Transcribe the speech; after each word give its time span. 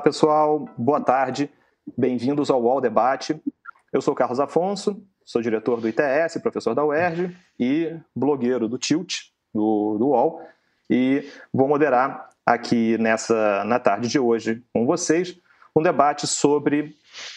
Olá, 0.00 0.04
pessoal. 0.04 0.66
Boa 0.78 0.98
tarde. 0.98 1.50
Bem-vindos 1.94 2.50
ao 2.50 2.62
UOL 2.62 2.80
Debate. 2.80 3.38
Eu 3.92 4.00
sou 4.00 4.14
Carlos 4.14 4.40
Afonso, 4.40 5.04
sou 5.26 5.42
diretor 5.42 5.78
do 5.78 5.86
ITS, 5.86 6.40
professor 6.40 6.74
da 6.74 6.82
UERJ 6.82 7.36
e 7.58 7.94
blogueiro 8.16 8.66
do 8.66 8.78
Tilt, 8.78 9.16
do, 9.52 9.98
do 9.98 10.06
UOL. 10.06 10.40
E 10.88 11.30
vou 11.52 11.68
moderar 11.68 12.30
aqui 12.46 12.96
nessa 12.96 13.62
na 13.64 13.78
tarde 13.78 14.08
de 14.08 14.18
hoje 14.18 14.64
com 14.72 14.86
vocês 14.86 15.38
um 15.76 15.82
debate 15.82 16.26
sobre 16.26 16.94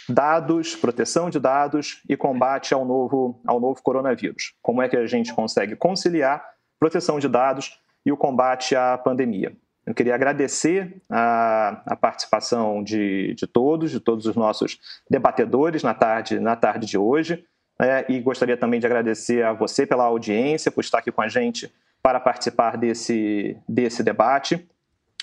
dados, 0.07 0.73
proteção 0.73 1.29
de 1.29 1.41
dados 1.41 2.01
e 2.07 2.15
combate 2.15 2.73
ao 2.73 2.85
novo, 2.85 3.41
ao 3.45 3.59
novo 3.59 3.83
coronavírus. 3.83 4.53
Como 4.61 4.81
é 4.81 4.87
que 4.87 4.95
a 4.95 5.05
gente 5.05 5.33
consegue 5.33 5.75
conciliar 5.75 6.41
proteção 6.79 7.19
de 7.19 7.27
dados 7.27 7.77
e 8.05 8.11
o 8.11 8.17
combate 8.17 8.73
à 8.73 8.97
pandemia. 8.97 9.53
Eu 9.85 9.93
queria 9.93 10.15
agradecer 10.15 11.01
a, 11.09 11.81
a 11.85 11.95
participação 11.95 12.83
de, 12.83 13.33
de, 13.35 13.45
todos, 13.45 13.91
de 13.91 13.99
todos 13.99 14.25
os 14.25 14.35
nossos 14.35 14.79
debatedores 15.09 15.83
na 15.83 15.93
tarde, 15.93 16.39
na 16.39 16.55
tarde 16.55 16.87
de 16.87 16.97
hoje. 16.97 17.45
Né, 17.79 18.05
e 18.07 18.19
gostaria 18.21 18.55
também 18.55 18.79
de 18.79 18.85
agradecer 18.85 19.43
a 19.43 19.51
você 19.51 19.85
pela 19.85 20.05
audiência, 20.05 20.71
por 20.71 20.81
estar 20.81 20.99
aqui 20.99 21.11
com 21.11 21.21
a 21.21 21.27
gente 21.27 21.71
para 22.01 22.19
participar 22.19 22.77
desse, 22.77 23.57
desse 23.67 24.03
debate. 24.03 24.67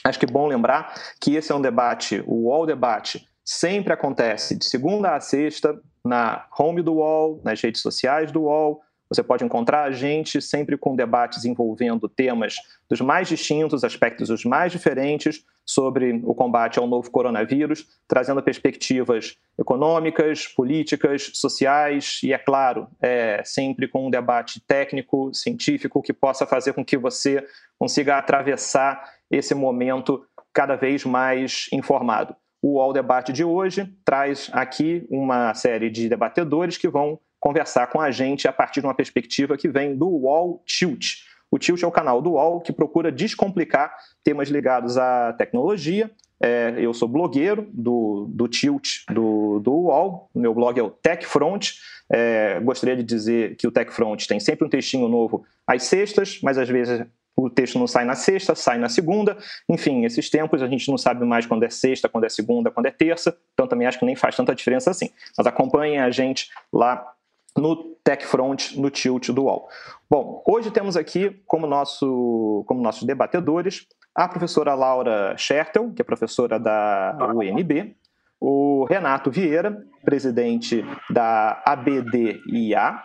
Acho 0.05 0.19
que 0.19 0.27
é 0.27 0.31
bom 0.31 0.47
lembrar 0.47 0.95
que 1.21 1.35
esse 1.35 1.53
é 1.53 1.55
um 1.55 1.61
debate, 1.61 2.23
o 2.27 2.47
UOL 2.47 2.67
Debate, 2.67 3.27
sempre 3.45 3.93
acontece 3.93 4.57
de 4.57 4.65
segunda 4.65 5.15
a 5.15 5.21
sexta 5.21 5.79
na 6.05 6.47
home 6.59 6.83
do 6.83 6.95
UOL, 6.95 7.41
nas 7.45 7.61
redes 7.61 7.83
sociais 7.83 8.33
do 8.33 8.43
UOL, 8.43 8.80
você 9.11 9.25
pode 9.25 9.45
encontrar 9.45 9.83
a 9.83 9.91
gente 9.91 10.41
sempre 10.41 10.79
com 10.79 10.95
debates 10.95 11.45
envolvendo 11.45 12.09
temas 12.09 12.55
dos 12.89 13.01
mais 13.01 13.29
distintos, 13.29 13.83
aspectos 13.83 14.29
dos 14.29 14.45
mais 14.45 14.71
diferentes 14.71 15.45
sobre 15.67 16.21
o 16.25 16.33
combate 16.33 16.79
ao 16.79 16.87
novo 16.87 17.11
coronavírus, 17.11 17.87
trazendo 18.07 18.43
perspectivas 18.43 19.37
econômicas, 19.59 20.47
políticas, 20.47 21.30
sociais 21.35 22.21
e, 22.23 22.33
é 22.33 22.39
claro, 22.39 22.87
é, 23.01 23.43
sempre 23.45 23.89
com 23.89 24.07
um 24.07 24.11
debate 24.11 24.61
técnico, 24.61 25.33
científico, 25.35 26.02
que 26.02 26.13
possa 26.13 26.47
fazer 26.47 26.73
com 26.73 26.85
que 26.85 26.97
você 26.97 27.45
consiga 27.79 28.17
atravessar 28.17 29.02
esse 29.30 29.55
momento 29.55 30.24
cada 30.52 30.77
vez 30.77 31.05
mais 31.05 31.69
informado. 31.73 32.35
O 32.63 32.74
UOL 32.74 32.93
Debate 32.93 33.33
de 33.33 33.43
hoje 33.43 33.93
traz 34.05 34.51
aqui 34.52 35.07
uma 35.11 35.55
série 35.55 35.89
de 35.89 36.09
debatedores 36.09 36.77
que 36.77 36.89
vão 36.89 37.19
conversar 37.41 37.87
com 37.88 38.01
a 38.01 38.10
gente 38.10 38.46
a 38.46 38.52
partir 38.52 38.80
de 38.80 38.87
uma 38.87 38.95
perspectiva 38.95 39.57
que 39.57 39.69
vem 39.69 39.96
do 39.96 40.07
UOL 40.07 40.63
Tilt. 40.66 41.23
O 41.51 41.59
Tilt 41.59 41.83
é 41.83 41.87
o 41.87 41.91
canal 41.91 42.23
do 42.23 42.33
UOL 42.33 42.60
que 42.60 42.73
procura 42.73 43.10
descomplicar 43.10 43.93
temas 44.23 44.49
ligados 44.49 44.96
à 44.96 45.33
tecnologia. 45.33 46.11
É, 46.43 46.74
eu 46.79 46.95
sou 46.95 47.09
blogueiro 47.09 47.66
do, 47.73 48.27
do 48.29 48.46
Tilt 48.46 49.05
do, 49.11 49.59
do 49.59 49.73
UOL, 49.73 50.30
meu 50.35 50.55
blog 50.55 50.79
é 50.79 50.83
o 50.83 50.91
TechFront. 50.91 51.74
É, 52.13 52.61
gostaria 52.61 52.96
de 52.96 53.02
dizer 53.02 53.57
que 53.57 53.66
o 53.66 53.73
TechFront 53.73 54.27
tem 54.29 54.38
sempre 54.38 54.66
um 54.66 54.68
textinho 54.68 55.09
novo 55.09 55.45
às 55.66 55.85
sextas, 55.85 56.41
mas 56.43 56.59
às 56.59 56.68
vezes 56.68 57.05
o 57.37 57.49
texto 57.49 57.79
não 57.79 57.87
sai 57.87 58.05
na 58.05 58.15
sexta, 58.15 58.55
sai 58.55 58.79
na 58.79 58.88
segunda. 58.88 59.37
Enfim, 59.68 60.05
esses 60.05 60.29
tempos 60.29 60.63
a 60.63 60.66
gente 60.66 60.88
não 60.88 60.99
sabe 60.99 61.24
mais 61.24 61.46
quando 61.46 61.63
é 61.63 61.71
sexta, 61.71 62.09
quando 62.09 62.24
é 62.24 62.29
segunda, 62.29 62.71
quando 62.71 62.87
é 62.87 62.91
terça, 62.91 63.37
então 63.55 63.66
também 63.66 63.87
acho 63.87 63.99
que 63.99 64.05
nem 64.05 64.16
faz 64.16 64.37
tanta 64.37 64.55
diferença 64.55 64.91
assim. 64.91 65.11
Mas 65.37 65.47
acompanhem 65.47 65.99
a 65.99 66.11
gente 66.11 66.50
lá 66.72 67.12
no 67.61 67.77
TechFront, 68.03 68.81
no 68.81 68.91
Tilt 68.91 69.31
do 69.31 69.44
UOL. 69.44 69.69
Bom, 70.09 70.43
hoje 70.47 70.71
temos 70.71 70.97
aqui 70.97 71.43
como, 71.47 71.67
nosso, 71.67 72.65
como 72.67 72.83
nossos 72.83 73.05
debatedores 73.05 73.87
a 74.15 74.29
professora 74.29 74.75
Laura 74.75 75.37
Schertel, 75.37 75.93
que 75.93 76.03
é 76.03 76.05
professora 76.05 76.59
da 76.59 77.17
UNB, 77.34 77.95
o 78.41 78.84
Renato 78.84 79.31
Vieira, 79.31 79.84
presidente 80.05 80.84
da 81.09 81.62
ABDIA, 81.65 83.03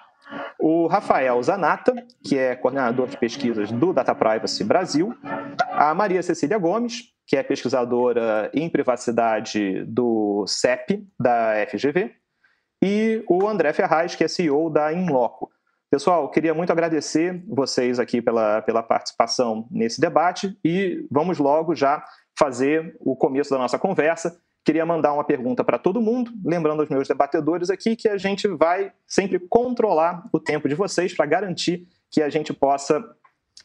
o 0.60 0.88
Rafael 0.88 1.42
Zanata, 1.44 1.94
que 2.24 2.38
é 2.38 2.56
coordenador 2.56 3.08
de 3.08 3.18
pesquisas 3.18 3.72
do 3.72 3.94
Data 3.94 4.16
Privacy 4.16 4.64
Brasil, 4.64 5.14
a 5.72 5.94
Maria 5.94 6.24
Cecília 6.24 6.58
Gomes, 6.58 7.14
que 7.28 7.38
é 7.38 7.44
pesquisadora 7.44 8.50
em 8.54 8.70
privacidade 8.70 9.84
do 9.86 10.46
CEP, 10.48 11.08
da 11.20 11.54
FGV, 11.70 12.12
e 12.84 13.24
o 13.30 13.48
André 13.48 13.74
Ferraz, 13.74 14.16
que 14.16 14.24
é 14.24 14.28
CEO 14.28 14.70
da 14.70 14.92
Inloco. 14.94 15.52
Pessoal, 15.90 16.30
queria 16.30 16.54
muito 16.54 16.72
agradecer 16.72 17.44
vocês 17.48 18.00
aqui 18.00 18.22
pela, 18.22 18.62
pela 18.62 18.84
participação 18.84 19.68
nesse 19.72 20.02
debate 20.02 20.58
e 20.64 21.08
vamos 21.10 21.38
logo 21.38 21.74
já 21.74 22.04
fazer 22.38 22.98
o 23.00 23.16
começo 23.16 23.50
da 23.50 23.58
nossa 23.58 23.80
conversa. 23.80 24.38
Queria 24.66 24.86
mandar 24.86 25.14
uma 25.14 25.24
pergunta 25.24 25.64
para 25.64 25.78
todo 25.78 26.02
mundo, 26.02 26.32
lembrando 26.44 26.82
aos 26.82 26.90
meus 26.90 27.08
debatedores 27.08 27.70
aqui 27.70 27.96
que 27.96 28.10
a 28.10 28.18
gente 28.18 28.48
vai 28.48 28.92
sempre 29.08 29.40
controlar 29.40 30.24
o 30.34 30.40
tempo 30.40 30.68
de 30.68 30.76
vocês 30.76 31.14
para 31.14 31.26
garantir 31.26 31.88
que 32.12 32.22
a 32.22 32.30
gente 32.30 32.52
possa 32.52 33.04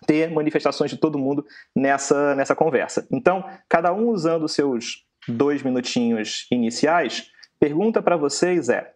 ter 0.07 0.31
manifestações 0.31 0.91
de 0.91 0.99
todo 0.99 1.19
mundo 1.19 1.45
nessa, 1.75 2.35
nessa 2.35 2.55
conversa. 2.55 3.07
Então, 3.11 3.45
cada 3.69 3.93
um 3.93 4.09
usando 4.09 4.49
seus 4.49 5.05
dois 5.27 5.63
minutinhos 5.63 6.47
iniciais, 6.51 7.31
pergunta 7.59 8.03
para 8.03 8.17
vocês 8.17 8.69
é: 8.69 8.93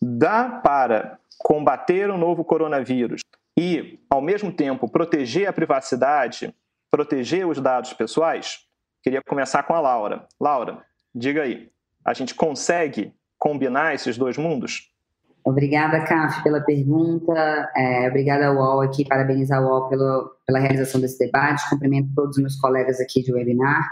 dá 0.00 0.48
para 0.48 1.18
combater 1.38 2.10
o 2.10 2.16
novo 2.16 2.44
coronavírus 2.44 3.20
e, 3.58 3.98
ao 4.08 4.20
mesmo 4.20 4.52
tempo, 4.52 4.88
proteger 4.88 5.48
a 5.48 5.52
privacidade, 5.52 6.54
proteger 6.90 7.46
os 7.46 7.60
dados 7.60 7.92
pessoais? 7.92 8.60
Queria 9.02 9.20
começar 9.22 9.62
com 9.62 9.74
a 9.74 9.80
Laura. 9.80 10.26
Laura, 10.40 10.82
diga 11.14 11.42
aí, 11.42 11.70
a 12.04 12.14
gente 12.14 12.34
consegue 12.34 13.12
combinar 13.38 13.94
esses 13.94 14.16
dois 14.16 14.36
mundos? 14.36 14.90
Obrigada, 15.42 16.04
Caf, 16.04 16.42
pela 16.42 16.60
pergunta. 16.60 17.32
É, 17.74 18.08
obrigada 18.08 18.46
ao 18.46 18.56
UOL 18.56 18.82
aqui, 18.82 19.06
parabenizar 19.06 19.62
o 19.62 19.66
UOL 19.66 19.88
pelo, 19.88 20.36
pela 20.46 20.58
realização 20.58 21.00
desse 21.00 21.18
debate. 21.18 21.68
Cumprimento 21.70 22.10
todos 22.14 22.36
os 22.36 22.42
meus 22.42 22.56
colegas 22.56 23.00
aqui 23.00 23.22
de 23.22 23.32
webinar, 23.32 23.88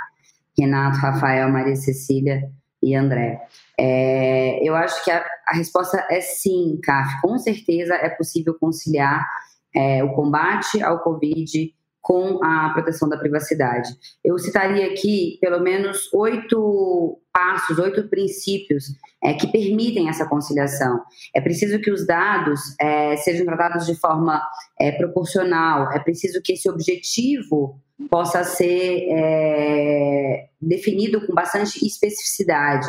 Renato, 0.59 0.99
Rafael, 0.99 1.49
Maria 1.49 1.77
Cecília 1.77 2.51
e 2.83 2.95
André. 2.95 3.41
É, 3.79 4.61
eu 4.67 4.75
acho 4.75 5.05
que 5.05 5.11
a, 5.11 5.25
a, 5.47 5.57
resposta 5.57 6.07
é 6.11 6.21
sim, 6.21 6.79
CAF. 6.83 7.21
Com 7.21 7.39
certeza 7.39 7.95
é 7.95 8.09
possível 8.09 8.55
conciliar 8.59 9.27
é, 9.75 10.03
o 10.03 10.13
combate 10.13 10.83
ao 10.83 11.01
Covid 11.01 11.75
com 12.01 12.43
a 12.43 12.71
proteção 12.71 13.09
da 13.09 13.19
privacidade. 13.19 13.91
Eu 14.25 14.39
citaria 14.39 14.87
aqui 14.87 15.37
pelo 15.41 15.61
menos 15.61 16.11
oito 16.15 17.21
passos, 17.33 17.79
oito 17.79 18.09
princípios 18.09 18.87
é, 19.23 19.35
que 19.35 19.47
permitem 19.47 20.09
essa 20.09 20.27
conciliação. 20.27 21.03
É 21.35 21.41
preciso 21.41 21.79
que 21.81 21.91
os 21.91 22.07
dados 22.07 22.61
é, 22.81 23.17
sejam 23.17 23.45
tratados 23.45 23.85
de 23.85 23.95
forma 23.95 24.41
é, 24.81 24.93
proporcional, 24.93 25.93
é 25.93 25.99
preciso 25.99 26.41
que 26.43 26.55
esse 26.55 26.71
objetivo 26.71 27.79
possa 28.11 28.45
ser 28.45 29.07
é, 29.11 30.49
definido 30.61 31.27
com 31.27 31.35
bastante 31.35 31.85
especificidade. 31.85 32.87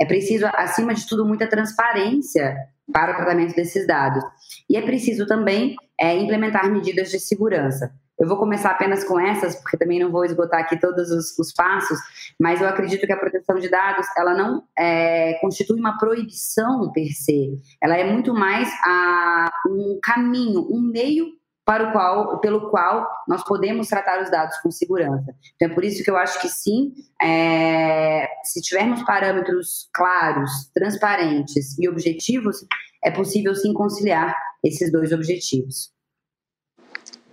É 0.00 0.04
preciso, 0.04 0.46
acima 0.54 0.94
de 0.94 1.06
tudo, 1.06 1.26
muita 1.26 1.48
transparência 1.48 2.56
para 2.92 3.12
o 3.12 3.16
tratamento 3.16 3.54
desses 3.54 3.86
dados. 3.86 4.22
E 4.68 4.76
é 4.76 4.82
preciso 4.82 5.26
também 5.26 5.74
é, 5.98 6.16
implementar 6.16 6.70
medidas 6.70 7.10
de 7.10 7.18
segurança. 7.18 7.92
Eu 8.18 8.28
vou 8.28 8.36
começar 8.36 8.70
apenas 8.70 9.02
com 9.02 9.18
essas, 9.18 9.56
porque 9.56 9.76
também 9.76 9.98
não 9.98 10.10
vou 10.10 10.24
esgotar 10.24 10.60
aqui 10.60 10.78
todos 10.78 11.10
os, 11.10 11.36
os 11.36 11.52
passos, 11.52 11.98
mas 12.40 12.60
eu 12.60 12.68
acredito 12.68 13.06
que 13.06 13.12
a 13.12 13.16
proteção 13.16 13.58
de 13.58 13.68
dados, 13.68 14.06
ela 14.16 14.34
não 14.34 14.62
é, 14.78 15.34
constitui 15.40 15.80
uma 15.80 15.98
proibição 15.98 16.92
per 16.92 17.08
se, 17.08 17.58
ela 17.82 17.96
é 17.96 18.04
muito 18.04 18.32
mais 18.32 18.68
a, 18.84 19.50
um 19.68 19.98
caminho, 20.00 20.64
um 20.70 20.80
meio 20.80 21.26
para 21.64 21.88
o 21.88 21.92
qual, 21.92 22.40
pelo 22.40 22.70
qual 22.70 23.08
nós 23.26 23.42
podemos 23.44 23.88
tratar 23.88 24.22
os 24.22 24.30
dados 24.30 24.56
com 24.58 24.70
segurança. 24.70 25.34
Então, 25.54 25.70
é 25.70 25.74
por 25.74 25.82
isso 25.82 26.04
que 26.04 26.10
eu 26.10 26.16
acho 26.16 26.40
que 26.40 26.48
sim, 26.48 26.92
é, 27.20 28.28
se 28.42 28.60
tivermos 28.60 29.02
parâmetros 29.04 29.88
claros, 29.94 30.70
transparentes 30.74 31.78
e 31.78 31.88
objetivos, 31.88 32.66
é 33.02 33.10
possível 33.10 33.54
sim 33.54 33.72
conciliar 33.72 34.36
esses 34.62 34.92
dois 34.92 35.12
objetivos. 35.12 35.90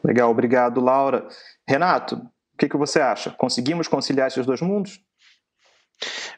Legal, 0.04 0.32
obrigado, 0.32 0.80
Laura. 0.80 1.28
Renato, 1.68 2.16
o 2.16 2.58
que, 2.58 2.70
que 2.70 2.78
você 2.78 3.00
acha? 3.00 3.32
Conseguimos 3.32 3.88
conciliar 3.88 4.28
esses 4.28 4.46
dois 4.46 4.62
mundos? 4.62 5.04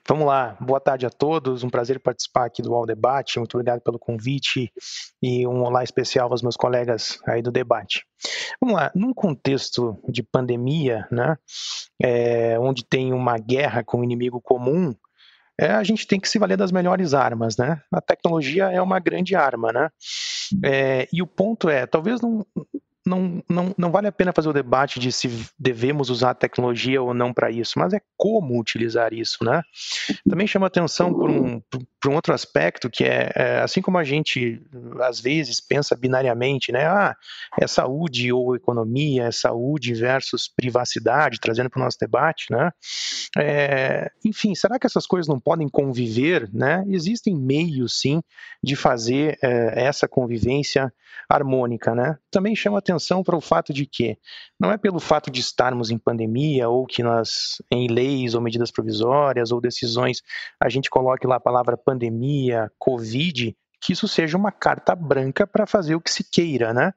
Vamos 0.08 0.28
lá, 0.28 0.58
boa 0.60 0.80
tarde 0.80 1.06
a 1.06 1.10
todos, 1.10 1.64
um 1.64 1.70
prazer 1.70 2.00
participar 2.00 2.46
aqui 2.46 2.62
do 2.62 2.74
All 2.74 2.86
Debate, 2.86 3.40
muito 3.40 3.56
obrigado 3.56 3.82
pelo 3.82 3.98
convite 3.98 4.72
e 5.22 5.48
um 5.48 5.64
olá 5.64 5.84
especial 5.84 6.30
aos 6.30 6.42
meus 6.42 6.58
colegas 6.58 7.20
aí 7.26 7.42
do 7.42 7.52
debate. 7.52 8.06
Vamos 8.60 8.76
lá, 8.76 8.92
num 8.94 9.14
contexto 9.14 9.98
de 10.10 10.22
pandemia, 10.22 11.08
né, 11.10 11.38
é, 12.02 12.60
onde 12.60 12.84
tem 12.86 13.14
uma 13.14 13.38
guerra 13.38 13.84
com 13.84 14.00
um 14.00 14.04
inimigo 14.04 14.42
comum, 14.42 14.94
é, 15.60 15.68
a 15.68 15.84
gente 15.84 16.08
tem 16.08 16.20
que 16.20 16.28
se 16.28 16.40
valer 16.40 16.58
das 16.58 16.72
melhores 16.72 17.14
armas, 17.14 17.58
né? 17.58 17.80
A 17.92 18.02
tecnologia 18.02 18.72
é 18.72 18.82
uma 18.82 19.00
grande 19.00 19.36
arma, 19.36 19.72
né? 19.72 19.90
É, 20.66 21.08
e 21.14 21.22
o 21.22 21.28
ponto 21.28 21.70
é, 21.70 21.86
talvez 21.86 22.22
não, 22.22 22.46
não, 23.06 23.44
não, 23.50 23.76
não 23.78 23.92
vale 23.92 24.08
a 24.08 24.12
pena 24.12 24.32
fazer 24.32 24.48
o 24.48 24.54
debate 24.54 24.98
de 24.98 25.12
se 25.12 25.30
devemos 25.60 26.10
usar 26.10 26.32
a 26.32 26.36
tecnologia 26.36 27.02
ou 27.02 27.14
não 27.14 27.34
para 27.34 27.52
isso, 27.52 27.78
mas 27.78 27.94
é 27.94 28.00
como 28.16 28.58
utilizar 28.60 29.14
isso, 29.14 29.44
né? 29.44 29.62
Também 30.30 30.48
chama 30.48 30.68
atenção 30.68 31.14
por 31.14 31.30
um, 31.30 31.62
por 32.02 32.12
um 32.12 32.16
outro 32.16 32.34
aspecto 32.34 32.90
que 32.90 33.04
é, 33.04 33.32
é, 33.36 33.60
assim 33.60 33.82
como 33.82 33.98
a 33.98 34.04
gente 34.04 34.62
às 35.02 35.20
vezes 35.20 35.60
pensa 35.60 35.98
binariamente, 35.98 36.72
né? 36.72 36.86
Ah, 36.86 37.14
é 37.60 37.68
saúde 37.68 38.32
ou 38.32 38.56
economia, 38.56 39.26
é 39.26 39.32
saúde 39.32 39.94
versus 39.94 40.48
privacidade, 40.48 41.42
trazendo 41.42 41.70
para 41.70 41.82
o 41.82 41.84
nosso 41.84 41.98
debate, 42.00 42.46
né? 42.52 42.72
É, 43.38 44.12
enfim, 44.24 44.56
será 44.56 44.80
que 44.80 44.88
essas 44.88 45.06
coisas 45.06 45.28
não 45.28 45.40
podem 45.40 45.68
conviver, 45.68 46.50
né? 46.54 46.86
Existem 46.88 47.36
meios, 47.36 48.00
sim, 48.00 48.22
de 48.64 48.78
fazer 48.78 49.38
é, 49.44 49.84
essa 49.84 50.08
convivência 50.08 50.94
harmônica, 51.30 51.94
né? 51.94 52.18
Também 52.32 52.56
chama 52.56 52.78
atenção 52.78 52.93
para 53.24 53.36
o 53.38 53.42
fato 53.42 53.74
de 53.74 53.86
que 53.86 54.18
não 54.60 54.72
é 54.72 54.78
pelo 54.78 55.00
fato 55.00 55.30
de 55.32 55.40
estarmos 55.40 55.92
em 55.92 55.98
pandemia 55.98 56.70
ou 56.70 56.86
que 56.86 57.04
nós 57.04 57.62
em 57.72 57.88
leis 57.88 58.34
ou 58.34 58.42
medidas 58.42 58.72
provisórias 58.72 59.52
ou 59.52 59.62
decisões 59.62 60.22
a 60.62 60.70
gente 60.70 60.90
coloque 60.90 61.28
lá 61.28 61.36
a 61.36 61.40
palavra 61.40 61.78
pandemia, 61.78 62.72
covid, 62.78 63.56
que 63.84 63.92
isso 63.92 64.08
seja 64.08 64.38
uma 64.38 64.52
carta 64.52 64.96
branca 64.96 65.46
para 65.46 65.68
fazer 65.68 65.96
o 65.96 66.02
que 66.02 66.10
se 66.10 66.24
queira, 66.24 66.74
né? 66.74 66.94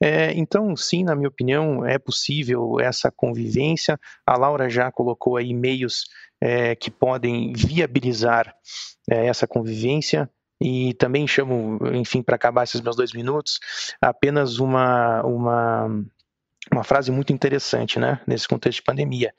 É, 0.00 0.34
então, 0.34 0.76
sim, 0.76 1.02
na 1.02 1.16
minha 1.16 1.28
opinião, 1.28 1.84
é 1.84 1.98
possível 1.98 2.78
essa 2.78 3.10
convivência. 3.10 3.98
A 4.26 4.36
Laura 4.36 4.68
já 4.68 4.92
colocou 4.92 5.38
aí 5.38 5.54
meios 5.54 6.04
é, 6.38 6.76
que 6.76 6.90
podem 6.90 7.54
viabilizar 7.54 8.54
é, 9.10 9.26
essa 9.26 9.46
convivência. 9.46 10.28
E 10.60 10.94
também 10.94 11.26
chamo, 11.26 11.78
enfim, 11.92 12.22
para 12.22 12.36
acabar 12.36 12.64
esses 12.64 12.80
meus 12.80 12.96
dois 12.96 13.12
minutos, 13.12 13.60
apenas 14.00 14.58
uma, 14.58 15.22
uma, 15.22 15.86
uma 16.72 16.84
frase 16.84 17.10
muito 17.10 17.32
interessante, 17.32 17.98
né, 17.98 18.20
nesse 18.26 18.48
contexto 18.48 18.78
de 18.78 18.84
pandemia. 18.84 19.34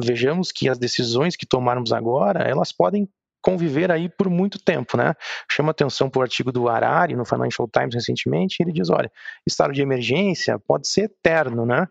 Vejamos 0.00 0.52
que 0.52 0.68
as 0.68 0.78
decisões 0.78 1.36
que 1.36 1.46
tomarmos 1.46 1.92
agora, 1.92 2.48
elas 2.48 2.72
podem 2.72 3.08
conviver 3.42 3.90
aí 3.90 4.08
por 4.08 4.30
muito 4.30 4.62
tempo, 4.62 4.96
né? 4.96 5.14
Chama 5.50 5.72
atenção 5.72 6.08
para 6.08 6.20
o 6.20 6.22
artigo 6.22 6.52
do 6.52 6.68
Harari 6.68 7.16
no 7.16 7.24
Financial 7.24 7.68
Times 7.68 7.94
recentemente, 7.94 8.62
ele 8.62 8.72
diz, 8.72 8.88
olha, 8.88 9.10
estado 9.44 9.72
de 9.72 9.82
emergência 9.82 10.58
pode 10.60 10.86
ser 10.86 11.02
eterno, 11.02 11.66
né? 11.66 11.88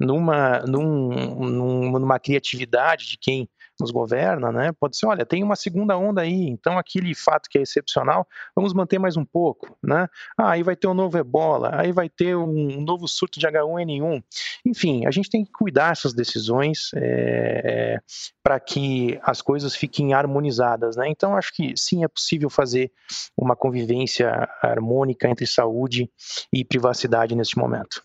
Numa, 0.00 0.60
num, 0.60 1.90
numa 1.90 2.18
criatividade 2.18 3.06
de 3.06 3.18
quem 3.18 3.48
nos 3.80 3.90
governa, 3.90 4.52
né? 4.52 4.72
Pode 4.78 4.96
ser, 4.96 5.06
olha, 5.06 5.26
tem 5.26 5.42
uma 5.42 5.56
segunda 5.56 5.96
onda 5.96 6.22
aí, 6.22 6.48
então 6.48 6.78
aquele 6.78 7.14
fato 7.14 7.48
que 7.48 7.58
é 7.58 7.62
excepcional, 7.62 8.26
vamos 8.54 8.72
manter 8.72 8.98
mais 8.98 9.16
um 9.16 9.24
pouco, 9.24 9.76
né? 9.82 10.08
Ah, 10.38 10.50
aí 10.50 10.62
vai 10.62 10.76
ter 10.76 10.86
um 10.86 10.94
novo 10.94 11.18
ebola, 11.18 11.70
aí 11.74 11.92
vai 11.92 12.08
ter 12.08 12.36
um 12.36 12.80
novo 12.80 13.08
surto 13.08 13.40
de 13.40 13.46
H1N1. 13.46 14.22
Enfim, 14.64 15.06
a 15.06 15.10
gente 15.10 15.28
tem 15.28 15.44
que 15.44 15.52
cuidar 15.52 15.90
dessas 15.90 16.12
decisões 16.12 16.90
é, 16.94 17.62
é, 17.64 18.00
para 18.42 18.60
que 18.60 19.18
as 19.22 19.40
coisas 19.40 19.74
fiquem 19.74 20.12
harmonizadas, 20.12 20.96
né? 20.96 21.08
Então, 21.08 21.36
acho 21.36 21.52
que 21.52 21.74
sim, 21.76 22.04
é 22.04 22.08
possível 22.08 22.50
fazer 22.50 22.92
uma 23.36 23.56
convivência 23.56 24.48
harmônica 24.62 25.28
entre 25.28 25.46
saúde 25.46 26.10
e 26.52 26.64
privacidade 26.64 27.34
neste 27.34 27.58
momento. 27.58 28.02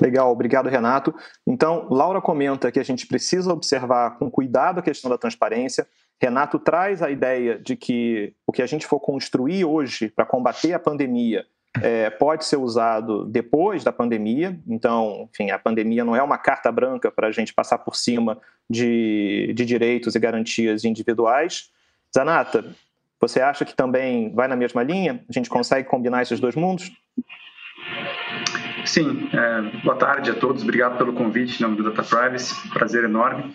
Legal, 0.00 0.30
obrigado, 0.30 0.68
Renato. 0.68 1.14
Então, 1.46 1.86
Laura 1.90 2.20
comenta 2.20 2.70
que 2.70 2.80
a 2.80 2.84
gente 2.84 3.06
precisa 3.06 3.52
observar 3.52 4.18
com 4.18 4.30
cuidado 4.30 4.78
a 4.78 4.82
questão 4.82 5.10
da 5.10 5.18
transparência. 5.18 5.86
Renato 6.20 6.58
traz 6.58 7.02
a 7.02 7.10
ideia 7.10 7.58
de 7.58 7.76
que 7.76 8.34
o 8.46 8.52
que 8.52 8.62
a 8.62 8.66
gente 8.66 8.86
for 8.86 9.00
construir 9.00 9.64
hoje 9.64 10.08
para 10.08 10.24
combater 10.24 10.72
a 10.72 10.78
pandemia 10.78 11.44
é, 11.82 12.08
pode 12.08 12.44
ser 12.44 12.56
usado 12.56 13.24
depois 13.26 13.82
da 13.82 13.92
pandemia. 13.92 14.58
Então, 14.66 15.28
enfim, 15.32 15.50
a 15.50 15.58
pandemia 15.58 16.04
não 16.04 16.14
é 16.14 16.22
uma 16.22 16.38
carta 16.38 16.70
branca 16.70 17.10
para 17.10 17.28
a 17.28 17.32
gente 17.32 17.52
passar 17.52 17.78
por 17.78 17.96
cima 17.96 18.38
de, 18.70 19.52
de 19.54 19.64
direitos 19.64 20.14
e 20.14 20.20
garantias 20.20 20.84
individuais. 20.84 21.70
Zanata, 22.14 22.64
você 23.20 23.40
acha 23.40 23.64
que 23.64 23.74
também 23.74 24.32
vai 24.32 24.46
na 24.46 24.56
mesma 24.56 24.82
linha? 24.82 25.24
A 25.28 25.32
gente 25.32 25.50
consegue 25.50 25.88
combinar 25.88 26.22
esses 26.22 26.38
dois 26.38 26.54
mundos? 26.54 26.92
Sim, 28.84 29.30
é, 29.32 29.62
boa 29.82 29.96
tarde 29.96 30.30
a 30.30 30.34
todos, 30.34 30.62
obrigado 30.62 30.98
pelo 30.98 31.14
convite 31.14 31.58
em 31.58 31.62
nome 31.62 31.76
do 31.76 31.90
Data 31.90 32.02
Privacy, 32.02 32.68
prazer 32.68 33.04
enorme. 33.04 33.54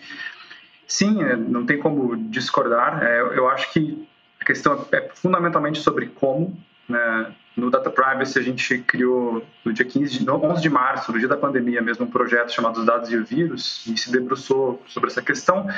Sim, 0.86 1.22
é, 1.22 1.36
não 1.36 1.64
tem 1.64 1.78
como 1.78 2.16
discordar, 2.16 3.02
é, 3.02 3.20
eu 3.20 3.48
acho 3.48 3.72
que 3.72 4.06
a 4.40 4.44
questão 4.44 4.86
é 4.90 5.08
fundamentalmente 5.14 5.78
sobre 5.80 6.06
como. 6.06 6.58
Né? 6.88 7.32
No 7.56 7.70
Data 7.70 7.90
Privacy 7.90 8.38
a 8.38 8.42
gente 8.42 8.78
criou 8.78 9.44
no 9.64 9.72
dia 9.72 9.84
15 9.84 10.18
de, 10.18 10.28
11 10.28 10.60
de 10.60 10.68
março, 10.68 11.12
no 11.12 11.18
dia 11.18 11.28
da 11.28 11.36
pandemia 11.36 11.80
mesmo, 11.80 12.06
um 12.06 12.10
projeto 12.10 12.52
chamado 12.52 12.80
Os 12.80 12.86
Dados 12.86 13.10
e 13.10 13.16
o 13.16 13.24
Vírus, 13.24 13.86
e 13.86 13.96
se 13.96 14.10
debruçou 14.10 14.82
sobre 14.88 15.10
essa 15.10 15.22
questão, 15.22 15.68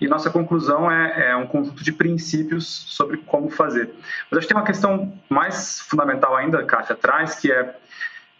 e 0.00 0.08
nossa 0.08 0.30
conclusão 0.30 0.90
é, 0.90 1.30
é, 1.30 1.36
um 1.36 1.46
conjunto 1.46 1.84
de 1.84 1.92
princípios 1.92 2.66
sobre 2.66 3.18
como 3.18 3.50
fazer. 3.50 3.90
Mas 4.30 4.38
acho 4.38 4.48
que 4.48 4.54
tem 4.54 4.60
uma 4.60 4.66
questão 4.66 5.12
mais 5.28 5.80
fundamental 5.80 6.34
ainda, 6.34 6.64
Kátia, 6.64 6.94
atrás, 6.94 7.34
que 7.34 7.52
é 7.52 7.76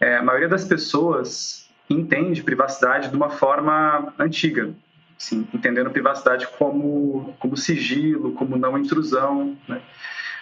é, 0.04 0.16
a 0.18 0.22
maioria 0.22 0.48
das 0.48 0.64
pessoas 0.64 1.66
entende 1.88 2.42
privacidade 2.42 3.08
de 3.08 3.16
uma 3.16 3.30
forma 3.30 4.12
antiga, 4.18 4.74
assim, 5.18 5.48
entendendo 5.52 5.90
privacidade 5.90 6.46
como, 6.58 7.34
como 7.38 7.56
sigilo, 7.56 8.32
como 8.32 8.56
não 8.56 8.76
intrusão. 8.76 9.56
Né? 9.66 9.80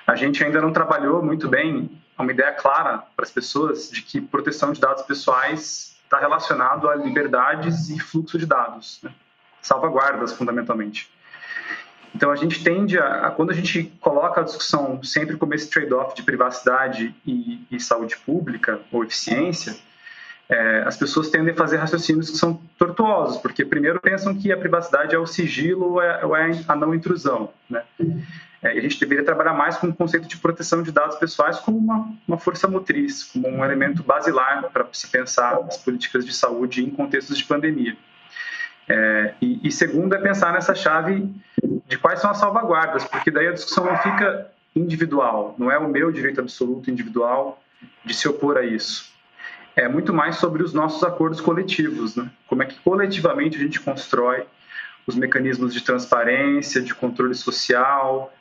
A 0.04 0.16
gente 0.16 0.42
ainda 0.42 0.60
não 0.60 0.72
trabalhou 0.72 1.22
muito 1.22 1.48
bem 1.48 1.90
uma 2.18 2.32
ideia 2.32 2.52
clara 2.52 2.98
para 3.16 3.24
as 3.24 3.30
pessoas 3.30 3.90
de 3.90 4.02
que 4.02 4.20
proteção 4.20 4.72
de 4.72 4.80
dados 4.80 5.02
pessoais 5.02 5.96
está 6.04 6.18
relacionado 6.18 6.88
a 6.88 6.96
liberdades 6.96 7.88
e 7.88 7.98
fluxo 8.00 8.38
de 8.38 8.46
dados, 8.46 9.00
né? 9.02 9.12
salvaguardas 9.60 10.32
fundamentalmente. 10.32 11.08
Então 12.14 12.30
a 12.30 12.36
gente 12.36 12.62
tende 12.62 12.98
a, 12.98 13.26
a, 13.26 13.30
quando 13.30 13.50
a 13.50 13.54
gente 13.54 13.84
coloca 14.00 14.40
a 14.40 14.44
discussão 14.44 15.02
sempre 15.02 15.36
como 15.36 15.54
esse 15.54 15.68
trade-off 15.70 16.14
de 16.14 16.22
privacidade 16.22 17.14
e, 17.26 17.66
e, 17.70 17.80
saúde 17.80 18.16
pública 18.18 18.80
ou 18.90 19.02
eficiência, 19.02 19.74
é, 20.48 20.82
as 20.86 20.96
pessoas 20.96 21.30
tendem 21.30 21.54
a 21.54 21.56
fazer 21.56 21.78
raciocínios 21.78 22.30
que 22.30 22.36
são 22.36 22.60
tortuosos, 22.78 23.38
porque 23.38 23.64
primeiro 23.64 24.00
pensam 24.00 24.34
que 24.34 24.52
a 24.52 24.56
privacidade 24.56 25.14
é 25.14 25.18
o 25.18 25.26
sigilo 25.26 25.92
ou 25.92 26.02
é, 26.02 26.24
ou 26.24 26.36
é 26.36 26.50
a 26.68 26.76
não 26.76 26.94
intrusão, 26.94 27.50
né? 27.70 27.82
É, 28.62 28.68
a 28.68 28.80
gente 28.80 29.00
deveria 29.00 29.24
trabalhar 29.24 29.54
mais 29.54 29.76
com 29.76 29.88
o 29.88 29.94
conceito 29.94 30.28
de 30.28 30.36
proteção 30.36 30.82
de 30.82 30.92
dados 30.92 31.16
pessoais 31.16 31.58
como 31.58 31.78
uma, 31.78 32.14
uma 32.28 32.38
força 32.38 32.68
motriz, 32.68 33.24
como 33.24 33.48
um 33.48 33.64
elemento 33.64 34.04
basilar 34.04 34.70
para 34.70 34.86
se 34.92 35.08
pensar 35.08 35.58
as 35.66 35.78
políticas 35.78 36.24
de 36.24 36.32
saúde 36.32 36.84
em 36.84 36.90
contextos 36.90 37.36
de 37.36 37.44
pandemia. 37.44 37.96
É, 38.88 39.34
e, 39.40 39.60
e, 39.68 39.70
segundo 39.70 40.14
é 40.14 40.18
pensar 40.18 40.52
nessa 40.52 40.74
chave 40.74 41.32
de 41.86 41.96
quais 41.98 42.20
são 42.20 42.30
as 42.30 42.38
salvaguardas, 42.38 43.04
porque 43.04 43.30
daí 43.30 43.46
a 43.46 43.52
discussão 43.52 43.84
não 43.84 43.96
fica 43.96 44.50
individual, 44.74 45.54
não 45.58 45.70
é 45.70 45.78
o 45.78 45.88
meu 45.88 46.10
direito 46.10 46.40
absoluto 46.40 46.90
individual 46.90 47.62
de 48.04 48.14
se 48.14 48.28
opor 48.28 48.56
a 48.56 48.64
isso. 48.64 49.12
É 49.74 49.88
muito 49.88 50.12
mais 50.12 50.36
sobre 50.36 50.62
os 50.62 50.74
nossos 50.74 51.02
acordos 51.02 51.40
coletivos, 51.40 52.16
né? 52.16 52.30
Como 52.46 52.62
é 52.62 52.66
que 52.66 52.78
coletivamente 52.80 53.56
a 53.56 53.60
gente 53.60 53.80
constrói 53.80 54.44
os 55.06 55.14
mecanismos 55.14 55.72
de 55.72 55.82
transparência, 55.82 56.80
de 56.82 56.94
controle 56.94 57.34
social, 57.34 58.32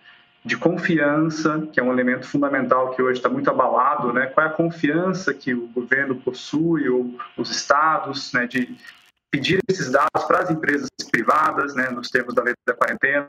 de 0.44 0.58
confiança, 0.58 1.68
que 1.72 1.80
é 1.80 1.84
um 1.84 1.92
elemento 1.92 2.28
fundamental 2.28 2.92
que 2.92 3.02
hoje 3.02 3.20
está 3.20 3.30
muito 3.30 3.50
abalado, 3.50 4.12
né? 4.12 4.26
Qual 4.26 4.46
é 4.46 4.50
a 4.50 4.54
confiança 4.54 5.34
que 5.34 5.54
o 5.54 5.68
governo 5.68 6.16
possui 6.16 6.90
ou 6.90 7.16
os 7.38 7.50
estados, 7.50 8.34
né? 8.34 8.48
De 8.48 8.76
pedir 9.32 9.60
esses 9.68 9.90
dados 9.90 10.26
para 10.28 10.40
as 10.40 10.52
empresas 10.52 10.90
privadas, 11.10 11.74
né, 11.74 11.90
nos 11.90 12.10
termos 12.10 12.36
da 12.36 12.44
lei 12.44 12.54
da 12.68 12.76
quarentena. 12.76 13.26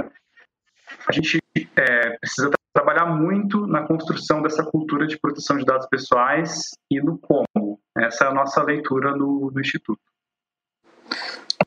A 1.06 1.12
gente 1.12 1.40
é, 1.76 2.18
precisa 2.18 2.50
trabalhar 2.74 3.06
muito 3.06 3.66
na 3.66 3.86
construção 3.86 4.42
dessa 4.42 4.64
cultura 4.64 5.06
de 5.06 5.18
proteção 5.18 5.56
de 5.56 5.64
dados 5.64 5.86
pessoais 5.86 6.70
e 6.90 7.00
no 7.00 7.18
como. 7.18 7.80
Essa 7.96 8.24
é 8.24 8.28
a 8.28 8.34
nossa 8.34 8.62
leitura 8.62 9.16
no, 9.16 9.50
no 9.50 9.60
Instituto. 9.60 10.00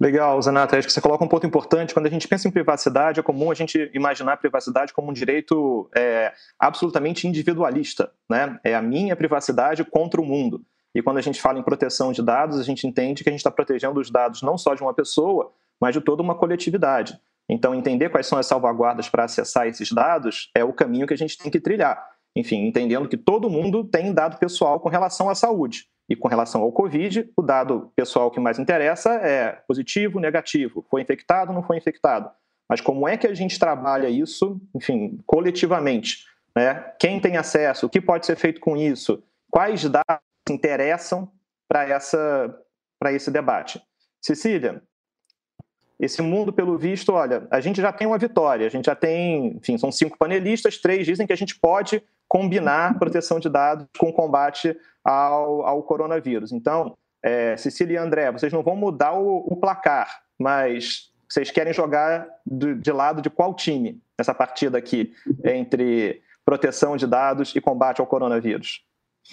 Legal, 0.02 0.42
Zanata. 0.42 0.78
Acho 0.78 0.88
que 0.88 0.94
você 0.94 1.02
coloca 1.02 1.24
um 1.24 1.28
ponto 1.28 1.48
importante. 1.48 1.94
Quando 1.94 2.08
a 2.08 2.10
gente 2.10 2.28
pensa 2.28 2.48
em 2.48 2.52
privacidade, 2.52 3.20
é 3.20 3.24
comum 3.24 3.52
a 3.52 3.54
gente 3.54 3.90
imaginar 3.94 4.34
a 4.34 4.38
privacidade 4.38 4.94
como 4.94 5.10
um 5.10 5.14
direito 5.14 5.90
é, 5.96 6.34
absolutamente 6.60 7.28
individualista. 7.28 8.12
Né? 8.30 8.60
É 8.64 8.76
a 8.76 8.82
minha 8.82 9.16
privacidade 9.16 9.84
contra 9.86 10.20
o 10.20 10.26
mundo. 10.26 10.62
E 10.96 11.02
quando 11.02 11.18
a 11.18 11.22
gente 11.22 11.42
fala 11.42 11.60
em 11.60 11.64
proteção 11.64 12.14
de 12.14 12.24
dados, 12.24 12.58
a 12.58 12.64
gente 12.64 12.88
entende 12.88 13.22
que 13.22 13.30
a 13.30 13.32
gente 13.32 13.42
está 13.42 13.52
protegendo 13.52 14.00
os 14.00 14.10
dados 14.10 14.42
não 14.42 14.58
só 14.58 14.74
de 14.74 14.82
uma 14.82 14.94
pessoa, 14.94 15.52
mas 15.80 15.94
de 15.94 16.00
toda 16.00 16.24
uma 16.24 16.34
coletividade. 16.34 17.20
Então, 17.50 17.76
entender 17.76 18.10
quais 18.10 18.26
são 18.26 18.40
as 18.40 18.48
salvaguardas 18.48 19.10
para 19.10 19.26
acessar 19.26 19.68
esses 19.68 19.92
dados 19.92 20.50
é 20.56 20.64
o 20.64 20.72
caminho 20.72 21.06
que 21.06 21.14
a 21.14 21.18
gente 21.18 21.38
tem 21.38 21.52
que 21.52 21.60
trilhar. 21.60 22.02
Enfim, 22.34 22.66
entendendo 22.66 23.10
que 23.10 23.18
todo 23.18 23.50
mundo 23.50 23.84
tem 23.84 24.14
dado 24.14 24.38
pessoal 24.38 24.80
com 24.80 24.88
relação 24.88 25.30
à 25.30 25.36
saúde. 25.36 25.86
E 26.08 26.16
com 26.16 26.30
relação 26.30 26.62
ao 26.62 26.72
Covid, 26.72 27.30
o 27.36 27.42
dado 27.42 27.92
pessoal 27.96 28.32
que 28.32 28.40
mais 28.40 28.58
interessa 28.58 29.16
é 29.16 29.52
positivo, 29.68 30.20
negativo, 30.20 30.86
foi 30.90 31.02
infectado, 31.02 31.52
não 31.52 31.64
foi 31.64 31.78
infectado. 31.78 32.30
Mas 32.70 32.80
como 32.80 33.08
é 33.08 33.18
que 33.18 33.28
a 33.28 33.34
gente 33.34 33.60
trabalha 33.60 34.08
isso, 34.08 34.62
enfim, 34.74 35.20
coletivamente? 35.26 36.26
Né? 36.56 36.76
Quem 37.00 37.20
tem 37.20 37.38
acesso? 37.38 37.86
O 37.86 37.90
que 37.90 38.00
pode 38.00 38.26
ser 38.26 38.38
feito 38.38 38.62
com 38.62 38.78
isso? 38.78 39.22
Quais 39.52 39.84
dados 39.84 40.35
interessam 40.50 41.32
para 41.68 43.12
esse 43.12 43.32
debate. 43.32 43.82
Cecília, 44.22 44.82
esse 46.00 46.22
mundo, 46.22 46.52
pelo 46.52 46.78
visto, 46.78 47.14
olha, 47.14 47.48
a 47.50 47.60
gente 47.60 47.82
já 47.82 47.92
tem 47.92 48.06
uma 48.06 48.18
vitória, 48.18 48.68
a 48.68 48.70
gente 48.70 48.86
já 48.86 48.96
tem, 48.96 49.58
enfim, 49.58 49.78
são 49.78 49.92
cinco 49.92 50.18
panelistas, 50.18 50.78
três 50.78 51.06
dizem 51.06 51.26
que 51.26 51.34
a 51.34 51.38
gente 51.38 51.58
pode 51.58 52.04
combinar 52.28 53.00
proteção 53.00 53.40
de 53.40 53.50
dados 53.50 53.88
com 53.98 54.12
combate 54.12 54.76
ao, 55.04 55.66
ao 55.66 55.84
coronavírus. 55.84 56.52
Então, 56.52 56.98
é, 57.24 57.56
Cecília 57.56 57.96
e 57.96 57.98
André, 57.98 58.32
vocês 58.32 58.52
não 58.52 58.62
vão 58.62 58.76
mudar 58.76 59.14
o, 59.14 59.38
o 59.48 59.56
placar, 59.56 60.24
mas 60.38 61.12
vocês 61.30 61.50
querem 61.50 61.74
jogar 61.74 62.28
de, 62.46 62.76
de 62.76 62.92
lado 62.92 63.22
de 63.22 63.30
qual 63.30 63.54
time 63.54 64.02
nessa 64.18 64.34
partida 64.34 64.78
aqui 64.78 65.14
entre 65.44 66.22
proteção 66.44 66.98
de 66.98 67.08
dados 67.08 67.56
e 67.56 67.62
combate 67.62 68.02
ao 68.02 68.08
coronavírus? 68.08 68.86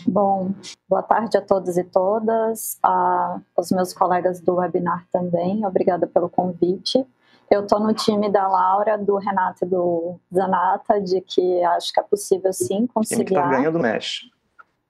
Bom, 0.07 0.53
boa 0.89 1.03
tarde 1.03 1.37
a 1.37 1.43
todos 1.43 1.77
e 1.77 1.85
todas, 1.85 2.79
a, 2.83 3.41
os 3.57 3.71
meus 3.71 3.93
colegas 3.93 4.41
do 4.41 4.55
webinar 4.55 5.07
também, 5.13 5.67
obrigada 5.67 6.07
pelo 6.07 6.31
convite. 6.31 7.07
Eu 7.51 7.65
estou 7.65 7.79
no 7.79 7.93
time 7.93 8.31
da 8.31 8.49
Laura, 8.49 8.97
do 8.97 9.17
Renato 9.19 9.65
e 9.65 9.69
do 9.69 10.19
Zanata, 10.35 10.99
de 11.01 11.21
que 11.21 11.63
acho 11.65 11.93
que 11.93 12.01
é 12.01 12.03
possível 12.03 12.51
sim 12.53 12.87
conciliar. 12.87 13.21
O 13.21 13.25
time 13.25 13.25
que 13.25 13.35
está 13.35 13.51
ganhando 13.51 13.79
mexe. 13.79 14.31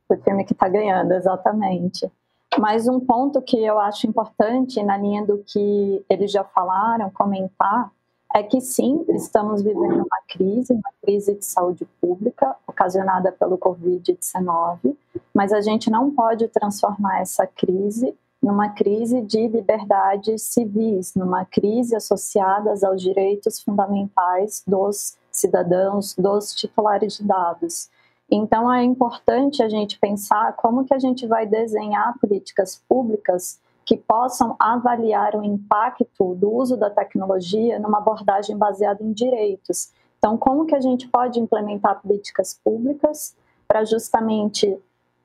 O 0.08 0.16
time 0.16 0.44
que 0.44 0.52
está 0.52 0.68
ganhando, 0.68 1.12
exatamente. 1.12 2.10
Mas 2.58 2.86
um 2.86 3.00
ponto 3.00 3.42
que 3.42 3.56
eu 3.56 3.80
acho 3.80 4.06
importante, 4.06 4.80
na 4.84 4.96
linha 4.96 5.26
do 5.26 5.38
que 5.38 6.04
eles 6.08 6.30
já 6.30 6.44
falaram, 6.44 7.10
comentar, 7.10 7.90
é 8.34 8.42
que 8.42 8.60
sim, 8.60 9.04
estamos 9.10 9.62
vivendo 9.62 10.04
uma 10.04 10.22
crise, 10.28 10.72
uma 10.72 10.90
crise 11.02 11.34
de 11.34 11.44
saúde 11.44 11.86
pública 12.00 12.56
ocasionada 12.66 13.30
pelo 13.32 13.58
Covid-19, 13.58 14.96
mas 15.34 15.52
a 15.52 15.60
gente 15.60 15.90
não 15.90 16.10
pode 16.10 16.48
transformar 16.48 17.20
essa 17.20 17.46
crise 17.46 18.14
numa 18.42 18.70
crise 18.70 19.20
de 19.20 19.46
liberdades 19.46 20.42
civis, 20.42 21.14
numa 21.14 21.44
crise 21.44 21.94
associada 21.94 22.74
aos 22.86 23.00
direitos 23.00 23.60
fundamentais 23.60 24.64
dos 24.66 25.16
cidadãos, 25.30 26.14
dos 26.16 26.54
titulares 26.54 27.18
de 27.18 27.24
dados. 27.24 27.88
Então 28.30 28.72
é 28.72 28.82
importante 28.82 29.62
a 29.62 29.68
gente 29.68 29.98
pensar 29.98 30.54
como 30.54 30.84
que 30.84 30.94
a 30.94 30.98
gente 30.98 31.26
vai 31.26 31.46
desenhar 31.46 32.18
políticas 32.18 32.82
públicas 32.88 33.60
que 33.84 33.96
possam 33.96 34.56
avaliar 34.58 35.34
o 35.34 35.42
impacto 35.42 36.34
do 36.34 36.52
uso 36.52 36.76
da 36.76 36.88
tecnologia 36.88 37.78
numa 37.78 37.98
abordagem 37.98 38.56
baseada 38.56 39.02
em 39.02 39.12
direitos. 39.12 39.92
Então, 40.18 40.36
como 40.36 40.66
que 40.66 40.74
a 40.74 40.80
gente 40.80 41.08
pode 41.08 41.40
implementar 41.40 42.00
políticas 42.00 42.58
públicas 42.62 43.36
para 43.66 43.84
justamente 43.84 44.78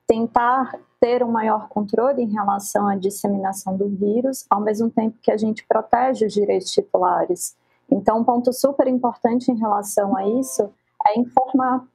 tentar 0.07 0.79
ter 0.99 1.23
um 1.23 1.29
maior 1.31 1.67
controle 1.67 2.23
em 2.23 2.31
relação 2.31 2.87
à 2.87 2.95
disseminação 2.95 3.77
do 3.77 3.87
vírus, 3.87 4.45
ao 4.49 4.61
mesmo 4.61 4.89
tempo 4.89 5.17
que 5.21 5.29
a 5.29 5.37
gente 5.37 5.65
protege 5.67 6.25
os 6.25 6.33
direitos 6.33 6.71
titulares. 6.71 7.55
Então, 7.91 8.19
um 8.19 8.23
ponto 8.23 8.51
super 8.51 8.87
importante 8.87 9.51
em 9.51 9.55
relação 9.55 10.17
a 10.17 10.27
isso 10.27 10.73
é 11.07 11.19
informar, 11.19 11.85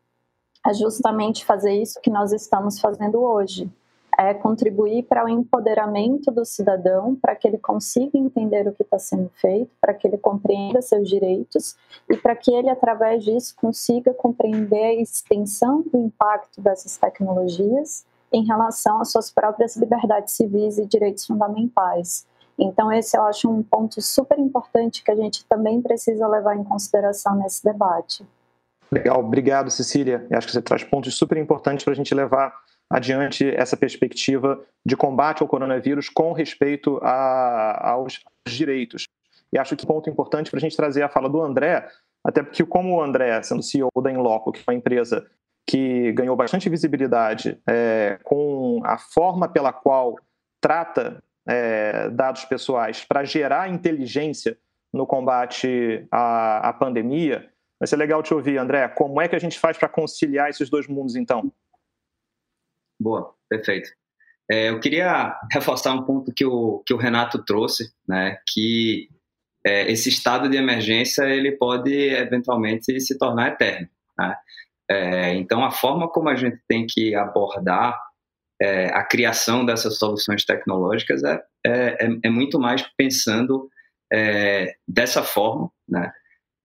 é 0.64 0.72
justamente 0.72 1.44
fazer 1.44 1.72
isso 1.72 2.00
que 2.00 2.10
nós 2.10 2.32
estamos 2.32 2.78
fazendo 2.78 3.20
hoje 3.20 3.68
é 4.18 4.34
contribuir 4.34 5.04
para 5.04 5.24
o 5.24 5.28
empoderamento 5.28 6.30
do 6.30 6.44
cidadão, 6.44 7.14
para 7.14 7.34
que 7.34 7.48
ele 7.48 7.58
consiga 7.58 8.18
entender 8.18 8.66
o 8.68 8.72
que 8.72 8.82
está 8.82 8.98
sendo 8.98 9.30
feito, 9.34 9.70
para 9.80 9.94
que 9.94 10.06
ele 10.06 10.18
compreenda 10.18 10.82
seus 10.82 11.08
direitos 11.08 11.76
e 12.10 12.16
para 12.16 12.36
que 12.36 12.52
ele, 12.52 12.68
através 12.68 13.24
disso, 13.24 13.54
consiga 13.56 14.12
compreender 14.12 14.84
a 14.84 14.94
extensão 14.94 15.82
do 15.82 15.98
impacto 15.98 16.60
dessas 16.60 16.96
tecnologias 16.96 18.04
em 18.32 18.44
relação 18.44 19.00
às 19.00 19.10
suas 19.10 19.30
próprias 19.30 19.76
liberdades 19.76 20.34
civis 20.34 20.78
e 20.78 20.86
direitos 20.86 21.26
fundamentais. 21.26 22.26
Então, 22.58 22.92
esse 22.92 23.16
eu 23.16 23.22
acho 23.22 23.50
um 23.50 23.62
ponto 23.62 24.00
super 24.00 24.38
importante 24.38 25.02
que 25.02 25.10
a 25.10 25.16
gente 25.16 25.44
também 25.46 25.80
precisa 25.80 26.26
levar 26.28 26.56
em 26.56 26.64
consideração 26.64 27.36
nesse 27.36 27.64
debate. 27.64 28.26
Legal, 28.90 29.20
obrigado, 29.20 29.70
Cecília. 29.70 30.26
Eu 30.30 30.36
acho 30.36 30.46
que 30.46 30.52
você 30.52 30.60
traz 30.60 30.84
pontos 30.84 31.16
super 31.16 31.38
importantes 31.38 31.82
para 31.82 31.94
a 31.94 31.96
gente 31.96 32.14
levar 32.14 32.54
adiante 32.92 33.48
essa 33.56 33.74
perspectiva 33.74 34.62
de 34.84 34.94
combate 34.94 35.42
ao 35.42 35.48
coronavírus 35.48 36.10
com 36.10 36.32
respeito 36.32 37.00
a, 37.02 37.90
aos 37.92 38.22
direitos. 38.46 39.06
E 39.50 39.58
acho 39.58 39.74
que 39.74 39.86
ponto 39.86 40.10
importante 40.10 40.50
para 40.50 40.58
a 40.58 40.60
gente 40.60 40.76
trazer 40.76 41.02
a 41.02 41.08
fala 41.08 41.28
do 41.28 41.40
André, 41.40 41.88
até 42.22 42.42
porque 42.42 42.64
como 42.64 42.96
o 42.96 43.02
André, 43.02 43.42
sendo 43.42 43.62
CEO 43.62 43.88
da 44.02 44.12
Inloco, 44.12 44.52
que 44.52 44.60
é 44.60 44.70
uma 44.70 44.76
empresa 44.76 45.26
que 45.66 46.12
ganhou 46.12 46.36
bastante 46.36 46.68
visibilidade 46.68 47.58
é, 47.66 48.18
com 48.24 48.80
a 48.84 48.98
forma 48.98 49.48
pela 49.48 49.72
qual 49.72 50.16
trata 50.60 51.22
é, 51.46 52.10
dados 52.10 52.44
pessoais 52.44 53.04
para 53.04 53.24
gerar 53.24 53.70
inteligência 53.70 54.58
no 54.92 55.06
combate 55.06 56.06
à, 56.10 56.68
à 56.68 56.72
pandemia, 56.74 57.48
vai 57.80 57.86
ser 57.86 57.96
legal 57.96 58.22
te 58.22 58.34
ouvir, 58.34 58.58
André. 58.58 58.86
Como 58.88 59.20
é 59.20 59.28
que 59.28 59.36
a 59.36 59.38
gente 59.38 59.58
faz 59.58 59.78
para 59.78 59.88
conciliar 59.88 60.50
esses 60.50 60.68
dois 60.68 60.86
mundos, 60.86 61.16
então? 61.16 61.50
Boa, 63.02 63.34
perfeito. 63.48 63.90
É, 64.48 64.68
eu 64.68 64.78
queria 64.78 65.36
reforçar 65.50 65.92
um 65.92 66.04
ponto 66.04 66.32
que 66.32 66.44
o, 66.44 66.82
que 66.86 66.94
o 66.94 66.96
Renato 66.96 67.44
trouxe, 67.44 67.92
né, 68.06 68.38
que 68.48 69.08
é, 69.66 69.90
esse 69.90 70.08
estado 70.08 70.48
de 70.48 70.56
emergência 70.56 71.24
ele 71.24 71.52
pode 71.52 71.92
eventualmente 71.92 73.00
se 73.00 73.18
tornar 73.18 73.48
eterno. 73.48 73.88
Né? 74.18 74.36
É, 74.88 75.34
então, 75.34 75.64
a 75.64 75.70
forma 75.70 76.08
como 76.08 76.28
a 76.28 76.36
gente 76.36 76.60
tem 76.68 76.86
que 76.88 77.14
abordar 77.14 77.98
é, 78.60 78.86
a 78.94 79.02
criação 79.02 79.64
dessas 79.64 79.98
soluções 79.98 80.44
tecnológicas 80.44 81.24
é, 81.24 81.42
é, 81.66 82.08
é, 82.22 82.30
muito 82.30 82.60
mais 82.60 82.82
pensando 82.96 83.68
dessa 84.86 85.22
forma, 85.22 85.70
né? 85.88 86.12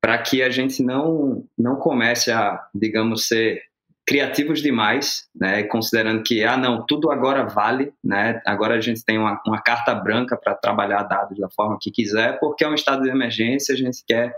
para 0.01 0.17
que 0.17 0.43
a 0.43 0.49
gente 0.49 0.83
não, 0.83 1.47
não 1.57 1.77
comece 1.77 2.29
a, 2.29 2.61
digamos, 2.75 3.25
ser 3.27 3.63
criativos 4.07 4.61
demais, 4.61 5.27
né, 5.35 5.63
considerando 5.63 6.23
que, 6.23 6.41
ah, 6.41 6.55
não, 6.55 6.85
tudo 6.85 7.11
agora 7.11 7.43
vale, 7.43 7.93
né, 8.01 8.41
agora 8.45 8.75
a 8.75 8.79
gente 8.79 9.03
tem 9.03 9.17
uma, 9.17 9.41
uma 9.45 9.61
carta 9.61 9.93
branca 9.93 10.37
para 10.37 10.55
trabalhar 10.55 11.03
dados 11.03 11.37
da 11.37 11.49
forma 11.49 11.77
que 11.79 11.91
quiser, 11.91 12.39
porque 12.39 12.63
é 12.63 12.69
um 12.69 12.73
estado 12.73 13.03
de 13.03 13.09
emergência, 13.09 13.75
a 13.75 13.77
gente 13.77 14.01
quer, 14.07 14.33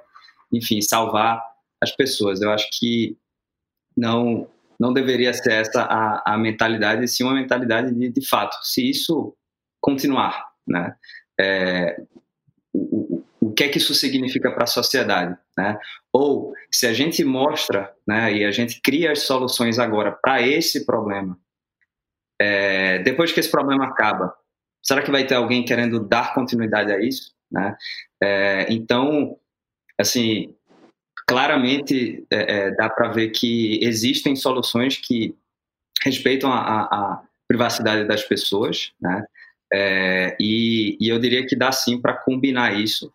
enfim, 0.52 0.82
salvar 0.82 1.40
as 1.80 1.92
pessoas. 1.96 2.42
Eu 2.42 2.52
acho 2.52 2.68
que 2.74 3.16
não 3.96 4.48
não 4.80 4.94
deveria 4.94 5.34
ser 5.34 5.52
essa 5.52 5.84
a, 5.84 6.34
a 6.34 6.38
mentalidade, 6.38 7.06
sim 7.06 7.24
uma 7.24 7.34
mentalidade 7.34 7.94
de, 7.94 8.10
de 8.10 8.28
fato, 8.28 8.58
se 8.64 8.90
isso 8.90 9.36
continuar, 9.82 10.46
né, 10.66 10.96
é, 11.40 12.02
o 12.74 13.19
que 13.60 13.64
é 13.66 13.68
que 13.68 13.78
isso 13.78 13.94
significa 13.94 14.50
para 14.52 14.64
a 14.64 14.68
sociedade, 14.68 15.38
né? 15.58 15.78
Ou 16.14 16.54
se 16.72 16.88
a 16.88 16.94
gente 16.94 17.26
mostra, 17.26 17.94
né, 18.08 18.32
e 18.32 18.46
a 18.46 18.52
gente 18.52 18.80
cria 18.82 19.12
as 19.12 19.24
soluções 19.24 19.78
agora 19.78 20.14
para 20.14 20.42
esse 20.42 20.86
problema, 20.86 21.38
é, 22.40 23.00
depois 23.00 23.34
que 23.34 23.40
esse 23.42 23.52
problema 23.52 23.88
acaba, 23.88 24.34
será 24.82 25.02
que 25.02 25.12
vai 25.12 25.28
ter 25.28 25.36
alguém 25.36 25.66
querendo 25.66 26.00
dar 26.00 26.34
continuidade 26.34 26.90
a 26.94 27.02
isso, 27.02 27.34
né? 27.52 27.76
É, 28.24 28.66
então, 28.70 29.38
assim, 30.00 30.56
claramente 31.28 32.26
é, 32.32 32.68
é 32.68 32.72
dá 32.72 32.90
para 32.90 33.10
ver 33.10 33.32
que 33.32 33.78
existem 33.84 34.38
soluções 34.38 34.96
que 34.96 35.36
respeitam 36.02 36.50
a, 36.50 36.60
a, 36.60 36.82
a 36.84 37.24
privacidade 37.46 38.08
das 38.08 38.24
pessoas, 38.24 38.94
né? 39.02 39.22
É, 39.74 40.38
e, 40.40 40.98
e, 40.98 41.10
eu 41.10 41.20
diria 41.20 41.46
que 41.46 41.58
dá 41.58 41.74
sim 41.74 42.00
para 42.00 42.14
combinar 42.14 42.80
isso 42.80 43.14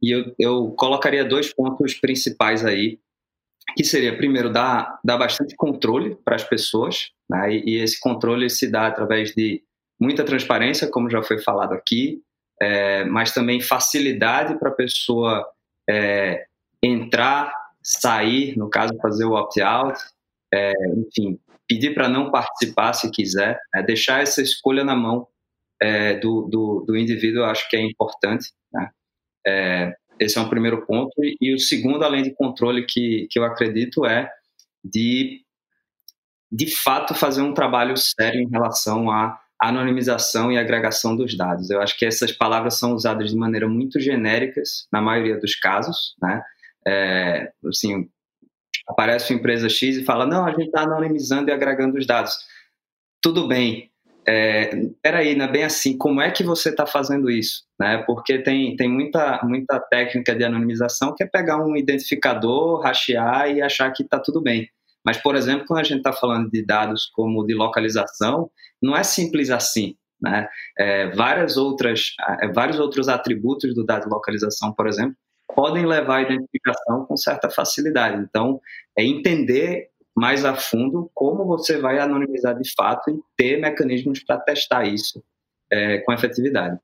e 0.00 0.10
eu, 0.10 0.34
eu 0.38 0.70
colocaria 0.72 1.24
dois 1.24 1.52
pontos 1.52 1.94
principais 1.94 2.64
aí, 2.64 2.98
que 3.76 3.84
seria, 3.84 4.16
primeiro, 4.16 4.50
dar, 4.50 4.98
dar 5.04 5.18
bastante 5.18 5.54
controle 5.56 6.16
para 6.24 6.36
as 6.36 6.44
pessoas, 6.44 7.10
né? 7.28 7.52
e, 7.52 7.74
e, 7.74 7.82
esse 7.82 8.00
controle 8.00 8.48
se 8.48 8.70
dá 8.70 8.86
através 8.86 9.32
de 9.34 9.62
muita 10.00 10.24
transparência, 10.24 10.88
como 10.90 11.10
já 11.10 11.22
foi 11.22 11.38
falado 11.38 11.72
aqui, 11.72 12.22
é, 12.60 13.04
mas 13.04 13.32
também 13.32 13.60
facilidade 13.60 14.58
para 14.58 14.70
a 14.70 14.74
pessoa 14.74 15.46
é, 15.88 16.46
entrar, 16.82 17.52
sair, 17.82 18.56
no 18.56 18.70
caso, 18.70 18.96
fazer 19.00 19.24
o 19.24 19.34
opt-out, 19.34 19.98
é, 20.52 20.72
enfim, 20.96 21.38
pedir 21.68 21.94
para 21.94 22.08
não 22.08 22.30
participar 22.30 22.94
se 22.94 23.10
quiser, 23.10 23.60
né? 23.74 23.82
deixar 23.82 24.22
essa 24.22 24.40
escolha 24.40 24.84
na 24.84 24.96
mão 24.96 25.26
é, 25.80 26.14
do, 26.18 26.48
do, 26.50 26.84
do 26.86 26.96
indivíduo, 26.96 27.42
eu 27.42 27.46
acho 27.46 27.68
que 27.68 27.76
é 27.76 27.80
importante. 27.80 28.50
Né? 28.72 28.90
É, 29.48 29.94
esse 30.20 30.38
é 30.38 30.40
um 30.40 30.48
primeiro 30.48 30.84
ponto. 30.84 31.12
E, 31.22 31.36
e, 31.40 31.54
o 31.54 31.58
segundo, 31.58 32.04
além 32.04 32.22
de 32.22 32.34
controle, 32.34 32.84
que, 32.84 33.26
que 33.30 33.38
eu 33.38 33.44
acredito, 33.44 34.04
é 34.04 34.30
de, 34.84 35.42
de 36.50 36.74
fato, 36.74 37.14
fazer 37.14 37.42
um 37.42 37.54
trabalho 37.54 37.96
sério 37.96 38.40
em 38.40 38.48
relação 38.48 39.10
à 39.10 39.40
anonimização 39.60 40.52
e 40.52 40.58
agregação 40.58 41.16
dos 41.16 41.36
dados. 41.36 41.70
Eu 41.70 41.80
acho 41.80 41.98
que 41.98 42.06
essas 42.06 42.30
palavras 42.30 42.78
são 42.78 42.92
usadas 42.92 43.30
de 43.30 43.36
maneira 43.36 43.68
muito 43.68 43.98
genéricas, 43.98 44.86
na 44.92 45.00
maioria 45.00 45.38
dos 45.38 45.54
casos. 45.54 46.14
Né? 46.20 46.42
É, 46.86 47.52
assim, 47.66 48.08
aparece 48.86 49.32
uma 49.32 49.38
empresa 49.38 49.68
X 49.68 49.96
e 49.96 50.04
fala: 50.04 50.26
não, 50.26 50.44
a 50.44 50.50
gente 50.50 50.66
está 50.66 50.82
anonimizando 50.82 51.50
e 51.50 51.52
agregando 51.52 51.98
os 51.98 52.06
dados. 52.06 52.36
Tudo 53.20 53.48
bem, 53.48 53.90
é, 54.28 54.70
peraí, 55.02 55.34
não 55.34 55.46
é 55.46 55.50
bem 55.50 55.64
assim, 55.64 55.96
como 55.96 56.20
é 56.20 56.30
que 56.30 56.44
você 56.44 56.68
está 56.68 56.84
fazendo 56.84 57.30
isso? 57.30 57.62
Né? 57.80 58.02
Porque 58.06 58.38
tem, 58.38 58.76
tem 58.76 58.86
muita, 58.86 59.40
muita 59.42 59.80
técnica 59.80 60.34
de 60.34 60.44
anonimização 60.44 61.14
que 61.16 61.24
é 61.24 61.26
pegar 61.26 61.64
um 61.64 61.74
identificador, 61.74 62.82
rastear 62.82 63.50
e 63.50 63.62
achar 63.62 63.90
que 63.90 64.02
está 64.02 64.20
tudo 64.20 64.42
bem. 64.42 64.68
Mas, 65.02 65.16
por 65.16 65.34
exemplo, 65.34 65.64
quando 65.66 65.80
a 65.80 65.84
gente 65.84 65.98
está 65.98 66.12
falando 66.12 66.50
de 66.50 66.62
dados 66.62 67.06
como 67.14 67.46
de 67.46 67.54
localização, 67.54 68.50
não 68.82 68.94
é 68.94 69.02
simples 69.02 69.48
assim. 69.48 69.96
Né? 70.20 70.46
É, 70.78 71.08
várias 71.12 71.56
outras, 71.56 72.14
é, 72.42 72.48
vários 72.48 72.78
outros 72.78 73.08
atributos 73.08 73.74
do 73.74 73.82
dado 73.82 74.04
de 74.04 74.10
localização, 74.10 74.74
por 74.74 74.86
exemplo, 74.86 75.16
podem 75.54 75.86
levar 75.86 76.16
à 76.16 76.22
identificação 76.22 77.06
com 77.06 77.16
certa 77.16 77.48
facilidade. 77.48 78.22
Então, 78.28 78.60
é 78.94 79.02
entender 79.02 79.88
mais 80.18 80.44
a 80.44 80.54
fundo 80.54 81.08
como 81.14 81.44
você 81.44 81.78
vai 81.78 81.98
anonimizar 82.00 82.58
de 82.58 82.68
fato 82.74 83.08
e 83.10 83.20
ter 83.36 83.60
mecanismos 83.60 84.22
para 84.24 84.40
testar 84.40 84.84
isso 84.84 85.22
é, 85.70 85.98
com 85.98 86.12
efetividade. 86.12 86.76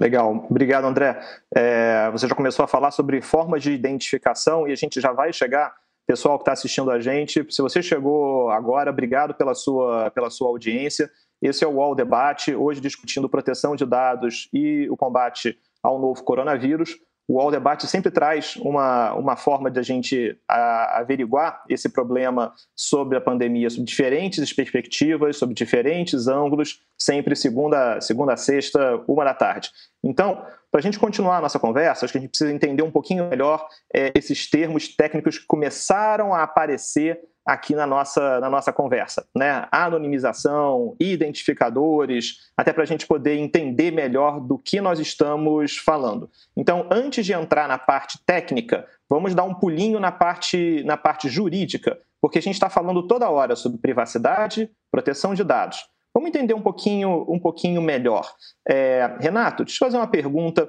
Legal, 0.00 0.46
obrigado 0.50 0.86
André. 0.86 1.20
É, 1.54 2.10
você 2.10 2.26
já 2.26 2.34
começou 2.34 2.64
a 2.64 2.68
falar 2.68 2.90
sobre 2.90 3.20
formas 3.20 3.62
de 3.62 3.72
identificação 3.72 4.66
e 4.66 4.72
a 4.72 4.74
gente 4.74 5.00
já 5.00 5.12
vai 5.12 5.32
chegar, 5.32 5.74
pessoal 6.06 6.38
que 6.38 6.42
está 6.42 6.52
assistindo 6.52 6.90
a 6.90 6.98
gente, 6.98 7.46
se 7.50 7.60
você 7.60 7.82
chegou 7.82 8.50
agora, 8.50 8.90
obrigado 8.90 9.34
pela 9.34 9.54
sua, 9.54 10.10
pela 10.12 10.30
sua 10.30 10.48
audiência. 10.48 11.10
Esse 11.42 11.62
é 11.62 11.66
o 11.66 11.72
UOL 11.72 11.94
Debate, 11.94 12.54
hoje 12.54 12.80
discutindo 12.80 13.28
proteção 13.28 13.76
de 13.76 13.84
dados 13.84 14.48
e 14.52 14.88
o 14.88 14.96
combate 14.96 15.58
ao 15.82 16.00
novo 16.00 16.24
coronavírus 16.24 16.96
o 17.28 17.40
All 17.40 17.50
Debate 17.50 17.86
sempre 17.86 18.10
traz 18.10 18.56
uma, 18.56 19.12
uma 19.14 19.36
forma 19.36 19.70
de 19.70 19.80
a 19.80 19.82
gente 19.82 20.38
a, 20.48 21.00
averiguar 21.00 21.62
esse 21.68 21.88
problema 21.88 22.52
sobre 22.74 23.18
a 23.18 23.20
pandemia, 23.20 23.68
sob 23.68 23.84
diferentes 23.84 24.52
perspectivas, 24.52 25.36
sob 25.36 25.52
diferentes 25.52 26.28
ângulos, 26.28 26.82
sempre 26.96 27.34
segunda, 27.34 28.00
segunda 28.00 28.34
a 28.34 28.36
sexta, 28.36 29.02
uma 29.08 29.24
da 29.24 29.34
tarde. 29.34 29.70
Então, 30.04 30.44
para 30.70 30.78
a 30.78 30.82
gente 30.82 30.98
continuar 30.98 31.38
a 31.38 31.40
nossa 31.40 31.58
conversa, 31.58 32.04
acho 32.04 32.12
que 32.12 32.18
a 32.18 32.20
gente 32.20 32.30
precisa 32.30 32.52
entender 32.52 32.82
um 32.82 32.92
pouquinho 32.92 33.28
melhor 33.28 33.66
é, 33.92 34.12
esses 34.14 34.48
termos 34.48 34.94
técnicos 34.94 35.38
que 35.38 35.46
começaram 35.46 36.32
a 36.32 36.44
aparecer 36.44 37.20
aqui 37.46 37.76
na 37.76 37.86
nossa, 37.86 38.40
na 38.40 38.50
nossa 38.50 38.72
conversa, 38.72 39.24
né? 39.34 39.68
Anonimização, 39.70 40.96
identificadores, 40.98 42.50
até 42.56 42.72
para 42.72 42.82
a 42.82 42.86
gente 42.86 43.06
poder 43.06 43.36
entender 43.36 43.92
melhor 43.92 44.40
do 44.40 44.58
que 44.58 44.80
nós 44.80 44.98
estamos 44.98 45.76
falando. 45.76 46.28
Então, 46.56 46.88
antes 46.90 47.24
de 47.24 47.32
entrar 47.32 47.68
na 47.68 47.78
parte 47.78 48.18
técnica, 48.26 48.84
vamos 49.08 49.34
dar 49.34 49.44
um 49.44 49.54
pulinho 49.54 50.00
na 50.00 50.10
parte, 50.10 50.82
na 50.84 50.96
parte 50.96 51.28
jurídica, 51.28 51.96
porque 52.20 52.38
a 52.38 52.42
gente 52.42 52.54
está 52.54 52.68
falando 52.68 53.06
toda 53.06 53.30
hora 53.30 53.54
sobre 53.54 53.78
privacidade, 53.78 54.68
proteção 54.90 55.32
de 55.32 55.44
dados. 55.44 55.86
Vamos 56.12 56.30
entender 56.30 56.54
um 56.54 56.62
pouquinho, 56.62 57.24
um 57.28 57.38
pouquinho 57.38 57.80
melhor. 57.80 58.28
É, 58.66 59.16
Renato, 59.20 59.64
deixa 59.64 59.84
eu 59.84 59.86
fazer 59.86 59.98
uma 59.98 60.06
pergunta 60.06 60.68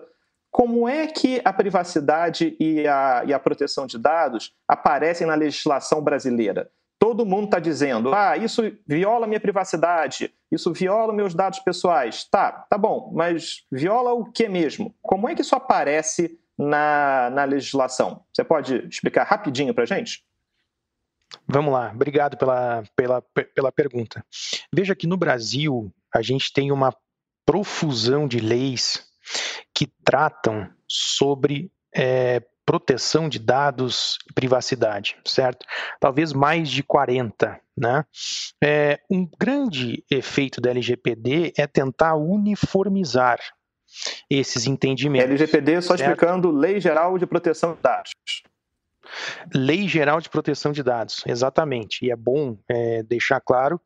como 0.52 0.88
é 0.88 1.08
que 1.08 1.42
a 1.44 1.54
privacidade 1.54 2.56
e 2.60 2.88
a, 2.88 3.24
e 3.26 3.34
a 3.34 3.40
proteção 3.40 3.86
de 3.86 3.98
dados 3.98 4.54
aparecem 4.68 5.28
na 5.28 5.36
legislação 5.36 6.02
brasileira? 6.02 6.70
Todo 7.00 7.26
mundo 7.26 7.46
está 7.46 7.60
dizendo, 7.60 8.14
ah, 8.14 8.36
isso 8.36 8.64
viola 8.88 9.28
minha 9.28 9.40
privacidade, 9.40 10.34
isso 10.52 10.74
viola 10.74 11.14
meus 11.14 11.36
dados 11.36 11.60
pessoais. 11.60 12.24
Tá, 12.24 12.52
tá 12.52 12.78
bom, 12.78 13.12
mas 13.14 13.66
viola 13.72 14.14
o 14.14 14.26
que 14.26 14.50
mesmo? 14.50 14.96
Como 15.02 15.30
é 15.30 15.36
que 15.36 15.42
isso 15.42 15.56
aparece 15.56 16.40
na, 16.58 17.30
na 17.30 17.44
legislação? 17.44 18.24
Você 18.34 18.44
pode 18.44 18.88
explicar 18.88 19.26
rapidinho 19.26 19.76
para 19.76 19.86
gente? 19.86 20.26
Vamos 21.48 21.72
lá, 21.72 21.92
obrigado 21.94 22.36
pela, 22.36 22.84
pela, 22.96 23.22
pela 23.22 23.72
pergunta. 23.72 24.26
Veja 24.74 24.96
que 24.96 25.06
no 25.06 25.18
Brasil 25.18 25.92
a 26.14 26.22
gente 26.22 26.52
tem 26.52 26.72
uma 26.72 26.92
profusão 27.46 28.28
de 28.28 28.40
leis 28.40 29.06
que 29.74 29.88
tratam 30.04 30.70
sobre 30.88 31.72
é, 31.96 32.42
proteção 32.66 33.30
de 33.30 33.40
dados 33.40 34.18
e 34.30 34.34
privacidade, 34.34 35.18
certo? 35.26 35.66
Talvez 36.02 36.34
mais 36.34 36.70
de 36.70 36.84
40, 36.84 37.60
né? 37.78 38.06
É, 38.62 39.00
um 39.10 39.26
grande 39.40 40.04
efeito 40.12 40.60
da 40.60 40.70
LGPD 40.70 41.54
é 41.58 41.66
tentar 41.66 42.16
uniformizar 42.16 43.40
esses 44.30 44.68
entendimentos. 44.68 45.30
LGPD, 45.30 45.82
só 45.82 45.96
certo? 45.96 46.02
explicando, 46.02 46.52
Lei 46.52 46.82
Geral 46.82 47.18
de 47.18 47.26
Proteção 47.26 47.74
de 47.74 47.82
Dados. 47.82 48.12
Lei 49.56 49.88
Geral 49.88 50.20
de 50.20 50.30
Proteção 50.30 50.74
de 50.74 50.84
Dados, 50.84 51.24
exatamente. 51.26 52.06
E 52.06 52.12
é 52.12 52.16
bom 52.18 52.58
é, 52.68 53.02
deixar 53.04 53.40
claro 53.40 53.80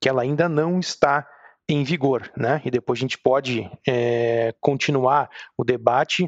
que 0.00 0.08
ela 0.08 0.22
ainda 0.22 0.48
não 0.48 0.78
está 0.78 1.26
em 1.68 1.84
vigor, 1.84 2.30
né? 2.36 2.62
E 2.64 2.70
depois 2.70 2.98
a 2.98 3.02
gente 3.02 3.18
pode 3.18 3.70
é, 3.86 4.54
continuar 4.60 5.28
o 5.56 5.64
debate 5.64 6.26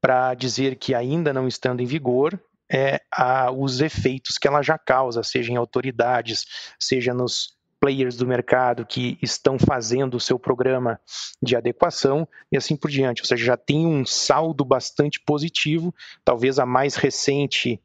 para 0.00 0.32
dizer 0.34 0.76
que 0.76 0.94
ainda 0.94 1.32
não 1.32 1.48
estando 1.48 1.80
em 1.80 1.86
vigor, 1.86 2.40
é, 2.70 3.00
a, 3.10 3.50
os 3.50 3.80
efeitos 3.80 4.38
que 4.38 4.46
ela 4.46 4.62
já 4.62 4.78
causa, 4.78 5.22
seja 5.22 5.52
em 5.52 5.56
autoridades, 5.56 6.46
seja 6.78 7.12
nos 7.12 7.58
players 7.80 8.16
do 8.16 8.26
mercado 8.26 8.84
que 8.86 9.18
estão 9.22 9.58
fazendo 9.58 10.16
o 10.16 10.20
seu 10.20 10.38
programa 10.38 11.00
de 11.42 11.56
adequação 11.56 12.28
e 12.52 12.56
assim 12.56 12.76
por 12.76 12.90
diante. 12.90 13.22
Ou 13.22 13.26
seja, 13.26 13.44
já 13.44 13.56
tem 13.56 13.86
um 13.86 14.04
saldo 14.04 14.64
bastante 14.64 15.18
positivo, 15.18 15.92
talvez 16.24 16.58
a 16.58 16.66
mais 16.66 16.94
recente 16.94 17.80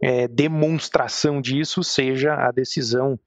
é, 0.00 0.28
demonstração 0.28 1.40
disso 1.40 1.82
seja 1.82 2.34
a 2.34 2.52
decisão 2.52 3.18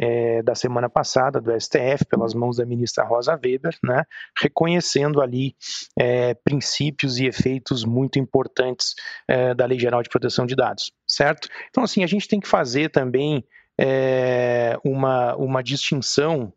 é, 0.00 0.42
da 0.42 0.54
semana 0.54 0.88
passada 0.88 1.40
do 1.40 1.52
STF, 1.58 2.04
pelas 2.08 2.34
mãos 2.34 2.56
da 2.56 2.66
ministra 2.66 3.04
Rosa 3.04 3.38
Weber, 3.42 3.76
né, 3.82 4.04
reconhecendo 4.40 5.20
ali 5.20 5.54
é, 5.98 6.34
princípios 6.34 7.18
e 7.18 7.26
efeitos 7.26 7.84
muito 7.84 8.18
importantes 8.18 8.94
é, 9.28 9.54
da 9.54 9.66
Lei 9.66 9.78
Geral 9.78 10.02
de 10.02 10.08
Proteção 10.08 10.46
de 10.46 10.56
Dados, 10.56 10.92
certo? 11.06 11.48
Então, 11.70 11.84
assim, 11.84 12.02
a 12.02 12.06
gente 12.06 12.28
tem 12.28 12.40
que 12.40 12.48
fazer 12.48 12.90
também 12.90 13.44
é, 13.78 14.78
uma, 14.84 15.34
uma 15.36 15.62
distinção 15.62 16.52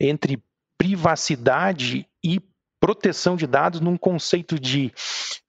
entre 0.00 0.42
privacidade 0.78 2.06
e 2.24 2.40
proteção 2.80 3.36
de 3.36 3.46
dados 3.46 3.80
num 3.80 3.96
conceito 3.96 4.58
de 4.58 4.92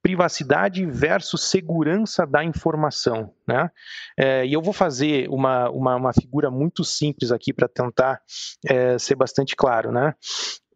privacidade 0.03 0.85
versus 0.85 1.45
segurança 1.45 2.27
da 2.27 2.43
informação. 2.43 3.33
Né? 3.47 3.71
É, 4.17 4.45
e 4.45 4.51
eu 4.51 4.61
vou 4.61 4.73
fazer 4.73 5.29
uma, 5.29 5.69
uma, 5.69 5.95
uma, 5.95 6.13
figura 6.13 6.51
muito 6.51 6.83
simples 6.83 7.31
aqui 7.31 7.53
para 7.53 7.69
tentar 7.69 8.21
é, 8.67 8.99
ser 8.99 9.15
bastante 9.15 9.55
claro. 9.55 9.93
Né? 9.93 10.13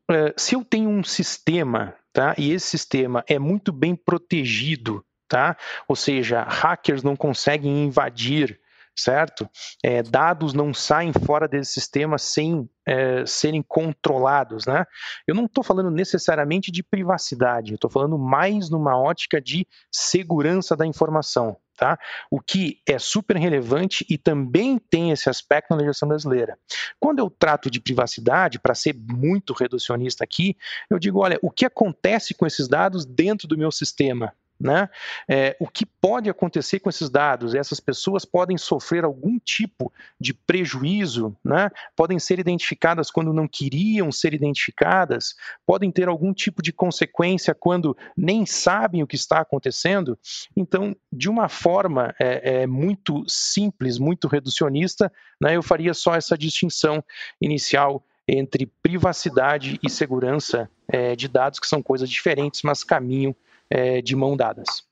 É, 0.09 0.33
se 0.37 0.55
eu 0.55 0.63
tenho 0.63 0.89
um 0.89 1.03
sistema 1.03 1.93
tá, 2.13 2.33
e 2.37 2.53
esse 2.53 2.67
sistema 2.67 3.23
é 3.27 3.37
muito 3.37 3.73
bem 3.73 3.95
protegido, 3.95 5.05
tá? 5.27 5.57
ou 5.89 5.95
seja, 5.95 6.43
hackers 6.43 7.03
não 7.03 7.15
conseguem 7.15 7.83
invadir 7.83 8.57
certo? 8.97 9.47
É, 9.83 10.01
dados 10.01 10.53
não 10.53 10.73
saem 10.73 11.13
fora 11.13 11.47
desse 11.47 11.73
sistema 11.73 12.17
sem 12.17 12.67
é, 12.85 13.25
serem 13.25 13.61
controlados, 13.61 14.65
né? 14.65 14.85
Eu 15.27 15.35
não 15.35 15.45
estou 15.45 15.63
falando 15.63 15.91
necessariamente 15.91 16.71
de 16.71 16.81
privacidade, 16.81 17.71
eu 17.71 17.75
estou 17.75 17.89
falando 17.89 18.17
mais 18.17 18.69
numa 18.69 18.97
ótica 18.97 19.39
de 19.39 19.67
segurança 19.91 20.75
da 20.75 20.85
informação, 20.85 21.57
tá? 21.77 21.99
O 22.31 22.39
que 22.39 22.81
é 22.87 22.97
super 22.97 23.35
relevante 23.35 24.05
e 24.09 24.17
também 24.17 24.79
tem 24.79 25.11
esse 25.11 25.29
aspecto 25.29 25.71
na 25.71 25.77
legislação 25.77 26.09
brasileira. 26.09 26.57
Quando 26.99 27.19
eu 27.19 27.29
trato 27.29 27.69
de 27.69 27.79
privacidade, 27.79 28.59
para 28.59 28.73
ser 28.73 28.95
muito 28.95 29.53
reducionista 29.53 30.23
aqui, 30.23 30.55
eu 30.89 30.97
digo, 30.97 31.19
olha, 31.19 31.37
o 31.43 31.51
que 31.51 31.65
acontece 31.65 32.33
com 32.33 32.47
esses 32.47 32.67
dados 32.67 33.05
dentro 33.05 33.47
do 33.47 33.57
meu 33.57 33.71
sistema? 33.71 34.33
Né? 34.59 34.89
É, 35.29 35.55
o 35.59 35.67
que 35.67 35.85
pode 35.85 36.29
acontecer 36.29 36.79
com 36.79 36.89
esses 36.89 37.09
dados? 37.09 37.53
Essas 37.53 37.79
pessoas 37.79 38.25
podem 38.25 38.57
sofrer 38.57 39.03
algum 39.03 39.37
tipo 39.37 39.93
de 40.19 40.33
prejuízo, 40.33 41.35
né? 41.43 41.69
podem 41.95 42.17
ser 42.17 42.39
identificadas 42.39 43.11
quando 43.11 43.31
não 43.31 43.47
queriam 43.47 44.11
ser 44.11 44.33
identificadas, 44.33 45.35
podem 45.65 45.91
ter 45.91 46.07
algum 46.07 46.33
tipo 46.33 46.63
de 46.63 46.73
consequência 46.73 47.53
quando 47.53 47.95
nem 48.15 48.45
sabem 48.45 49.03
o 49.03 49.07
que 49.07 49.15
está 49.15 49.39
acontecendo. 49.39 50.17
Então, 50.55 50.95
de 51.11 51.29
uma 51.29 51.49
forma 51.49 52.15
é, 52.19 52.61
é 52.61 52.67
muito 52.67 53.23
simples, 53.27 53.99
muito 53.99 54.27
reducionista, 54.27 55.11
né? 55.39 55.55
eu 55.55 55.61
faria 55.61 55.93
só 55.93 56.15
essa 56.15 56.37
distinção 56.37 57.03
inicial 57.39 58.03
entre 58.27 58.65
privacidade 58.83 59.79
e 59.81 59.89
segurança 59.89 60.69
é, 60.87 61.15
de 61.15 61.27
dados, 61.27 61.59
que 61.59 61.67
são 61.67 61.81
coisas 61.81 62.09
diferentes, 62.09 62.61
mas 62.61 62.83
caminham 62.83 63.35
é, 63.69 64.01
de 64.01 64.15
mão 64.15 64.35
dadas. 64.35 64.85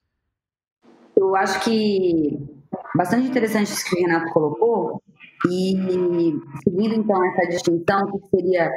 Eu 1.16 1.36
acho 1.36 1.64
que 1.64 2.38
bastante 2.96 3.28
interessante 3.28 3.72
isso 3.72 3.86
que 3.86 3.96
o 3.96 4.00
Renato 4.00 4.34
colocou, 4.34 5.02
e 5.50 5.76
seguindo 6.64 6.96
então 6.96 7.24
essa 7.26 7.48
distinção, 7.48 8.04
o 8.06 8.20
que 8.20 8.30
seria, 8.30 8.72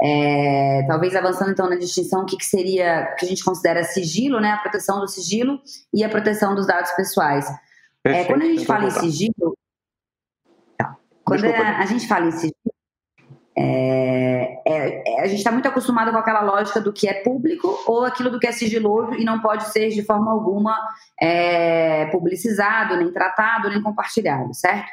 é, 0.00 0.84
talvez 0.86 1.14
avançando 1.14 1.50
então 1.50 1.68
na 1.68 1.76
distinção, 1.76 2.22
o 2.22 2.26
que, 2.26 2.42
seria, 2.44 3.14
que 3.18 3.26
a 3.26 3.28
gente 3.28 3.44
considera 3.44 3.82
sigilo, 3.84 4.40
né, 4.40 4.52
a 4.52 4.58
proteção 4.58 5.00
do 5.00 5.08
sigilo 5.08 5.60
e 5.92 6.04
a 6.04 6.08
proteção 6.08 6.54
dos 6.54 6.66
dados 6.66 6.90
pessoais. 6.92 7.46
É, 8.04 8.24
quando 8.24 8.42
a 8.42 8.46
gente 8.46 8.64
fala 8.64 8.88
voltar. 8.88 8.98
em 8.98 9.10
sigilo, 9.10 9.56
tá. 10.76 10.96
quando 11.24 11.42
Desculpa, 11.42 11.62
a, 11.62 11.78
a, 11.78 11.86
gente 11.86 12.08
fala 12.08 12.26
em 12.26 12.32
sigilo, 12.32 12.71
é, 13.56 14.62
é, 14.66 15.02
é, 15.06 15.20
a 15.22 15.26
gente 15.26 15.38
está 15.38 15.50
muito 15.50 15.68
acostumado 15.68 16.10
com 16.10 16.16
aquela 16.16 16.40
lógica 16.40 16.80
do 16.80 16.92
que 16.92 17.06
é 17.06 17.22
público 17.22 17.78
ou 17.86 18.04
aquilo 18.04 18.30
do 18.30 18.40
que 18.40 18.46
é 18.46 18.52
sigiloso 18.52 19.14
e 19.14 19.24
não 19.24 19.40
pode 19.40 19.64
ser 19.68 19.90
de 19.90 20.02
forma 20.02 20.32
alguma 20.32 20.76
é, 21.20 22.06
publicizado, 22.06 22.96
nem 22.96 23.12
tratado, 23.12 23.68
nem 23.68 23.82
compartilhado, 23.82 24.54
certo? 24.54 24.90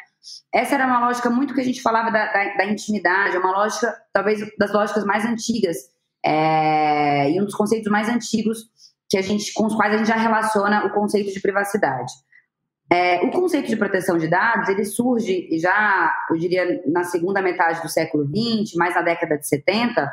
Essa 0.54 0.76
era 0.76 0.86
uma 0.86 1.00
lógica 1.00 1.30
muito 1.30 1.54
que 1.54 1.62
a 1.62 1.64
gente 1.64 1.82
falava 1.82 2.12
da, 2.12 2.26
da, 2.26 2.58
da 2.58 2.66
intimidade, 2.66 3.36
é 3.36 3.40
uma 3.40 3.52
lógica, 3.52 3.96
talvez, 4.12 4.42
das 4.58 4.74
lógicas 4.74 5.06
mais 5.06 5.26
antigas 5.26 5.78
é, 6.24 7.32
e 7.32 7.42
um 7.42 7.46
dos 7.46 7.56
conceitos 7.56 7.90
mais 7.90 8.10
antigos 8.10 8.66
que 9.10 9.18
a 9.18 9.22
gente, 9.22 9.54
com 9.54 9.66
os 9.66 9.76
quais 9.76 9.94
a 9.94 9.98
gente 9.98 10.08
já 10.08 10.18
relaciona 10.18 10.86
o 10.86 10.92
conceito 10.92 11.34
de 11.34 11.40
privacidade. 11.40 12.12
É, 12.92 13.24
o 13.24 13.30
conceito 13.30 13.68
de 13.68 13.78
proteção 13.78 14.18
de 14.18 14.28
dados 14.28 14.68
ele 14.68 14.84
surge 14.84 15.48
já, 15.60 16.12
eu 16.30 16.38
diria, 16.38 16.82
na 16.88 17.04
segunda 17.04 17.42
metade 17.42 17.82
do 17.84 17.90
século 17.90 18.26
XX, 18.26 18.76
mais 18.76 18.96
na 18.96 19.02
década 19.02 19.38
de 19.38 19.48
70. 19.48 20.12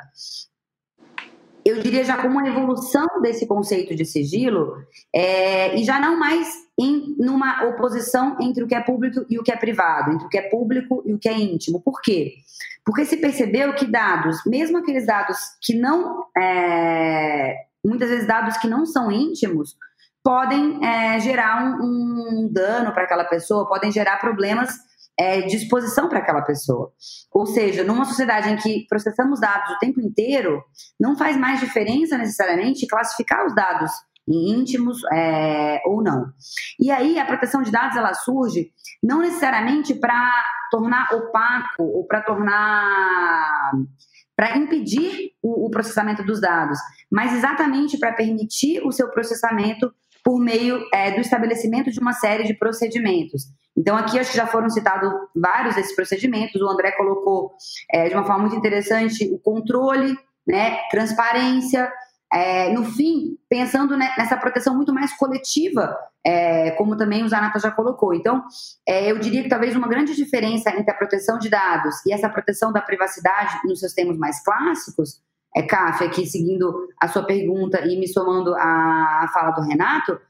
Eu 1.64 1.80
diria 1.82 2.04
já 2.04 2.16
como 2.18 2.38
uma 2.38 2.46
evolução 2.46 3.06
desse 3.22 3.46
conceito 3.46 3.94
de 3.94 4.04
sigilo 4.04 4.76
é, 5.12 5.74
e 5.74 5.84
já 5.84 5.98
não 5.98 6.16
mais 6.16 6.48
em 6.78 7.16
numa 7.18 7.64
oposição 7.64 8.36
entre 8.40 8.62
o 8.62 8.68
que 8.68 8.74
é 8.74 8.80
público 8.80 9.24
e 9.28 9.38
o 9.38 9.42
que 9.42 9.50
é 9.50 9.56
privado, 9.56 10.12
entre 10.12 10.26
o 10.26 10.28
que 10.28 10.38
é 10.38 10.42
público 10.42 11.02
e 11.06 11.14
o 11.14 11.18
que 11.18 11.28
é 11.28 11.36
íntimo. 11.36 11.80
Por 11.80 12.00
quê? 12.02 12.34
Porque 12.84 13.04
se 13.04 13.16
percebeu 13.16 13.74
que 13.74 13.86
dados, 13.86 14.42
mesmo 14.46 14.78
aqueles 14.78 15.06
dados 15.06 15.38
que 15.60 15.74
não, 15.74 16.24
é, 16.36 17.56
muitas 17.84 18.10
vezes 18.10 18.28
dados 18.28 18.58
que 18.58 18.68
não 18.68 18.86
são 18.86 19.10
íntimos, 19.10 19.76
podem 20.26 20.84
é, 20.84 21.20
gerar 21.20 21.62
um, 21.62 21.84
um 21.84 22.50
dano 22.52 22.92
para 22.92 23.04
aquela 23.04 23.22
pessoa, 23.22 23.68
podem 23.68 23.92
gerar 23.92 24.16
problemas 24.16 24.74
é, 25.16 25.42
de 25.42 25.54
exposição 25.54 26.08
para 26.08 26.18
aquela 26.18 26.42
pessoa. 26.42 26.90
Ou 27.32 27.46
seja, 27.46 27.84
numa 27.84 28.04
sociedade 28.04 28.50
em 28.50 28.56
que 28.56 28.84
processamos 28.88 29.38
dados 29.38 29.70
o 29.70 29.78
tempo 29.78 30.00
inteiro, 30.00 30.64
não 30.98 31.16
faz 31.16 31.36
mais 31.36 31.60
diferença 31.60 32.18
necessariamente 32.18 32.88
classificar 32.88 33.46
os 33.46 33.54
dados 33.54 33.92
em 34.28 34.58
íntimos 34.58 34.98
é, 35.12 35.80
ou 35.86 36.02
não. 36.02 36.26
E 36.80 36.90
aí 36.90 37.20
a 37.20 37.24
proteção 37.24 37.62
de 37.62 37.70
dados 37.70 37.96
ela 37.96 38.12
surge 38.12 38.72
não 39.00 39.20
necessariamente 39.20 39.94
para 39.94 40.32
tornar 40.72 41.06
opaco 41.14 41.84
ou 41.84 42.04
para 42.04 42.20
tornar 42.22 43.70
para 44.34 44.58
impedir 44.58 45.30
o, 45.40 45.66
o, 45.66 45.70
processamento 45.70 46.22
dos 46.22 46.42
dados, 46.42 46.78
mas 47.10 47.32
exatamente 47.32 47.96
para 47.96 48.12
permitir 48.12 48.82
o 48.84 48.92
seu 48.92 49.08
processamento 49.08 49.90
por 50.26 50.40
meio 50.40 50.84
é, 50.92 51.12
do 51.12 51.20
estabelecimento 51.20 51.88
de 51.88 52.00
uma 52.00 52.12
série 52.12 52.42
de 52.42 52.54
procedimentos. 52.54 53.44
Então, 53.76 53.96
aqui 53.96 54.18
acho 54.18 54.32
que 54.32 54.36
já 54.36 54.44
foram 54.48 54.68
citados 54.68 55.08
vários 55.32 55.76
desses 55.76 55.94
procedimentos. 55.94 56.60
O 56.60 56.68
André 56.68 56.90
colocou 56.90 57.52
é, 57.88 58.08
de 58.08 58.14
uma 58.14 58.24
forma 58.24 58.40
muito 58.40 58.56
interessante 58.56 59.32
o 59.32 59.38
controle, 59.38 60.18
né, 60.44 60.78
transparência. 60.90 61.88
É, 62.32 62.72
no 62.72 62.84
fim, 62.84 63.38
pensando 63.48 63.96
nessa 63.96 64.36
proteção 64.36 64.74
muito 64.74 64.92
mais 64.92 65.16
coletiva, 65.16 65.96
é, 66.26 66.72
como 66.72 66.96
também 66.96 67.22
o 67.22 67.28
Zanata 67.28 67.60
já 67.60 67.70
colocou. 67.70 68.12
Então, 68.12 68.42
é, 68.84 69.08
eu 69.08 69.20
diria 69.20 69.44
que 69.44 69.48
talvez 69.48 69.76
uma 69.76 69.86
grande 69.86 70.16
diferença 70.16 70.70
entre 70.70 70.90
a 70.90 70.94
proteção 70.94 71.38
de 71.38 71.48
dados 71.48 72.04
e 72.04 72.12
essa 72.12 72.28
proteção 72.28 72.72
da 72.72 72.80
privacidade 72.80 73.60
nos 73.64 73.78
seus 73.78 73.92
termos 73.92 74.18
mais 74.18 74.42
clássicos 74.42 75.20
é, 75.56 75.62
CAF, 75.62 76.04
aqui 76.04 76.26
seguindo 76.26 76.88
a 77.00 77.08
sua 77.08 77.24
pergunta 77.24 77.80
e 77.86 77.98
me 77.98 78.06
somando 78.06 78.54
à 78.54 79.28
fala 79.32 79.52
do 79.52 79.62
Renato, 79.62 80.20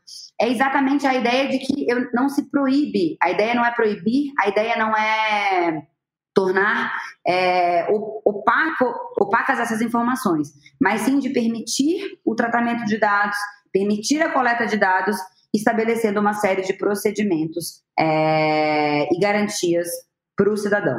é 0.41 0.49
exatamente 0.49 1.07
a 1.07 1.15
ideia 1.15 1.49
de 1.49 1.59
que 1.59 1.91
eu, 1.91 2.09
não 2.13 2.29
se 2.29 2.49
proíbe, 2.49 3.17
a 3.21 3.31
ideia 3.31 3.55
não 3.55 3.65
é 3.65 3.73
proibir, 3.73 4.33
a 4.41 4.49
ideia 4.49 4.77
não 4.77 4.97
é 4.97 5.87
tornar 6.33 6.93
é, 7.27 7.89
opaco, 8.25 8.85
opacas 9.19 9.59
essas 9.59 9.81
informações, 9.81 10.53
mas 10.81 11.01
sim 11.01 11.19
de 11.19 11.31
permitir 11.31 12.19
o 12.25 12.35
tratamento 12.35 12.85
de 12.85 12.99
dados, 12.99 13.37
permitir 13.73 14.23
a 14.23 14.31
coleta 14.33 14.67
de 14.67 14.77
dados, 14.77 15.17
estabelecendo 15.53 16.21
uma 16.21 16.35
série 16.35 16.63
de 16.63 16.75
procedimentos 16.75 17.83
é, 17.99 19.09
e 19.11 19.19
garantias 19.19 19.89
para 20.37 20.53
o 20.53 20.57
cidadão. 20.57 20.99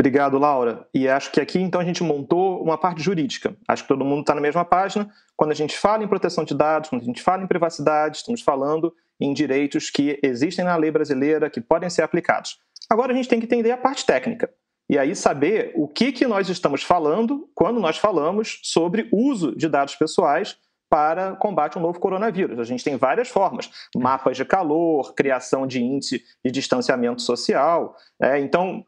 Obrigado, 0.00 0.38
Laura. 0.38 0.86
E 0.94 1.08
acho 1.08 1.32
que 1.32 1.40
aqui, 1.40 1.58
então, 1.58 1.80
a 1.80 1.84
gente 1.84 2.04
montou 2.04 2.62
uma 2.62 2.78
parte 2.78 3.02
jurídica. 3.02 3.56
Acho 3.66 3.82
que 3.82 3.88
todo 3.88 4.04
mundo 4.04 4.20
está 4.20 4.32
na 4.32 4.40
mesma 4.40 4.64
página. 4.64 5.10
Quando 5.36 5.50
a 5.50 5.54
gente 5.54 5.76
fala 5.76 6.04
em 6.04 6.08
proteção 6.08 6.44
de 6.44 6.54
dados, 6.54 6.88
quando 6.88 7.02
a 7.02 7.04
gente 7.04 7.20
fala 7.20 7.42
em 7.42 7.48
privacidade, 7.48 8.18
estamos 8.18 8.40
falando 8.40 8.94
em 9.20 9.32
direitos 9.32 9.90
que 9.90 10.16
existem 10.22 10.64
na 10.64 10.76
lei 10.76 10.92
brasileira, 10.92 11.50
que 11.50 11.60
podem 11.60 11.90
ser 11.90 12.02
aplicados. 12.02 12.60
Agora 12.88 13.12
a 13.12 13.16
gente 13.16 13.28
tem 13.28 13.40
que 13.40 13.46
entender 13.46 13.72
a 13.72 13.76
parte 13.76 14.06
técnica. 14.06 14.48
E 14.88 14.96
aí 14.96 15.16
saber 15.16 15.72
o 15.74 15.88
que, 15.88 16.12
que 16.12 16.26
nós 16.26 16.48
estamos 16.48 16.82
falando 16.82 17.50
quando 17.52 17.80
nós 17.80 17.98
falamos 17.98 18.60
sobre 18.62 19.08
uso 19.12 19.54
de 19.54 19.68
dados 19.68 19.96
pessoais 19.96 20.56
para 20.88 21.34
combate 21.36 21.76
ao 21.76 21.82
novo 21.82 22.00
coronavírus. 22.00 22.58
A 22.58 22.64
gente 22.64 22.84
tem 22.84 22.96
várias 22.96 23.28
formas: 23.28 23.68
mapas 23.94 24.36
de 24.36 24.44
calor, 24.44 25.12
criação 25.14 25.66
de 25.66 25.82
índice 25.82 26.24
de 26.42 26.50
distanciamento 26.50 27.20
social. 27.20 27.96
É, 28.22 28.38
então, 28.38 28.86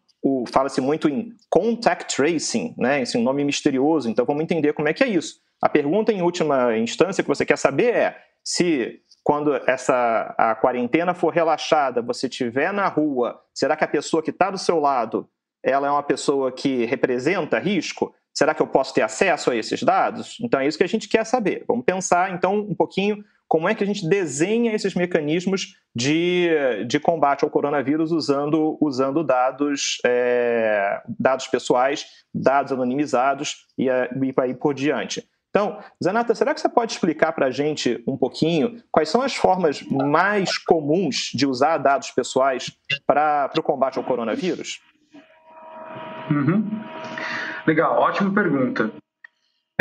fala-se 0.53 0.81
muito 0.81 1.09
em 1.09 1.33
contact 1.49 2.15
tracing, 2.15 2.75
né? 2.77 3.03
Esse 3.03 3.17
é 3.17 3.21
um 3.21 3.23
nome 3.23 3.45
misterioso, 3.45 4.09
então 4.09 4.25
vamos 4.25 4.43
entender 4.43 4.73
como 4.73 4.89
é 4.89 4.93
que 4.93 5.03
é 5.03 5.09
isso. 5.09 5.41
A 5.63 5.69
pergunta 5.69 6.13
em 6.13 6.23
última 6.23 6.77
instância 6.77 7.23
que 7.23 7.29
você 7.29 7.45
quer 7.45 7.57
saber 7.57 7.95
é 7.95 8.19
se 8.45 9.01
quando 9.23 9.55
essa 9.67 10.35
a 10.39 10.55
quarentena 10.55 11.15
for 11.15 11.33
relaxada, 11.33 12.03
você 12.03 12.27
estiver 12.27 12.73
na 12.73 12.89
rua, 12.89 13.41
será 13.55 13.77
que 13.77 13.85
a 13.85 13.89
pessoa 13.89 14.23
que 14.23 14.31
está 14.31 14.51
do 14.51 14.59
seu 14.59 14.79
lado 14.81 15.29
ela 15.63 15.87
é 15.87 15.91
uma 15.91 16.03
pessoa 16.03 16.51
que 16.51 16.87
representa 16.87 17.59
risco? 17.59 18.15
Será 18.33 18.55
que 18.55 18.63
eu 18.63 18.67
posso 18.67 18.95
ter 18.95 19.03
acesso 19.03 19.51
a 19.51 19.57
esses 19.57 19.83
dados? 19.83 20.39
Então 20.41 20.61
é 20.61 20.67
isso 20.67 20.79
que 20.79 20.85
a 20.85 20.89
gente 20.89 21.09
quer 21.09 21.25
saber. 21.25 21.65
Vamos 21.69 21.85
pensar 21.85 22.33
então 22.33 22.55
um 22.55 22.75
pouquinho 22.75 23.23
como 23.51 23.69
é 23.69 23.75
que 23.75 23.83
a 23.83 23.87
gente 23.87 24.09
desenha 24.09 24.73
esses 24.73 24.95
mecanismos 24.95 25.75
de, 25.93 26.49
de 26.87 27.01
combate 27.01 27.43
ao 27.43 27.51
coronavírus 27.51 28.13
usando, 28.13 28.79
usando 28.81 29.25
dados, 29.25 29.99
é, 30.07 31.03
dados 31.19 31.49
pessoais, 31.49 32.07
dados 32.33 32.71
anonimizados 32.71 33.67
e, 33.77 33.87
e 33.87 34.35
aí 34.41 34.55
por 34.55 34.73
diante. 34.73 35.29
Então, 35.51 35.81
Zanata, 36.03 36.33
será 36.33 36.55
que 36.55 36.61
você 36.61 36.69
pode 36.69 36.93
explicar 36.93 37.33
para 37.33 37.47
a 37.47 37.51
gente 37.51 38.01
um 38.07 38.17
pouquinho 38.17 38.81
quais 38.89 39.09
são 39.09 39.21
as 39.21 39.35
formas 39.35 39.83
mais 39.83 40.57
comuns 40.57 41.33
de 41.35 41.45
usar 41.45 41.79
dados 41.79 42.13
pessoais 42.13 42.71
para 43.05 43.51
o 43.59 43.63
combate 43.65 43.99
ao 43.99 44.05
coronavírus? 44.05 44.81
Uhum. 46.31 46.71
Legal, 47.67 47.99
ótima 47.99 48.33
pergunta. 48.33 48.93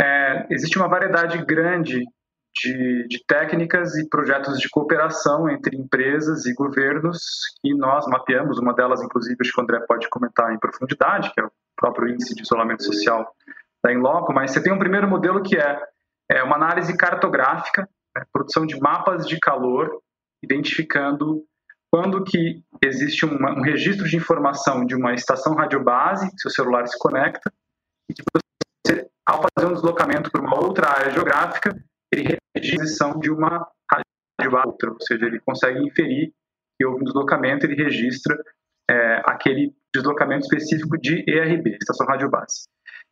É, 0.02 0.44
existe 0.50 0.76
uma 0.76 0.88
variedade 0.88 1.38
grande 1.44 2.02
de, 2.54 3.06
de, 3.08 3.24
técnicas 3.26 3.96
e 3.96 4.08
projetos 4.08 4.58
de 4.58 4.68
cooperação 4.68 5.48
entre 5.48 5.76
empresas 5.76 6.46
e 6.46 6.54
governos 6.54 7.18
que 7.62 7.74
nós 7.74 8.06
mapeamos, 8.06 8.58
uma 8.58 8.74
delas, 8.74 9.02
inclusive, 9.02 9.36
acho 9.40 9.52
que 9.52 9.60
o 9.60 9.62
André 9.62 9.80
pode 9.86 10.08
comentar 10.08 10.52
em 10.52 10.58
profundidade, 10.58 11.32
que 11.32 11.40
é 11.40 11.44
o 11.44 11.52
próprio 11.76 12.08
índice 12.08 12.34
de 12.34 12.42
isolamento 12.42 12.84
social 12.84 13.34
da 13.82 13.92
Inloco, 13.92 14.32
mas 14.32 14.50
você 14.50 14.62
tem 14.62 14.72
um 14.72 14.78
primeiro 14.78 15.08
modelo 15.08 15.42
que 15.42 15.56
é, 15.56 15.80
é 16.30 16.42
uma 16.42 16.56
análise 16.56 16.96
cartográfica, 16.96 17.88
né, 18.16 18.24
produção 18.32 18.66
de 18.66 18.78
mapas 18.78 19.26
de 19.26 19.38
calor, 19.38 20.00
identificando 20.42 21.44
quando 21.90 22.22
que 22.22 22.62
existe 22.82 23.24
uma, 23.24 23.52
um 23.52 23.62
registro 23.62 24.08
de 24.08 24.16
informação 24.16 24.84
de 24.84 24.94
uma 24.94 25.12
estação 25.12 25.54
radiobase, 25.54 26.30
seu 26.36 26.50
celular 26.50 26.86
se 26.86 26.96
conecta, 26.98 27.52
e 28.08 28.14
que 28.14 28.22
você, 28.32 29.08
ao 29.26 29.42
fazer 29.42 29.68
um 29.68 29.74
deslocamento 29.74 30.30
para 30.30 30.40
uma 30.40 30.62
outra 30.62 30.88
área 30.88 31.10
geográfica, 31.10 31.74
ele 32.12 32.38
posição 32.54 33.18
de 33.18 33.30
uma 33.30 33.66
rádio 33.90 34.56
a 34.56 34.66
outra, 34.66 34.90
ou 34.90 35.00
seja, 35.00 35.26
ele 35.26 35.40
consegue 35.40 35.78
inferir 35.86 36.32
que 36.76 36.86
houve 36.86 37.02
um 37.02 37.04
deslocamento, 37.04 37.66
ele 37.66 37.80
registra 37.80 38.36
é, 38.90 39.22
aquele 39.24 39.74
deslocamento 39.94 40.44
específico 40.44 40.98
de 40.98 41.24
ERB, 41.28 41.76
Estação 41.80 42.06
Rádio 42.06 42.30
Base. 42.30 42.64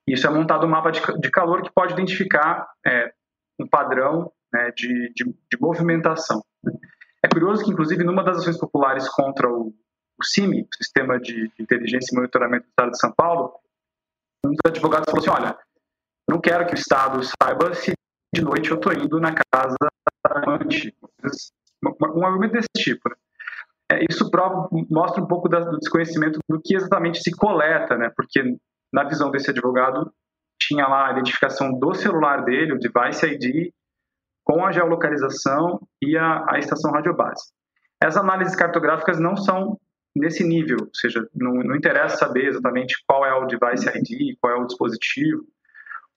Isso 0.07 0.27
é 0.27 0.31
montado 0.31 0.67
um 0.67 0.71
mapa 0.71 0.91
de, 0.91 1.01
de 1.21 1.31
calor 1.31 1.63
que 1.63 1.71
pode 1.73 1.93
identificar 1.93 2.67
é, 2.87 3.13
um 3.61 3.69
padrão 3.69 4.33
né, 4.53 4.71
de, 4.75 5.13
de, 5.15 5.25
de, 5.25 5.61
movimentação. 5.61 6.43
É 7.23 7.29
curioso 7.29 7.63
que, 7.63 7.71
inclusive, 7.71 8.05
numa 8.05 8.25
das 8.25 8.39
ações 8.39 8.59
populares 8.59 9.09
contra 9.11 9.49
o, 9.51 9.75
o 10.19 10.25
CIMI, 10.25 10.63
o 10.63 10.77
Sistema 10.77 11.21
de 11.21 11.53
Inteligência 11.59 12.15
e 12.15 12.17
Monitoramento 12.17 12.65
do 12.65 12.71
Estado 12.71 12.91
de 12.91 12.99
São 12.99 13.13
Paulo, 13.13 13.55
um 14.47 14.51
dos 14.51 14.59
advogados 14.65 15.11
falou 15.11 15.21
assim, 15.21 15.43
olha, 15.43 15.59
não 16.29 16.41
quero 16.41 16.67
que 16.67 16.73
o 16.73 16.79
Estado 16.79 17.21
saiba 17.23 17.75
se 17.75 17.93
de 18.35 18.43
noite 18.43 18.71
eu 18.71 18.77
estou 18.77 18.93
indo 18.93 19.21
na 19.21 19.35
casa 19.35 19.77
amante. 20.25 20.95
Um 21.85 22.27
argumento 22.27 22.53
desse 22.53 22.69
tipo. 22.77 23.09
Né? 23.09 23.17
É, 23.93 24.05
isso 24.09 24.31
prova, 24.31 24.69
mostra 24.91 25.23
um 25.23 25.27
pouco 25.27 25.49
da, 25.49 25.61
do 25.61 25.79
desconhecimento 25.79 26.38
do 26.49 26.61
que 26.61 26.77
exatamente 26.77 27.23
se 27.23 27.31
coleta, 27.31 27.97
né? 27.97 28.11
porque 28.14 28.57
na 28.93 29.05
visão 29.05 29.31
desse 29.31 29.51
advogado 29.51 30.12
tinha 30.61 30.87
lá 30.87 31.09
a 31.09 31.12
identificação 31.12 31.79
do 31.79 31.95
celular 31.95 32.45
dele, 32.45 32.73
o 32.73 32.79
device 32.79 33.25
ID, 33.27 33.73
com 34.45 34.64
a 34.64 34.73
geolocalização 34.73 35.81
e 36.03 36.17
a, 36.17 36.45
a 36.49 36.59
estação 36.59 36.91
radiobase. 36.91 37.53
As 38.03 38.17
análises 38.17 38.55
cartográficas 38.55 39.19
não 39.19 39.37
são 39.37 39.79
nesse 40.14 40.43
nível, 40.45 40.79
ou 40.81 40.95
seja, 40.95 41.27
não, 41.35 41.55
não 41.55 41.77
interessa 41.77 42.17
saber 42.17 42.47
exatamente 42.47 42.97
qual 43.07 43.25
é 43.25 43.33
o 43.35 43.47
device 43.47 43.88
ID, 43.88 44.37
qual 44.41 44.53
é 44.53 44.57
o 44.57 44.67
dispositivo, 44.67 45.45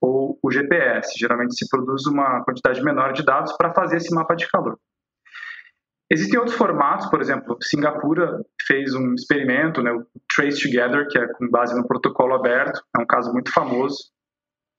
ou 0.01 0.39
o 0.41 0.51
GPS. 0.51 1.17
Geralmente 1.17 1.55
se 1.55 1.69
produz 1.69 2.05
uma 2.07 2.43
quantidade 2.43 2.83
menor 2.83 3.13
de 3.13 3.23
dados 3.23 3.55
para 3.55 3.73
fazer 3.73 3.97
esse 3.97 4.13
mapa 4.13 4.35
de 4.35 4.49
calor. 4.49 4.77
Existem 6.11 6.37
outros 6.37 6.57
formatos, 6.57 7.09
por 7.09 7.21
exemplo, 7.21 7.57
Singapura 7.61 8.43
fez 8.67 8.93
um 8.93 9.13
experimento, 9.13 9.81
né, 9.81 9.93
o 9.93 10.05
Trace 10.35 10.61
Together, 10.61 11.07
que 11.07 11.17
é 11.17 11.25
com 11.25 11.49
base 11.49 11.73
no 11.73 11.87
protocolo 11.87 12.33
aberto, 12.33 12.83
é 12.97 13.01
um 13.01 13.05
caso 13.05 13.31
muito 13.31 13.49
famoso, 13.53 14.11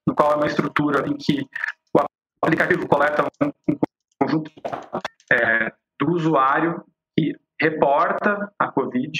no 0.06 0.14
qual 0.14 0.32
é 0.32 0.36
uma 0.36 0.46
estrutura 0.46 1.08
em 1.08 1.16
que 1.16 1.46
o 1.94 2.00
aplicativo 2.42 2.86
coleta 2.86 3.26
um, 3.42 3.78
conjunto 4.20 4.50
é, 5.32 5.72
do 5.98 6.10
usuário 6.10 6.84
que 7.16 7.34
reporta 7.58 8.52
a 8.58 8.70
COVID, 8.70 9.18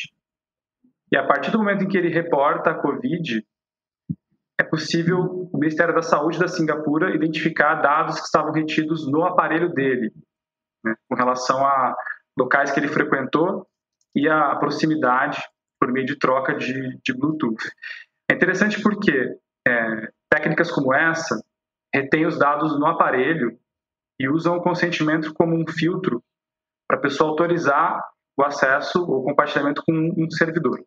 e 1.11 1.17
a 1.17 1.27
partir 1.27 1.51
do 1.51 1.59
momento 1.59 1.85
em 1.85 1.89
que 1.89 1.97
ele 1.97 2.13
reporta 2.13 2.73
a 2.73 2.75
COVID, 2.75 3.43
é 4.63 4.65
possível 4.65 5.49
o 5.53 5.59
Ministério 5.59 5.95
da 5.95 6.03
Saúde 6.03 6.39
da 6.39 6.47
Singapura 6.47 7.15
identificar 7.15 7.75
dados 7.77 8.19
que 8.19 8.27
estavam 8.27 8.53
retidos 8.53 9.11
no 9.11 9.25
aparelho 9.25 9.73
dele, 9.73 10.13
né, 10.85 10.95
com 11.09 11.17
relação 11.17 11.67
a 11.67 11.97
locais 12.39 12.71
que 12.71 12.79
ele 12.79 12.89
frequentou 12.89 13.67
e 14.15 14.29
a 14.29 14.55
proximidade 14.57 15.43
por 15.81 15.91
meio 15.91 16.07
de 16.07 16.17
troca 16.17 16.55
de, 16.55 16.99
de 17.05 17.13
Bluetooth. 17.13 17.63
É 18.31 18.35
interessante 18.35 18.81
porque 18.81 19.37
é, 19.67 20.09
técnicas 20.31 20.71
como 20.71 20.95
essa 20.95 21.43
retêm 21.93 22.25
os 22.25 22.39
dados 22.39 22.79
no 22.79 22.87
aparelho 22.87 23.59
e 24.19 24.29
usam 24.29 24.57
o 24.57 24.63
consentimento 24.63 25.35
como 25.35 25.57
um 25.57 25.67
filtro 25.67 26.23
para 26.89 26.99
a 26.99 27.03
pessoa 27.03 27.31
autorizar 27.31 28.01
o 28.37 28.45
acesso 28.45 29.05
ou 29.05 29.25
compartilhamento 29.25 29.83
com 29.85 29.93
um 29.93 30.31
servidor. 30.31 30.81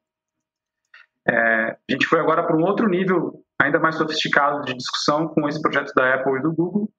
É, 1.28 1.34
a 1.34 1.92
gente 1.92 2.08
foi 2.08 2.20
agora 2.20 2.46
para 2.46 2.56
um 2.56 2.64
outro 2.64 2.88
nível 2.88 3.45
ainda 3.62 3.80
mais 3.80 3.96
sofisticado 3.96 4.63
de 4.65 4.76
discussão 4.76 5.28
com 5.28 5.48
esse 5.48 5.62
projeto 5.62 5.94
da 5.94 6.15
Apple 6.15 6.38
e 6.38 6.41
do 6.41 6.54
Google, 6.54 6.91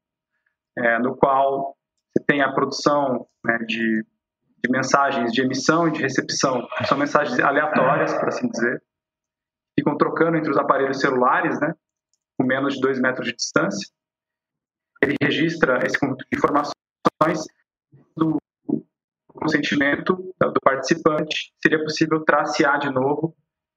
é, 0.79 0.99
no 0.99 1.17
qual 1.17 1.77
você 2.17 2.25
tem 2.27 2.43
a 2.43 2.53
produção 2.53 3.27
né, 3.45 3.59
de, 3.67 4.05
de, 4.65 4.71
mensagens 4.71 5.33
de 5.33 5.43
emissão 5.43 5.89
e 5.89 5.93
de 5.93 6.03
recepção, 6.03 6.67
são 6.87 6.99
mensagens 6.99 7.39
aleatórias, 7.41 8.15
por 8.15 8.29
assim 8.29 8.49
dizer, 8.49 8.83
ficam 9.79 9.97
trocando 9.97 10.37
entre 10.37 10.51
os 10.51 10.57
aparelhos 10.57 11.01
celulares, 11.01 11.61
né, 11.61 11.75
com 12.39 12.47
menos 12.47 12.75
de 12.75 12.81
dois 12.81 13.01
metros 13.01 13.27
de 13.27 13.35
distância. 13.35 13.89
Ele 15.03 15.17
registra 15.21 15.79
esse 15.85 15.99
conjunto 15.99 16.25
de 16.31 16.39
informações 16.39 16.75
do 18.17 18.41
consentimento 19.27 20.17
do 20.41 20.61
participante, 20.63 21.53
seria 21.63 21.83
possível 21.83 22.25
tracear 22.25 22.79
de 22.79 22.91
novo 22.91 23.37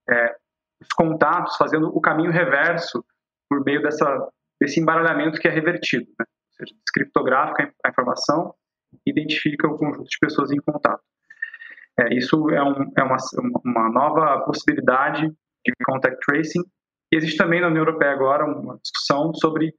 é, 0.10 0.36
os 0.82 0.88
contatos, 0.96 1.56
fazendo 1.58 1.88
o 1.88 2.02
caminho 2.02 2.32
reverso 2.32 3.04
por 3.50 3.64
meio 3.64 3.82
dessa, 3.82 4.30
desse 4.60 4.80
embaralhamento 4.80 5.40
que 5.40 5.48
é 5.48 5.52
revertido. 5.52 6.06
Né? 6.20 6.26
Ou 6.26 6.66
seja, 6.66 6.76
descriptografica 6.86 7.74
a 7.84 7.90
informação 7.90 8.54
identifica 9.06 9.68
o 9.68 9.78
conjunto 9.78 10.10
de 10.10 10.18
pessoas 10.20 10.52
em 10.52 10.58
contato. 10.58 11.02
É, 12.00 12.16
isso 12.16 12.50
é, 12.50 12.64
um, 12.64 12.92
é 12.98 13.04
uma, 13.04 13.18
uma, 13.66 13.90
nova 13.90 14.44
possibilidade 14.46 15.28
de 15.28 15.74
contact 15.86 16.18
tracing. 16.26 16.62
E 17.12 17.18
existe 17.18 17.38
também 17.38 17.60
na 17.60 17.68
União 17.68 17.84
Europeia 17.84 18.12
agora 18.12 18.46
uma 18.46 18.80
discussão 18.82 19.34
sobre 19.34 19.74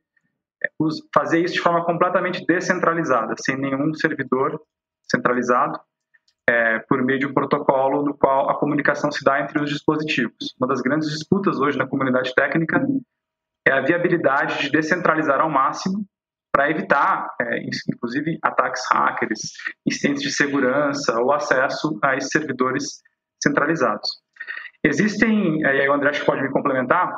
é, 0.62 0.68
fazer 1.14 1.42
isso 1.42 1.54
de 1.54 1.60
forma 1.60 1.84
completamente 1.84 2.44
descentralizada, 2.46 3.34
sem 3.38 3.56
nenhum 3.56 3.94
servidor 3.94 4.60
centralizado, 5.10 5.80
é, 6.48 6.78
por 6.80 7.02
meio 7.02 7.18
de 7.18 7.26
um 7.26 7.34
protocolo 7.34 8.02
no 8.02 8.14
qual 8.14 8.50
a 8.50 8.58
comunicação 8.58 9.10
se 9.10 9.24
dá 9.24 9.40
entre 9.40 9.62
os 9.62 9.70
dispositivos. 9.70 10.54
Uma 10.58 10.68
das 10.68 10.80
grandes 10.80 11.08
disputas 11.10 11.58
hoje 11.58 11.78
na 11.78 11.86
comunidade 11.86 12.34
técnica 12.34 12.84
é 13.66 13.72
a 13.72 13.80
viabilidade 13.80 14.62
de 14.62 14.70
descentralizar 14.70 15.40
ao 15.40 15.50
máximo 15.50 16.04
para 16.52 16.70
evitar, 16.70 17.28
é, 17.40 17.60
inclusive, 17.88 18.38
ataques 18.42 18.82
hackers, 18.90 19.52
incidentes 19.86 20.22
de 20.22 20.32
segurança 20.32 21.18
ou 21.20 21.32
acesso 21.32 21.98
a 22.02 22.16
esses 22.16 22.30
servidores 22.30 23.00
centralizados. 23.42 24.08
Existem, 24.84 25.64
é, 25.64 25.76
e 25.76 25.80
aí 25.82 25.88
o 25.88 25.92
André 25.92 26.10
pode 26.24 26.42
me 26.42 26.50
complementar, 26.50 27.14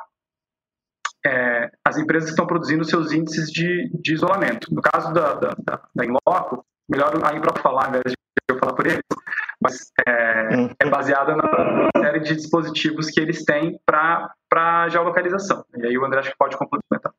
é, 1.25 1.71
as 1.87 1.97
empresas 1.97 2.29
que 2.29 2.33
estão 2.33 2.47
produzindo 2.47 2.85
seus 2.85 3.13
índices 3.13 3.51
de, 3.51 3.91
de 4.01 4.15
isolamento. 4.15 4.75
No 4.75 4.83
caso 4.83 5.13
da, 5.13 5.35
da, 5.35 5.55
da, 5.59 5.81
da 5.95 6.05
Inloco, 6.05 6.65
melhor 6.89 7.13
aí 7.25 7.41
para 7.41 7.61
falar, 7.63 7.85
ao 7.85 7.91
invés 7.91 8.05
de 8.09 8.17
eu 8.53 8.59
falar 8.59 8.75
por 8.75 8.87
eles, 8.87 9.03
mas 9.61 9.93
é, 10.07 10.57
hum. 10.57 10.71
é 10.79 10.89
baseada 10.89 11.37
na 11.37 11.89
série 11.97 12.21
de 12.21 12.37
dispositivos 12.37 13.11
que 13.11 13.21
eles 13.21 13.45
têm 13.45 13.79
para 13.87 14.89
geolocalização. 14.89 15.65
E 15.77 15.87
aí 15.87 15.99
o 15.99 16.05
André 16.05 16.21
acho 16.21 16.31
que 16.31 16.39
pode 16.39 16.57
complementar. 16.57 17.13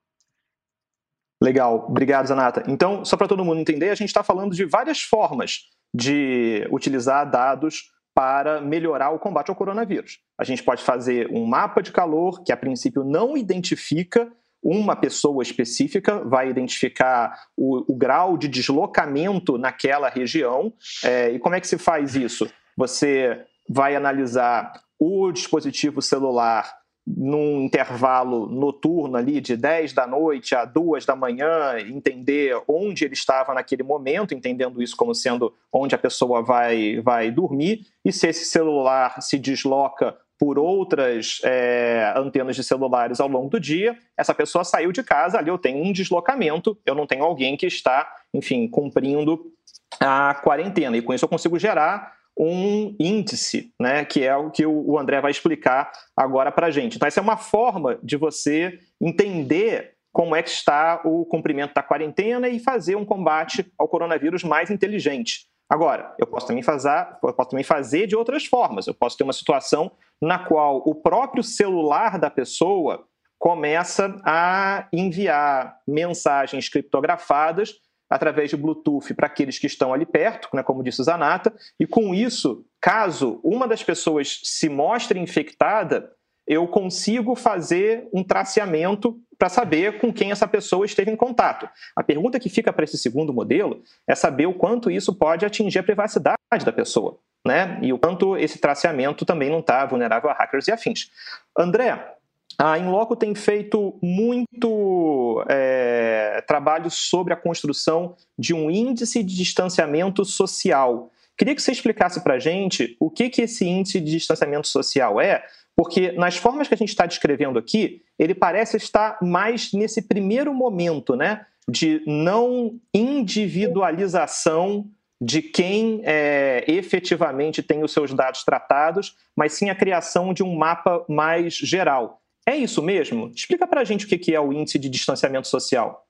Legal, 1.41 1.87
obrigado, 1.89 2.25
Zanata. 2.25 2.63
Então, 2.67 3.03
só 3.03 3.17
para 3.17 3.27
todo 3.27 3.43
mundo 3.43 3.59
entender, 3.59 3.89
a 3.89 3.95
gente 3.95 4.07
está 4.07 4.23
falando 4.23 4.55
de 4.55 4.63
várias 4.63 5.01
formas 5.01 5.63
de 5.93 6.65
utilizar 6.71 7.29
dados 7.29 7.91
para 8.15 8.61
melhorar 8.61 9.09
o 9.09 9.19
combate 9.19 9.49
ao 9.49 9.55
coronavírus. 9.55 10.19
A 10.39 10.43
gente 10.43 10.63
pode 10.63 10.83
fazer 10.83 11.29
um 11.31 11.45
mapa 11.45 11.81
de 11.81 11.91
calor 11.91 12.43
que, 12.43 12.51
a 12.53 12.57
princípio, 12.57 13.03
não 13.03 13.35
identifica 13.35 14.31
uma 14.63 14.95
pessoa 14.95 15.43
específica, 15.43 16.23
vai 16.23 16.49
identificar 16.49 17.37
o, 17.57 17.91
o 17.91 17.95
grau 17.95 18.37
de 18.37 18.47
deslocamento 18.47 19.57
naquela 19.57 20.09
região. 20.09 20.73
É, 21.03 21.31
e 21.31 21.39
como 21.39 21.55
é 21.55 21.59
que 21.59 21.67
se 21.67 21.77
faz 21.77 22.15
isso? 22.15 22.49
Você 22.77 23.41
vai 23.69 23.95
analisar 23.95 24.71
o 24.97 25.31
dispositivo 25.31 26.01
celular 26.01 26.71
num 27.05 27.61
intervalo 27.61 28.47
noturno 28.47 29.17
ali 29.17 29.41
de 29.41 29.57
10 29.57 29.91
da 29.91 30.07
noite 30.07 30.55
a 30.55 30.63
2 30.63 31.05
da 31.05 31.15
manhã, 31.15 31.77
entender 31.79 32.57
onde 32.65 33.03
ele 33.03 33.13
estava 33.13 33.53
naquele 33.53 33.83
momento, 33.83 34.33
entendendo 34.33 34.81
isso 34.81 34.95
como 34.95 35.13
sendo 35.13 35.53
onde 35.71 35.93
a 35.93 35.97
pessoa 35.97 36.41
vai, 36.41 37.01
vai 37.01 37.29
dormir, 37.29 37.81
e 38.05 38.11
se 38.11 38.27
esse 38.27 38.45
celular 38.45 39.21
se 39.21 39.37
desloca 39.37 40.17
por 40.39 40.59
outras 40.59 41.39
é, 41.43 42.13
antenas 42.15 42.55
de 42.55 42.63
celulares 42.63 43.19
ao 43.19 43.27
longo 43.27 43.49
do 43.49 43.59
dia, 43.59 43.97
essa 44.17 44.33
pessoa 44.33 44.63
saiu 44.63 44.91
de 44.91 45.03
casa, 45.03 45.37
ali 45.37 45.49
eu 45.49 45.57
tenho 45.57 45.83
um 45.83 45.91
deslocamento, 45.91 46.77
eu 46.85 46.95
não 46.95 47.07
tenho 47.07 47.23
alguém 47.23 47.55
que 47.55 47.65
está, 47.65 48.11
enfim, 48.33 48.67
cumprindo 48.67 49.51
a 49.99 50.35
quarentena. 50.43 50.97
E 50.97 51.01
com 51.01 51.13
isso 51.13 51.25
eu 51.25 51.29
consigo 51.29 51.57
gerar 51.57 52.13
um 52.37 52.95
índice, 52.99 53.71
né, 53.79 54.03
que 54.03 54.23
é 54.23 54.35
o 54.35 54.49
que 54.49 54.65
o 54.65 54.97
André 54.97 55.21
vai 55.21 55.31
explicar 55.31 55.91
agora 56.17 56.51
para 56.51 56.67
a 56.67 56.71
gente. 56.71 56.95
Então, 56.95 57.07
essa 57.07 57.19
é 57.19 57.23
uma 57.23 57.37
forma 57.37 57.99
de 58.01 58.17
você 58.17 58.79
entender 58.99 59.93
como 60.11 60.35
é 60.35 60.43
que 60.43 60.49
está 60.49 61.01
o 61.03 61.25
cumprimento 61.25 61.73
da 61.73 61.81
quarentena 61.81 62.47
e 62.47 62.59
fazer 62.59 62.95
um 62.95 63.05
combate 63.05 63.65
ao 63.77 63.87
coronavírus 63.87 64.43
mais 64.43 64.69
inteligente. 64.69 65.47
Agora, 65.73 66.13
eu 66.19 66.27
posso 66.27 66.45
também 66.45 66.61
fazer, 66.61 67.17
posso 67.19 67.49
também 67.49 67.63
fazer 67.63 68.05
de 68.05 68.15
outras 68.15 68.45
formas. 68.45 68.85
Eu 68.85 68.93
posso 68.93 69.17
ter 69.17 69.23
uma 69.23 69.33
situação 69.33 69.91
na 70.21 70.37
qual 70.37 70.83
o 70.85 70.93
próprio 70.93 71.41
celular 71.41 72.19
da 72.19 72.29
pessoa 72.29 73.07
começa 73.39 74.15
a 74.23 74.87
enviar 74.93 75.75
mensagens 75.87 76.69
criptografadas 76.69 77.73
através 78.07 78.51
de 78.51 78.55
Bluetooth 78.55 79.15
para 79.15 79.25
aqueles 79.25 79.57
que 79.57 79.65
estão 79.65 79.91
ali 79.91 80.05
perto, 80.05 80.47
né, 80.53 80.61
como 80.61 80.83
disse 80.83 81.03
Zanata, 81.03 81.51
e 81.79 81.87
com 81.87 82.13
isso, 82.13 82.63
caso 82.79 83.41
uma 83.43 83.67
das 83.67 83.81
pessoas 83.81 84.41
se 84.43 84.69
mostre 84.69 85.19
infectada, 85.19 86.11
eu 86.47 86.67
consigo 86.67 87.35
fazer 87.35 88.07
um 88.13 88.23
traceamento 88.23 89.19
para 89.37 89.49
saber 89.49 89.99
com 89.99 90.11
quem 90.11 90.31
essa 90.31 90.47
pessoa 90.47 90.85
esteve 90.85 91.11
em 91.11 91.15
contato. 91.15 91.67
A 91.95 92.03
pergunta 92.03 92.39
que 92.39 92.49
fica 92.49 92.71
para 92.71 92.85
esse 92.85 92.97
segundo 92.97 93.33
modelo 93.33 93.81
é 94.07 94.15
saber 94.15 94.45
o 94.45 94.53
quanto 94.53 94.91
isso 94.91 95.13
pode 95.13 95.45
atingir 95.45 95.79
a 95.79 95.83
privacidade 95.83 96.37
da 96.65 96.71
pessoa 96.71 97.19
né? 97.45 97.77
E 97.81 97.91
o 97.91 97.99
quanto 97.99 98.37
esse 98.37 98.57
traceamento 98.57 99.25
também 99.25 99.49
não 99.49 99.59
está 99.59 99.85
vulnerável 99.85 100.29
a 100.29 100.33
hackers 100.33 100.67
e 100.67 100.71
afins. 100.71 101.09
André, 101.57 102.15
a 102.57 102.77
Inloco 102.77 103.15
tem 103.15 103.35
feito 103.35 103.97
muito 104.01 105.43
é, 105.49 106.43
trabalho 106.47 106.89
sobre 106.89 107.33
a 107.33 107.37
construção 107.37 108.15
de 108.37 108.53
um 108.53 108.69
índice 108.71 109.23
de 109.23 109.35
distanciamento 109.35 110.23
social. 110.23 111.11
Queria 111.35 111.55
que 111.55 111.61
você 111.61 111.71
explicasse 111.71 112.23
para 112.23 112.35
a 112.35 112.39
gente 112.39 112.95
o 112.99 113.09
que, 113.09 113.29
que 113.29 113.41
esse 113.41 113.67
índice 113.67 113.99
de 113.99 114.11
distanciamento 114.11 114.67
social 114.67 115.19
é, 115.19 115.43
porque 115.75 116.11
nas 116.13 116.37
formas 116.37 116.67
que 116.67 116.73
a 116.73 116.77
gente 116.77 116.89
está 116.89 117.05
descrevendo 117.05 117.57
aqui, 117.57 118.03
ele 118.17 118.35
parece 118.35 118.77
estar 118.77 119.17
mais 119.21 119.71
nesse 119.73 120.01
primeiro 120.01 120.53
momento, 120.53 121.15
né? 121.15 121.45
De 121.67 122.01
não 122.05 122.79
individualização 122.93 124.89
de 125.19 125.41
quem 125.41 126.01
é, 126.03 126.65
efetivamente 126.67 127.63
tem 127.63 127.83
os 127.83 127.93
seus 127.93 128.13
dados 128.13 128.43
tratados, 128.43 129.15
mas 129.35 129.53
sim 129.53 129.69
a 129.69 129.75
criação 129.75 130.33
de 130.33 130.43
um 130.43 130.55
mapa 130.55 131.05
mais 131.07 131.53
geral. 131.53 132.21
É 132.45 132.55
isso 132.55 132.81
mesmo? 132.81 133.31
Explica 133.33 133.65
para 133.65 133.81
a 133.81 133.83
gente 133.85 134.05
o 134.05 134.09
que 134.09 134.35
é 134.35 134.39
o 134.39 134.51
índice 134.51 134.77
de 134.77 134.89
distanciamento 134.89 135.47
social. 135.47 136.05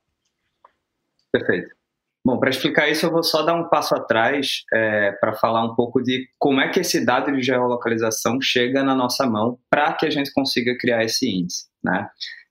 Perfeito. 1.32 1.76
Bom, 2.26 2.40
para 2.40 2.50
explicar 2.50 2.90
isso, 2.90 3.06
eu 3.06 3.12
vou 3.12 3.22
só 3.22 3.42
dar 3.42 3.54
um 3.54 3.68
passo 3.68 3.94
atrás 3.94 4.64
é, 4.74 5.12
para 5.20 5.34
falar 5.34 5.66
um 5.66 5.76
pouco 5.76 6.02
de 6.02 6.26
como 6.40 6.62
é 6.62 6.70
que 6.70 6.80
esse 6.80 7.04
dado 7.06 7.34
de 7.34 7.42
geolocalização 7.42 8.40
chega 8.42 8.82
na 8.82 8.96
nossa 8.96 9.28
mão 9.28 9.60
para 9.70 9.92
que 9.94 10.06
a 10.06 10.10
gente 10.10 10.32
consiga 10.32 10.78
criar 10.78 11.04
esse 11.04 11.30
índice. 11.30 11.66
Né? 11.84 12.08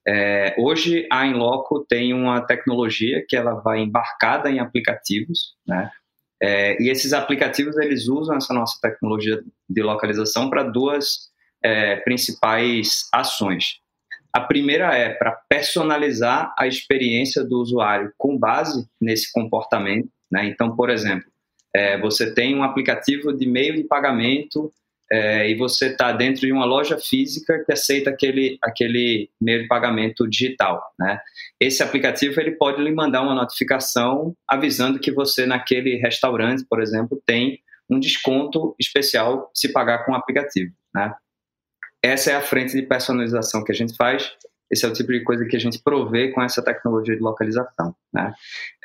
É, 0.07 0.55
hoje, 0.59 1.07
a 1.11 1.25
Inloco 1.25 1.85
tem 1.89 2.13
uma 2.13 2.41
tecnologia 2.41 3.25
que 3.27 3.35
ela 3.35 3.55
vai 3.55 3.79
embarcada 3.79 4.51
em 4.51 4.59
aplicativos, 4.59 5.55
né? 5.65 5.89
É, 6.41 6.75
e 6.81 6.89
esses 6.89 7.13
aplicativos 7.13 7.77
eles 7.77 8.09
usam 8.09 8.35
essa 8.35 8.53
nossa 8.53 8.77
tecnologia 8.81 9.41
de 9.69 9.81
localização 9.81 10.49
para 10.49 10.63
duas 10.63 11.31
é, 11.63 11.95
principais 11.97 13.07
ações. 13.13 13.79
A 14.33 14.41
primeira 14.41 14.95
é 14.95 15.09
para 15.09 15.31
personalizar 15.47 16.53
a 16.57 16.65
experiência 16.65 17.43
do 17.43 17.59
usuário 17.59 18.11
com 18.17 18.37
base 18.37 18.87
nesse 18.99 19.31
comportamento. 19.31 20.09
Né? 20.31 20.47
Então, 20.47 20.75
por 20.75 20.89
exemplo, 20.89 21.31
é, 21.75 21.99
você 21.99 22.33
tem 22.33 22.55
um 22.55 22.63
aplicativo 22.63 23.31
de 23.31 23.45
meio 23.45 23.75
de 23.75 23.83
pagamento 23.83 24.73
é, 25.11 25.47
e 25.47 25.55
você 25.55 25.89
está 25.89 26.11
dentro 26.11 26.41
de 26.41 26.51
uma 26.51 26.65
loja 26.65 26.97
física 26.97 27.63
que 27.63 27.71
aceita 27.71 28.09
aquele, 28.09 28.57
aquele 28.63 29.29
meio 29.39 29.61
de 29.61 29.67
pagamento 29.67 30.27
digital. 30.27 30.81
Né? 30.97 31.19
Esse 31.59 31.83
aplicativo 31.83 32.39
ele 32.39 32.53
pode 32.53 32.81
lhe 32.81 32.91
mandar 32.91 33.21
uma 33.21 33.35
notificação 33.35 34.35
avisando 34.47 34.99
que 34.99 35.11
você 35.11 35.45
naquele 35.45 35.97
restaurante, 35.97 36.65
por 36.67 36.81
exemplo, 36.81 37.21
tem 37.25 37.59
um 37.87 37.99
desconto 37.99 38.75
especial 38.79 39.51
se 39.53 39.71
pagar 39.71 40.05
com 40.05 40.13
o 40.13 40.15
aplicativo. 40.15 40.71
Né? 40.95 41.13
Essa 42.03 42.31
é 42.31 42.35
a 42.35 42.41
frente 42.41 42.73
de 42.73 42.81
personalização 42.81 43.63
que 43.63 43.71
a 43.71 43.75
gente 43.75 43.95
faz. 43.95 44.31
Esse 44.69 44.85
é 44.85 44.89
o 44.89 44.93
tipo 44.93 45.11
de 45.11 45.23
coisa 45.23 45.45
que 45.45 45.55
a 45.55 45.59
gente 45.59 45.79
provê 45.79 46.31
com 46.31 46.41
essa 46.41 46.61
tecnologia 46.63 47.15
de 47.15 47.21
localização. 47.21 47.95
Né? 48.11 48.33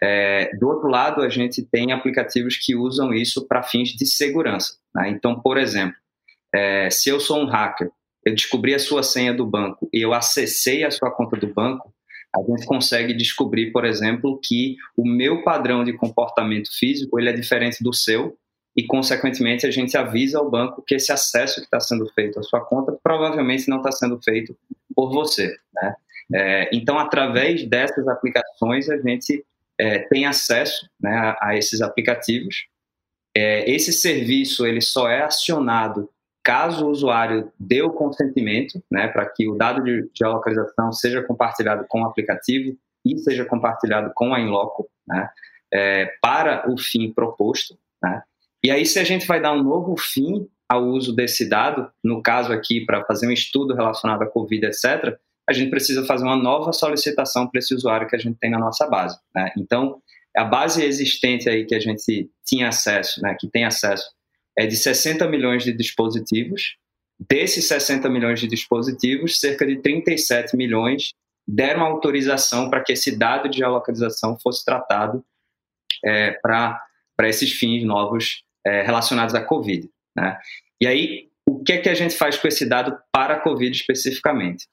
É, 0.02 0.56
do 0.56 0.68
outro 0.68 0.88
lado, 0.88 1.22
a 1.22 1.28
gente 1.28 1.62
tem 1.62 1.92
aplicativos 1.92 2.56
que 2.56 2.76
usam 2.76 3.12
isso 3.12 3.46
para 3.48 3.62
fins 3.62 3.90
de 3.90 4.06
segurança. 4.06 4.74
Né? 4.94 5.08
Então, 5.08 5.40
por 5.40 5.56
exemplo, 5.56 5.96
é, 6.54 6.90
se 6.90 7.08
eu 7.08 7.18
sou 7.18 7.40
um 7.40 7.46
hacker, 7.46 7.90
eu 8.24 8.34
descobri 8.34 8.74
a 8.74 8.78
sua 8.78 9.02
senha 9.02 9.32
do 9.32 9.46
banco 9.46 9.88
e 9.92 10.04
eu 10.04 10.12
acessei 10.12 10.84
a 10.84 10.90
sua 10.90 11.10
conta 11.10 11.36
do 11.36 11.46
banco, 11.46 11.92
a 12.36 12.40
gente 12.42 12.66
consegue 12.66 13.14
descobrir, 13.14 13.72
por 13.72 13.84
exemplo, 13.84 14.38
que 14.44 14.76
o 14.96 15.08
meu 15.08 15.42
padrão 15.42 15.82
de 15.82 15.94
comportamento 15.94 16.68
físico 16.78 17.18
ele 17.18 17.30
é 17.30 17.32
diferente 17.32 17.82
do 17.82 17.92
seu 17.92 18.36
e, 18.78 18.86
consequentemente, 18.86 19.66
a 19.66 19.72
gente 19.72 19.98
avisa 19.98 20.38
ao 20.38 20.48
banco 20.48 20.84
que 20.86 20.94
esse 20.94 21.10
acesso 21.10 21.56
que 21.56 21.62
está 21.62 21.80
sendo 21.80 22.06
feito 22.12 22.38
à 22.38 22.44
sua 22.44 22.64
conta 22.64 22.96
provavelmente 23.02 23.68
não 23.68 23.78
está 23.78 23.90
sendo 23.90 24.22
feito 24.22 24.56
por 24.94 25.10
você. 25.10 25.52
Né? 25.74 25.96
É, 26.32 26.70
então, 26.72 26.96
através 26.96 27.68
dessas 27.68 28.06
aplicações, 28.06 28.88
a 28.88 28.96
gente 28.98 29.44
é, 29.76 29.98
tem 29.98 30.26
acesso 30.26 30.88
né, 31.00 31.10
a, 31.10 31.48
a, 31.48 31.56
esses 31.56 31.80
aplicativos. 31.80 32.68
É, 33.36 33.68
esse 33.68 33.92
serviço 33.92 34.64
ele 34.64 34.80
só 34.80 35.08
é 35.08 35.24
acionado 35.24 36.08
caso 36.44 36.86
o 36.86 36.90
usuário 36.90 37.52
dê 37.58 37.82
o 37.82 37.90
consentimento, 37.90 38.80
né, 38.88 39.08
para 39.08 39.26
que 39.28 39.48
o 39.48 39.56
dado 39.56 39.82
de 39.82 40.08
geolocalização 40.16 40.92
seja 40.92 41.20
compartilhado 41.20 41.84
com 41.88 42.02
o 42.02 42.06
aplicativo 42.06 42.78
e 43.04 43.18
seja 43.18 43.44
compartilhado 43.44 44.12
com 44.14 44.32
a 44.32 44.38
Inloco, 44.38 44.88
né, 45.04 45.28
é, 45.74 46.06
para 46.22 46.70
o 46.70 46.78
fim 46.78 47.12
proposto. 47.12 47.76
Né. 48.00 48.22
E 48.64 48.70
aí, 48.70 48.84
se 48.84 48.98
a 48.98 49.04
gente 49.04 49.26
vai 49.26 49.40
dar 49.40 49.52
um 49.52 49.62
novo 49.62 49.96
fim 49.96 50.48
ao 50.68 50.84
uso 50.84 51.14
desse 51.14 51.48
dado, 51.48 51.90
no 52.04 52.22
caso 52.22 52.52
aqui, 52.52 52.84
para 52.84 53.04
fazer 53.04 53.26
um 53.26 53.32
estudo 53.32 53.74
relacionado 53.74 54.22
à 54.22 54.26
Covid, 54.26 54.66
etc., 54.66 55.16
a 55.48 55.52
gente 55.52 55.70
precisa 55.70 56.04
fazer 56.04 56.24
uma 56.24 56.36
nova 56.36 56.72
solicitação 56.72 57.48
para 57.48 57.58
esse 57.58 57.74
usuário 57.74 58.06
que 58.06 58.14
a 58.14 58.18
gente 58.18 58.36
tem 58.38 58.50
na 58.50 58.58
nossa 58.58 58.86
base. 58.86 59.18
Né? 59.34 59.50
Então, 59.56 60.02
a 60.36 60.44
base 60.44 60.84
existente 60.84 61.48
aí 61.48 61.64
que 61.64 61.74
a 61.74 61.80
gente 61.80 62.30
tinha 62.44 62.68
acesso, 62.68 63.22
né, 63.22 63.34
que 63.38 63.48
tem 63.48 63.64
acesso, 63.64 64.10
é 64.56 64.66
de 64.66 64.76
60 64.76 65.26
milhões 65.26 65.64
de 65.64 65.72
dispositivos. 65.72 66.76
Desses 67.18 67.66
60 67.66 68.08
milhões 68.10 68.40
de 68.40 68.46
dispositivos, 68.46 69.40
cerca 69.40 69.66
de 69.66 69.80
37 69.80 70.56
milhões 70.56 71.14
deram 71.46 71.82
autorização 71.82 72.68
para 72.68 72.82
que 72.82 72.92
esse 72.92 73.16
dado 73.16 73.48
de 73.48 73.58
geolocalização 73.58 74.38
fosse 74.38 74.64
tratado 74.64 75.24
é, 76.04 76.32
para 76.42 76.78
esses 77.20 77.52
fins 77.52 77.82
novos 77.84 78.42
é, 78.68 78.82
relacionados 78.82 79.34
à 79.34 79.40
Covid. 79.40 79.88
Né? 80.16 80.38
E 80.80 80.86
aí, 80.86 81.28
o 81.46 81.62
que 81.62 81.72
é 81.72 81.78
que 81.78 81.88
a 81.88 81.94
gente 81.94 82.14
faz 82.14 82.36
com 82.36 82.46
esse 82.46 82.68
dado 82.68 82.96
para 83.10 83.34
a 83.34 83.40
Covid 83.40 83.74
especificamente? 83.74 84.66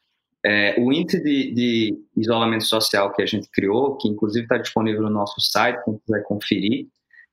É, 0.46 0.76
o 0.78 0.94
índice 0.94 1.24
de, 1.24 1.52
de, 1.54 1.98
isolamento 2.16 2.66
social 2.66 3.12
que 3.14 3.22
a 3.22 3.26
gente 3.26 3.50
criou, 3.50 3.98
que 3.98 4.08
inclusive 4.08 4.44
está 4.44 4.58
disponível 4.58 5.02
no 5.02 5.10
nosso 5.10 5.42
site, 5.42 5.84
quem 5.84 5.98
quiser 5.98 6.24
conferir, 6.24 6.88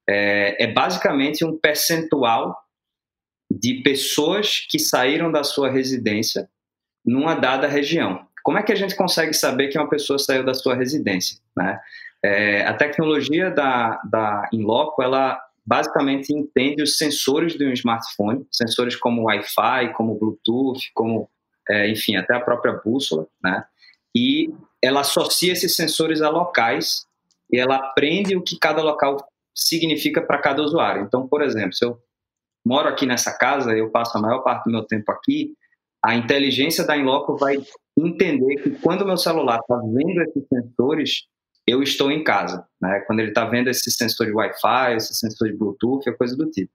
é, 0.09 0.65
é, 0.65 0.67
basicamente 0.73 1.45
um 1.45 1.59
percentual 1.59 2.57
de 3.51 3.83
pessoas 3.83 4.67
que 4.71 4.79
saíram 4.79 5.31
da 5.31 5.45
sua 5.45 5.71
residência 5.71 6.49
numa 7.05 7.35
dada 7.35 7.67
região. 7.67 8.27
Como 8.43 8.57
é 8.57 8.63
que 8.63 8.73
a 8.73 8.77
gente 8.77 8.97
consegue 8.97 9.35
saber 9.35 9.69
que 9.69 9.79
uma 9.79 9.91
pessoa 9.91 10.19
saiu 10.19 10.45
da 10.45 10.55
sua 10.55 10.75
residência? 10.75 11.39
Né? 11.55 11.79
É, 12.25 12.65
a 12.65 12.73
tecnologia 12.73 13.51
da, 13.51 14.01
da 14.05 14.49
Inloco, 14.53 15.03
ela 15.03 15.39
basicamente 15.65 16.33
entende 16.33 16.83
os 16.83 16.97
sensores 16.97 17.55
de 17.55 17.65
um 17.65 17.73
smartphone, 17.73 18.47
sensores 18.51 18.97
como 18.97 19.25
Wi-Fi, 19.25 19.93
como 19.95 20.19
Bluetooth, 20.19 20.81
como, 20.95 21.29
é, 21.69 21.89
enfim, 21.89 22.17
até 22.17 22.35
a 22.35 22.41
própria 22.41 22.81
bússola, 22.85 23.27
né? 23.43 23.65
E 24.15 24.53
ela 24.83 25.01
associa 25.01 25.53
esses 25.53 25.75
sensores 25.75 26.21
a 26.21 26.29
locais 26.29 27.07
e 27.51 27.59
ela 27.59 27.77
aprende 27.77 28.37
o 28.37 28.43
que 28.43 28.59
cada 28.59 28.83
local 28.83 29.17
significa 29.55 30.21
para 30.21 30.39
cada 30.39 30.63
usuário. 30.63 31.03
Então, 31.03 31.27
por 31.29 31.43
exemplo, 31.43 31.73
se 31.75 31.85
eu 31.85 31.99
moro 32.65 32.89
aqui 32.89 33.07
nessa 33.07 33.37
casa, 33.37 33.73
eu 33.73 33.91
passo 33.91 34.17
a 34.19 34.21
maior 34.21 34.41
parte 34.41 34.65
do 34.65 34.71
meu 34.71 34.85
tempo 34.85 35.11
aqui, 35.13 35.55
a 36.05 36.15
inteligência 36.17 36.85
da 36.85 36.97
Inloco 36.97 37.37
vai 37.37 37.57
entender 37.97 38.57
que 38.57 38.71
quando 38.71 39.03
o 39.03 39.07
meu 39.07 39.17
celular 39.17 39.61
está 39.61 39.77
vendo 39.77 40.23
esses 40.23 40.47
sensores, 40.49 41.27
eu 41.67 41.83
estou 41.83 42.11
em 42.11 42.25
casa, 42.25 42.67
né? 42.81 43.01
Quando 43.07 43.21
ele 43.21 43.29
está 43.29 43.45
vendo 43.45 43.69
esse 43.69 43.91
sensor 43.91 44.27
de 44.27 44.33
Wi-Fi, 44.33 44.97
esse 44.97 45.15
sensor 45.15 45.49
de 45.49 45.57
Bluetooth, 45.57 46.09
é 46.09 46.13
coisa 46.13 46.37
do 46.37 46.51
tipo. 46.51 46.73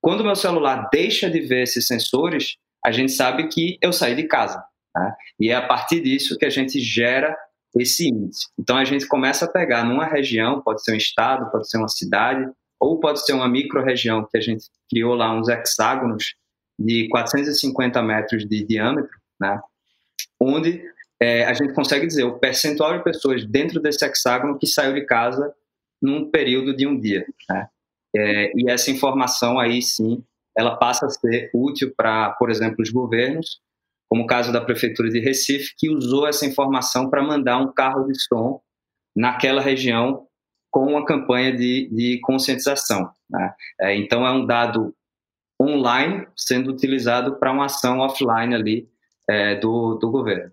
Quando 0.00 0.20
o 0.20 0.24
meu 0.24 0.36
celular 0.36 0.88
deixa 0.92 1.30
de 1.30 1.40
ver 1.40 1.62
esses 1.62 1.86
sensores, 1.86 2.56
a 2.84 2.90
gente 2.90 3.12
sabe 3.12 3.48
que 3.48 3.78
eu 3.80 3.92
saí 3.92 4.14
de 4.14 4.24
casa. 4.24 4.62
Né? 4.94 5.14
E 5.40 5.50
é 5.50 5.54
a 5.54 5.66
partir 5.66 6.00
disso 6.00 6.36
que 6.38 6.44
a 6.44 6.50
gente 6.50 6.78
gera 6.80 7.36
esse 7.76 8.08
índice. 8.08 8.46
Então 8.58 8.76
a 8.76 8.84
gente 8.84 9.06
começa 9.06 9.44
a 9.44 9.50
pegar 9.50 9.84
numa 9.84 10.06
região, 10.06 10.62
pode 10.62 10.82
ser 10.82 10.92
um 10.92 10.96
estado, 10.96 11.50
pode 11.50 11.68
ser 11.68 11.78
uma 11.78 11.88
cidade, 11.88 12.48
ou 12.80 12.98
pode 13.00 13.24
ser 13.24 13.32
uma 13.32 13.48
micro-região 13.48 14.26
que 14.30 14.36
a 14.36 14.40
gente 14.40 14.66
criou 14.88 15.14
lá 15.14 15.34
uns 15.34 15.48
hexágonos 15.48 16.34
de 16.78 17.08
450 17.08 18.02
metros 18.02 18.46
de 18.46 18.64
diâmetro, 18.64 19.10
né? 19.40 19.60
onde 20.40 20.82
é, 21.20 21.44
a 21.44 21.54
gente 21.54 21.72
consegue 21.72 22.06
dizer 22.06 22.24
o 22.24 22.38
percentual 22.38 22.96
de 22.96 23.04
pessoas 23.04 23.44
dentro 23.44 23.80
desse 23.80 24.04
hexágono 24.04 24.58
que 24.58 24.66
saiu 24.66 24.94
de 24.94 25.04
casa 25.06 25.54
num 26.00 26.30
período 26.30 26.76
de 26.76 26.86
um 26.86 26.98
dia. 26.98 27.26
Né? 27.48 27.68
É, 28.14 28.52
e 28.54 28.70
essa 28.70 28.90
informação 28.90 29.58
aí 29.58 29.80
sim, 29.80 30.22
ela 30.56 30.76
passa 30.76 31.06
a 31.06 31.10
ser 31.10 31.50
útil 31.54 31.92
para, 31.96 32.30
por 32.32 32.50
exemplo, 32.50 32.76
os 32.80 32.90
governos, 32.90 33.60
como 34.08 34.22
o 34.24 34.26
caso 34.26 34.52
da 34.52 34.60
prefeitura 34.60 35.08
de 35.08 35.20
Recife, 35.20 35.74
que 35.76 35.90
usou 35.90 36.26
essa 36.26 36.46
informação 36.46 37.10
para 37.10 37.22
mandar 37.22 37.58
um 37.58 37.72
carro 37.72 38.04
de 38.04 38.18
som 38.20 38.60
naquela 39.14 39.60
região 39.60 40.26
com 40.70 40.86
uma 40.86 41.04
campanha 41.04 41.56
de, 41.56 41.88
de 41.90 42.20
conscientização. 42.20 43.10
Né? 43.28 43.54
É, 43.80 43.96
então 43.96 44.26
é 44.26 44.30
um 44.30 44.44
dado 44.44 44.94
online 45.60 46.26
sendo 46.36 46.70
utilizado 46.70 47.38
para 47.38 47.50
uma 47.50 47.64
ação 47.64 48.00
offline 48.00 48.54
ali 48.54 48.88
é, 49.28 49.54
do, 49.56 49.94
do 49.94 50.10
governo. 50.10 50.52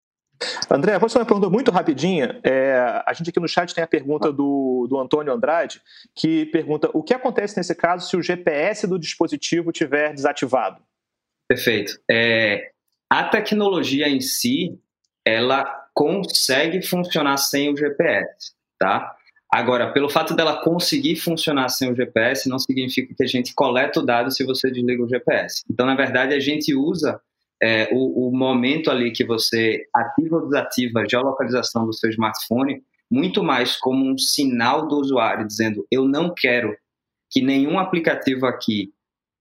André, 0.69 0.97
vou 0.97 1.09
fazer 1.09 1.19
uma 1.19 1.25
pergunta 1.25 1.49
muito 1.49 1.71
rapidinha. 1.71 2.39
É, 2.43 3.03
a 3.05 3.13
gente 3.13 3.29
aqui 3.29 3.39
no 3.39 3.47
chat 3.47 3.73
tem 3.73 3.83
a 3.83 3.87
pergunta 3.87 4.31
do, 4.31 4.87
do 4.89 4.97
Antônio 4.97 5.33
Andrade, 5.33 5.81
que 6.15 6.45
pergunta 6.47 6.89
o 6.93 7.03
que 7.03 7.13
acontece 7.13 7.57
nesse 7.57 7.75
caso 7.75 8.07
se 8.07 8.17
o 8.17 8.21
GPS 8.21 8.87
do 8.87 8.99
dispositivo 8.99 9.71
tiver 9.71 10.13
desativado? 10.13 10.81
Perfeito. 11.47 11.99
É, 12.09 12.71
a 13.09 13.25
tecnologia 13.25 14.07
em 14.07 14.21
si, 14.21 14.79
ela 15.25 15.65
consegue 15.93 16.81
funcionar 16.81 17.37
sem 17.37 17.71
o 17.71 17.77
GPS, 17.77 18.53
tá? 18.79 19.15
Agora, 19.53 19.91
pelo 19.91 20.09
fato 20.09 20.33
dela 20.33 20.63
conseguir 20.63 21.17
funcionar 21.17 21.67
sem 21.67 21.91
o 21.91 21.95
GPS, 21.95 22.47
não 22.47 22.57
significa 22.57 23.13
que 23.13 23.23
a 23.23 23.27
gente 23.27 23.53
coleta 23.53 23.99
o 23.99 24.05
dado 24.05 24.31
se 24.31 24.45
você 24.45 24.71
desliga 24.71 25.03
o 25.03 25.09
GPS. 25.09 25.61
Então, 25.69 25.85
na 25.85 25.93
verdade, 25.93 26.33
a 26.33 26.39
gente 26.39 26.73
usa 26.73 27.19
é, 27.61 27.89
o, 27.91 28.27
o, 28.27 28.35
momento 28.35 28.89
ali 28.89 29.11
que 29.11 29.23
você 29.23 29.85
ativa 29.93 30.37
ou 30.37 30.45
desativa 30.47 31.01
a 31.01 31.07
geolocalização 31.07 31.85
do 31.85 31.93
seu 31.93 32.09
smartphone 32.09 32.81
muito 33.09 33.43
mais 33.43 33.77
como 33.77 34.09
um 34.09 34.17
sinal 34.17 34.87
do 34.87 34.97
usuário 34.97 35.45
dizendo 35.45 35.85
eu 35.91 36.05
não 36.05 36.33
quero 36.35 36.75
que 37.29 37.41
nenhum 37.41 37.79
aplicativo 37.79 38.45
aqui 38.45 38.91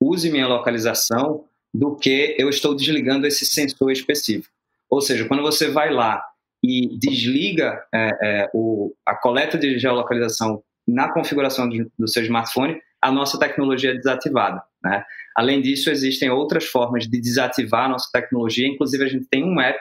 use 0.01 0.31
minha 0.31 0.47
localização 0.47 1.45
do 1.73 1.97
que 1.97 2.37
eu 2.39 2.49
estou 2.49 2.75
desligando 2.75 3.27
esse 3.27 3.45
sensor 3.47 3.93
específico. 3.93 4.53
Ou 4.89 5.01
seja, 5.01 5.27
quando 5.27 5.43
você 5.43 5.69
vai 5.69 5.93
lá 5.93 6.25
e 6.63 6.99
desliga 6.99 7.83
é, 7.95 8.11
é, 8.23 8.51
o, 8.53 8.93
a 9.07 9.15
coleta 9.15 9.57
de 9.57 9.79
geolocalização 9.79 10.63
na 10.87 11.13
configuração 11.13 11.69
do, 11.69 11.91
do 11.99 12.09
seu 12.09 12.23
smartphone, 12.25 12.81
a 13.01 13.11
nossa 13.13 13.39
tecnologia 13.39 13.93
é 13.93 13.95
desativada. 13.95 14.63
Né? 14.83 15.05
Além 15.37 15.61
disso, 15.61 15.91
existem 15.91 16.31
outras 16.31 16.65
formas 16.67 17.09
de 17.09 17.21
desativar 17.21 17.87
a 17.87 17.89
nossa 17.89 18.09
tecnologia, 18.13 18.67
inclusive 18.67 19.05
a 19.05 19.09
gente 19.09 19.27
tem 19.27 19.45
um 19.45 19.61
app 19.61 19.79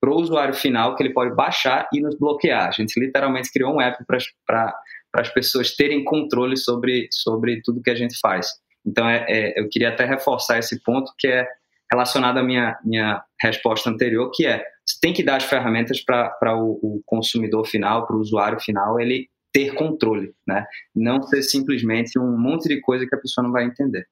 para 0.00 0.10
o 0.10 0.16
usuário 0.16 0.54
final 0.54 0.96
que 0.96 1.02
ele 1.02 1.12
pode 1.12 1.34
baixar 1.34 1.88
e 1.92 2.00
nos 2.00 2.18
bloquear. 2.18 2.68
A 2.68 2.72
gente 2.72 2.98
literalmente 2.98 3.52
criou 3.52 3.74
um 3.74 3.80
app 3.80 4.04
para 4.04 4.74
as 5.14 5.28
pessoas 5.28 5.76
terem 5.76 6.02
controle 6.02 6.56
sobre, 6.56 7.08
sobre 7.12 7.62
tudo 7.62 7.82
que 7.82 7.90
a 7.90 7.94
gente 7.94 8.18
faz. 8.18 8.48
Então, 8.84 9.08
é, 9.08 9.24
é, 9.28 9.60
eu 9.60 9.68
queria 9.68 9.90
até 9.90 10.04
reforçar 10.04 10.58
esse 10.58 10.82
ponto 10.82 11.12
que 11.16 11.28
é 11.28 11.46
relacionado 11.90 12.38
à 12.38 12.42
minha, 12.42 12.76
minha 12.84 13.22
resposta 13.40 13.88
anterior, 13.90 14.30
que 14.34 14.44
é 14.46 14.64
você 14.84 14.98
tem 15.00 15.12
que 15.12 15.22
dar 15.22 15.36
as 15.36 15.44
ferramentas 15.44 16.00
para 16.00 16.56
o, 16.56 16.72
o 16.82 17.02
consumidor 17.06 17.64
final, 17.66 18.04
para 18.04 18.16
o 18.16 18.20
usuário 18.20 18.58
final, 18.58 18.98
ele 18.98 19.28
ter 19.52 19.74
controle, 19.74 20.34
né? 20.48 20.66
Não 20.94 21.22
ser 21.22 21.42
simplesmente 21.42 22.18
um 22.18 22.36
monte 22.36 22.68
de 22.68 22.80
coisa 22.80 23.06
que 23.06 23.14
a 23.14 23.18
pessoa 23.18 23.44
não 23.44 23.52
vai 23.52 23.64
entender. 23.64 24.06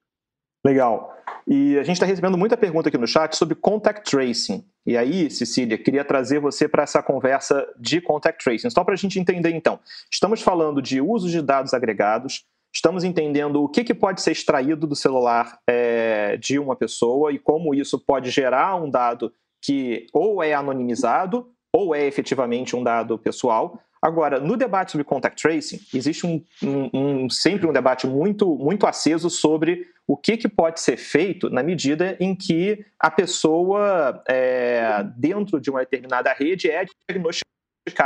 Legal. 0.65 1.17
E 1.47 1.77
a 1.77 1.83
gente 1.83 1.95
está 1.95 2.05
recebendo 2.05 2.37
muita 2.37 2.55
pergunta 2.55 2.89
aqui 2.89 2.97
no 2.97 3.07
chat 3.07 3.35
sobre 3.35 3.55
contact 3.55 4.09
tracing. 4.09 4.63
E 4.85 4.95
aí, 4.95 5.29
Cecília, 5.29 5.77
queria 5.77 6.05
trazer 6.05 6.39
você 6.39 6.67
para 6.67 6.83
essa 6.83 7.01
conversa 7.01 7.67
de 7.79 7.99
contact 7.99 8.43
tracing. 8.43 8.69
Só 8.69 8.83
para 8.83 8.93
a 8.93 8.97
gente 8.97 9.19
entender, 9.19 9.51
então. 9.51 9.79
Estamos 10.11 10.41
falando 10.41 10.81
de 10.81 11.01
uso 11.01 11.29
de 11.29 11.41
dados 11.41 11.73
agregados, 11.73 12.45
estamos 12.73 13.03
entendendo 13.03 13.63
o 13.63 13.69
que, 13.69 13.83
que 13.83 13.93
pode 13.93 14.21
ser 14.21 14.31
extraído 14.31 14.87
do 14.87 14.95
celular 14.95 15.59
é, 15.67 16.37
de 16.37 16.59
uma 16.59 16.75
pessoa 16.75 17.31
e 17.31 17.39
como 17.39 17.73
isso 17.73 17.99
pode 17.99 18.29
gerar 18.29 18.75
um 18.75 18.89
dado 18.89 19.33
que 19.61 20.07
ou 20.13 20.43
é 20.43 20.53
anonimizado 20.53 21.51
ou 21.73 21.95
é 21.95 22.05
efetivamente 22.05 22.75
um 22.75 22.83
dado 22.83 23.17
pessoal. 23.17 23.79
Agora, 24.01 24.39
no 24.39 24.57
debate 24.57 24.91
sobre 24.91 25.05
contact 25.05 25.41
tracing, 25.41 25.79
existe 25.93 26.25
um, 26.25 26.43
um, 26.63 26.89
um, 26.93 27.29
sempre 27.29 27.67
um 27.67 27.73
debate 27.73 28.07
muito, 28.07 28.55
muito 28.55 28.87
aceso 28.87 29.29
sobre 29.29 29.85
o 30.07 30.17
que, 30.17 30.37
que 30.37 30.49
pode 30.49 30.81
ser 30.81 30.97
feito 30.97 31.49
na 31.49 31.61
medida 31.61 32.17
em 32.19 32.35
que 32.35 32.83
a 32.99 33.11
pessoa, 33.11 34.23
é, 34.27 35.03
dentro 35.15 35.61
de 35.61 35.69
uma 35.69 35.81
determinada 35.81 36.33
rede, 36.33 36.69
é 36.69 36.83
diagnosticada 37.07 37.51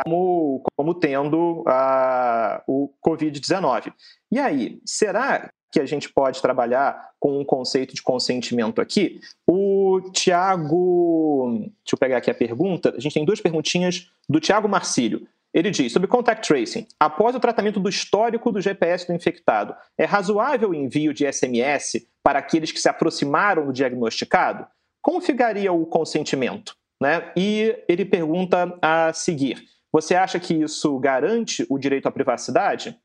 como, 0.04 0.62
como 0.76 0.94
tendo 0.94 1.64
a, 1.66 2.62
o 2.68 2.92
Covid-19. 3.06 3.94
E 4.32 4.40
aí, 4.40 4.80
será 4.86 5.50
que 5.72 5.80
a 5.80 5.86
gente 5.86 6.10
pode 6.10 6.42
trabalhar 6.42 7.12
com 7.20 7.40
um 7.40 7.44
conceito 7.44 7.96
de 7.96 8.02
consentimento 8.02 8.82
aqui? 8.82 9.20
O 9.48 10.02
Tiago. 10.12 11.58
Deixa 11.60 11.94
eu 11.94 11.98
pegar 11.98 12.18
aqui 12.18 12.32
a 12.32 12.36
pergunta. 12.36 12.94
A 12.96 13.00
gente 13.00 13.14
tem 13.14 13.26
duas 13.26 13.42
perguntinhas 13.42 14.10
do 14.28 14.40
Tiago 14.40 14.70
Marcílio. 14.70 15.28
Ele 15.56 15.72
diz 15.72 15.94
sobre 15.94 16.10
contact 16.10 16.46
tracing: 16.46 16.86
após 17.00 17.34
o 17.34 17.40
tratamento 17.40 17.80
do 17.80 17.88
histórico 17.88 18.52
do 18.52 18.60
GPS 18.60 19.08
do 19.08 19.14
infectado, 19.14 19.74
é 19.98 20.04
razoável 20.04 20.72
o 20.72 20.76
envio 20.76 21.14
de 21.14 21.32
SMS 21.32 22.06
para 22.22 22.40
aqueles 22.40 22.74
que 22.74 22.80
se 22.80 22.90
aproximaram 22.90 23.66
do 23.66 23.72
diagnosticado? 23.72 24.68
Como 25.02 25.22
ficaria 25.22 25.72
o 25.72 25.86
consentimento? 25.86 26.76
Né? 27.02 27.32
E 27.38 27.74
ele 27.88 28.04
pergunta 28.04 28.78
a 28.82 29.14
seguir: 29.14 29.64
você 29.94 30.14
acha 30.14 30.38
que 30.42 30.54
isso 30.54 31.00
garante 31.00 31.66
o 31.70 31.80
direito 31.80 32.08
à 32.08 32.12
privacidade? 32.12 33.00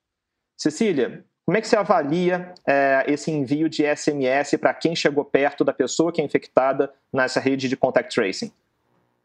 Cecília, 0.59 1.25
como 1.47 1.57
é 1.57 1.61
que 1.61 1.69
você 1.69 1.77
avalia 1.77 2.53
é, 2.67 3.05
esse 3.07 3.31
envio 3.31 3.69
de 3.69 3.85
SMS 3.85 4.57
para 4.57 4.75
quem 4.75 4.97
chegou 4.97 5.25
perto 5.25 5.65
da 5.65 5.73
pessoa 5.73 6.13
que 6.13 6.21
é 6.21 6.25
infectada 6.25 6.93
nessa 7.13 7.39
rede 7.39 7.69
de 7.69 7.77
contact 7.77 8.13
tracing? 8.13 8.53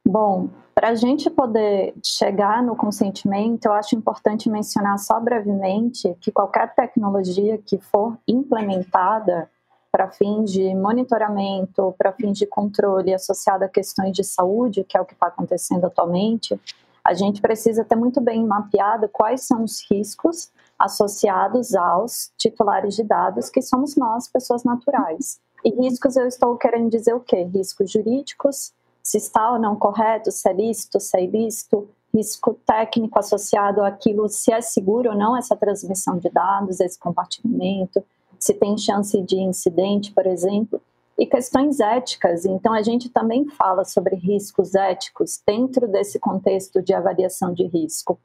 Bom, 0.08 0.50
para 0.76 0.90
a 0.90 0.96
gente 0.96 1.30
poder 1.32 1.96
chegar 2.04 2.62
no 2.62 2.76
consentimento, 2.76 3.66
eu 3.66 3.74
acho 3.74 3.96
importante 3.96 4.50
mencionar 4.50 5.00
só 5.00 5.20
brevemente 5.20 6.16
que 6.22 6.32
qualquer 6.32 6.76
tecnologia 6.76 7.58
que 7.58 7.80
for 7.80 8.16
implementada 8.28 9.50
para 9.92 10.12
fins 10.12 10.52
de 10.52 10.76
monitoramento, 10.76 11.96
para 11.98 12.12
fins 12.12 12.38
de 12.38 12.46
controle 12.46 13.14
associado 13.14 13.64
a 13.64 13.70
questões 13.70 14.12
de 14.12 14.24
saúde, 14.24 14.84
que 14.84 14.96
é 14.96 15.02
o 15.02 15.06
que 15.06 15.14
está 15.14 15.28
acontecendo 15.28 15.86
atualmente, 15.86 16.60
a 17.04 17.14
gente 17.14 17.42
precisa 17.42 17.84
ter 17.84 17.96
muito 17.96 18.22
bem 18.22 18.46
mapeado 18.46 19.10
quais 19.10 19.42
são 19.48 19.64
os 19.64 19.84
riscos 19.90 20.52
associados 20.78 21.74
aos 21.74 22.32
titulares 22.38 22.96
de 22.96 23.04
dados, 23.04 23.50
que 23.50 23.62
somos 23.62 23.96
nós, 23.96 24.28
pessoas 24.28 24.64
naturais. 24.64 25.40
E 25.64 25.70
riscos, 25.70 26.16
eu 26.16 26.28
estou 26.28 26.58
querendo 26.58 26.90
dizer 26.90 27.14
o 27.14 27.20
quê? 27.20 27.44
Riscos 27.44 27.90
jurídicos, 27.90 28.74
se 29.06 29.20
está 29.20 29.52
ou 29.52 29.60
não 29.60 29.76
correto, 29.76 30.32
se 30.32 30.50
é 30.50 30.52
lícito, 30.52 31.00
se 31.00 31.16
é 31.16 31.24
ilícito, 31.24 31.88
risco 32.12 32.56
técnico 32.66 33.20
associado 33.20 33.84
àquilo, 33.84 34.28
se 34.28 34.52
é 34.52 34.60
seguro 34.62 35.12
ou 35.12 35.16
não 35.16 35.38
essa 35.38 35.56
transmissão 35.56 36.18
de 36.18 36.28
dados, 36.28 36.80
esse 36.80 36.98
compartilhamento, 36.98 38.04
se 38.40 38.56
tem 38.56 38.76
chance 38.76 39.22
de 39.22 39.38
incidente, 39.38 40.12
por 40.12 40.26
exemplo, 40.26 40.82
e 41.20 41.28
questões 41.28 41.80
éticas. 41.80 42.46
Então, 42.46 42.74
a 42.74 42.82
gente 42.82 43.08
também 43.08 43.46
fala 43.46 43.86
sobre 43.86 44.16
riscos 44.16 44.74
éticos 44.74 45.40
dentro 45.46 45.88
desse 45.88 46.18
contexto 46.18 46.82
de 46.82 46.92
avaliação 46.92 47.54
de 47.54 47.68
risco 47.68 48.20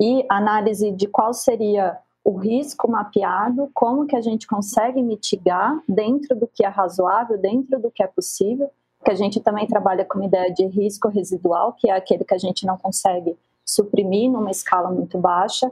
e 0.00 0.24
análise 0.30 0.90
de 0.90 1.06
qual 1.06 1.34
seria 1.34 1.98
o 2.24 2.38
risco 2.38 2.90
mapeado, 2.90 3.70
como 3.74 4.06
que 4.06 4.16
a 4.16 4.22
gente 4.22 4.46
consegue 4.46 5.02
mitigar 5.02 5.82
dentro 5.86 6.34
do 6.34 6.46
que 6.46 6.64
é 6.64 6.68
razoável, 6.68 7.36
dentro 7.36 7.78
do 7.78 7.90
que 7.90 8.02
é 8.02 8.06
possível, 8.06 8.70
que 9.04 9.10
a 9.10 9.14
gente 9.14 9.40
também 9.40 9.66
trabalha 9.66 10.04
com 10.04 10.22
ideia 10.22 10.52
de 10.52 10.66
risco 10.66 11.08
residual, 11.08 11.74
que 11.74 11.90
é 11.90 11.92
aquele 11.92 12.24
que 12.24 12.34
a 12.34 12.38
gente 12.38 12.66
não 12.66 12.78
consegue 12.78 13.36
suprimir 13.64 14.30
numa 14.30 14.50
escala 14.50 14.90
muito 14.90 15.18
baixa. 15.18 15.70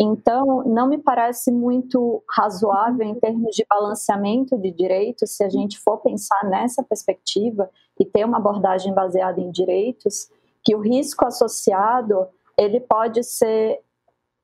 Então, 0.00 0.62
não 0.64 0.88
me 0.88 0.98
parece 0.98 1.52
muito 1.52 2.22
razoável 2.30 3.06
em 3.06 3.14
termos 3.14 3.54
de 3.54 3.66
balanceamento 3.68 4.56
de 4.56 4.70
direitos, 4.70 5.32
se 5.32 5.44
a 5.44 5.48
gente 5.48 5.78
for 5.78 5.98
pensar 5.98 6.44
nessa 6.44 6.82
perspectiva 6.82 7.68
e 7.98 8.04
ter 8.04 8.24
uma 8.24 8.38
abordagem 8.38 8.94
baseada 8.94 9.40
em 9.40 9.50
direitos, 9.50 10.30
que 10.62 10.74
o 10.74 10.80
risco 10.80 11.26
associado 11.26 12.26
ele 12.56 12.80
pode 12.80 13.22
ser 13.22 13.80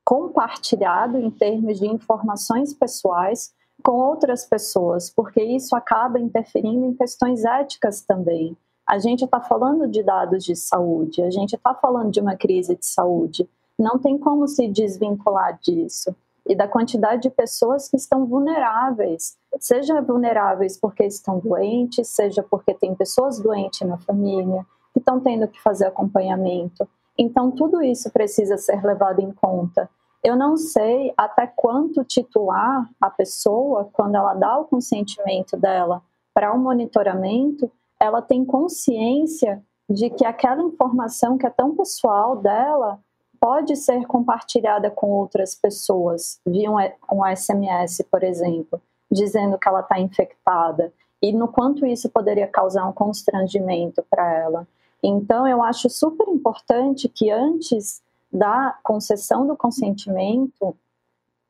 compartilhado 0.04 1.18
em 1.18 1.30
termos 1.30 1.78
de 1.78 1.86
informações 1.86 2.74
pessoais 2.74 3.52
com 3.82 3.92
outras 3.92 4.44
pessoas, 4.44 5.10
porque 5.10 5.42
isso 5.42 5.74
acaba 5.74 6.18
interferindo 6.18 6.86
em 6.86 6.94
questões 6.94 7.44
éticas 7.44 8.02
também. 8.02 8.56
A 8.86 8.98
gente 8.98 9.24
está 9.24 9.40
falando 9.40 9.86
de 9.86 10.02
dados 10.02 10.44
de 10.44 10.56
saúde, 10.56 11.22
a 11.22 11.30
gente 11.30 11.54
está 11.54 11.74
falando 11.74 12.10
de 12.10 12.20
uma 12.20 12.36
crise 12.36 12.76
de 12.76 12.86
saúde. 12.86 13.48
Não 13.78 13.98
tem 13.98 14.18
como 14.18 14.46
se 14.48 14.68
desvincular 14.68 15.58
disso 15.60 16.14
e 16.46 16.54
da 16.54 16.66
quantidade 16.66 17.22
de 17.22 17.30
pessoas 17.30 17.88
que 17.88 17.96
estão 17.96 18.26
vulneráveis, 18.26 19.36
seja 19.58 20.00
vulneráveis 20.00 20.76
porque 20.76 21.04
estão 21.04 21.38
doentes, 21.38 22.08
seja 22.08 22.42
porque 22.42 22.74
tem 22.74 22.94
pessoas 22.94 23.38
doentes 23.38 23.86
na 23.86 23.98
família, 23.98 24.66
que 24.92 24.98
estão 24.98 25.20
tendo 25.20 25.46
que 25.46 25.62
fazer 25.62 25.86
acompanhamento. 25.86 26.88
Então, 27.16 27.50
tudo 27.50 27.82
isso 27.82 28.10
precisa 28.10 28.56
ser 28.56 28.82
levado 28.84 29.20
em 29.20 29.30
conta. 29.30 29.88
Eu 30.22 30.36
não 30.36 30.56
sei 30.56 31.12
até 31.16 31.46
quanto 31.46 32.04
titular 32.04 32.88
a 33.00 33.08
pessoa, 33.08 33.88
quando 33.92 34.16
ela 34.16 34.34
dá 34.34 34.58
o 34.58 34.66
consentimento 34.66 35.56
dela 35.56 36.02
para 36.34 36.52
o 36.52 36.56
um 36.56 36.62
monitoramento, 36.62 37.70
ela 37.98 38.20
tem 38.20 38.44
consciência 38.44 39.62
de 39.88 40.10
que 40.10 40.24
aquela 40.24 40.62
informação 40.62 41.36
que 41.36 41.46
é 41.46 41.50
tão 41.50 41.74
pessoal 41.74 42.36
dela 42.36 43.00
pode 43.40 43.74
ser 43.76 44.06
compartilhada 44.06 44.90
com 44.90 45.08
outras 45.08 45.54
pessoas 45.54 46.38
via 46.46 46.70
um 46.70 47.24
SMS, 47.34 48.04
por 48.10 48.22
exemplo, 48.22 48.80
dizendo 49.10 49.58
que 49.58 49.66
ela 49.66 49.80
está 49.80 49.98
infectada 49.98 50.92
e 51.22 51.32
no 51.32 51.48
quanto 51.48 51.86
isso 51.86 52.08
poderia 52.10 52.46
causar 52.46 52.86
um 52.86 52.92
constrangimento 52.92 54.04
para 54.08 54.32
ela. 54.32 54.68
Então, 55.02 55.48
eu 55.48 55.62
acho 55.62 55.88
super 55.88 56.28
importante 56.28 57.08
que 57.08 57.30
antes 57.30 58.02
da 58.32 58.78
concessão 58.82 59.46
do 59.46 59.56
consentimento, 59.56 60.76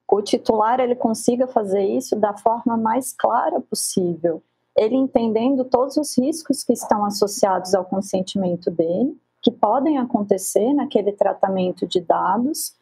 o 0.08 0.22
titular 0.22 0.80
ele 0.80 0.96
consiga 0.96 1.46
fazer 1.46 1.84
isso 1.84 2.16
da 2.16 2.36
forma 2.36 2.76
mais 2.76 3.12
clara 3.12 3.60
possível, 3.60 4.42
ele 4.76 4.96
entendendo 4.96 5.64
todos 5.64 5.96
os 5.96 6.16
riscos 6.16 6.64
que 6.64 6.72
estão 6.72 7.04
associados 7.04 7.74
ao 7.74 7.84
consentimento 7.84 8.70
dele, 8.70 9.16
que 9.42 9.50
podem 9.50 9.98
acontecer 9.98 10.72
naquele 10.74 11.12
tratamento 11.12 11.86
de 11.86 12.00
dados, 12.00 12.74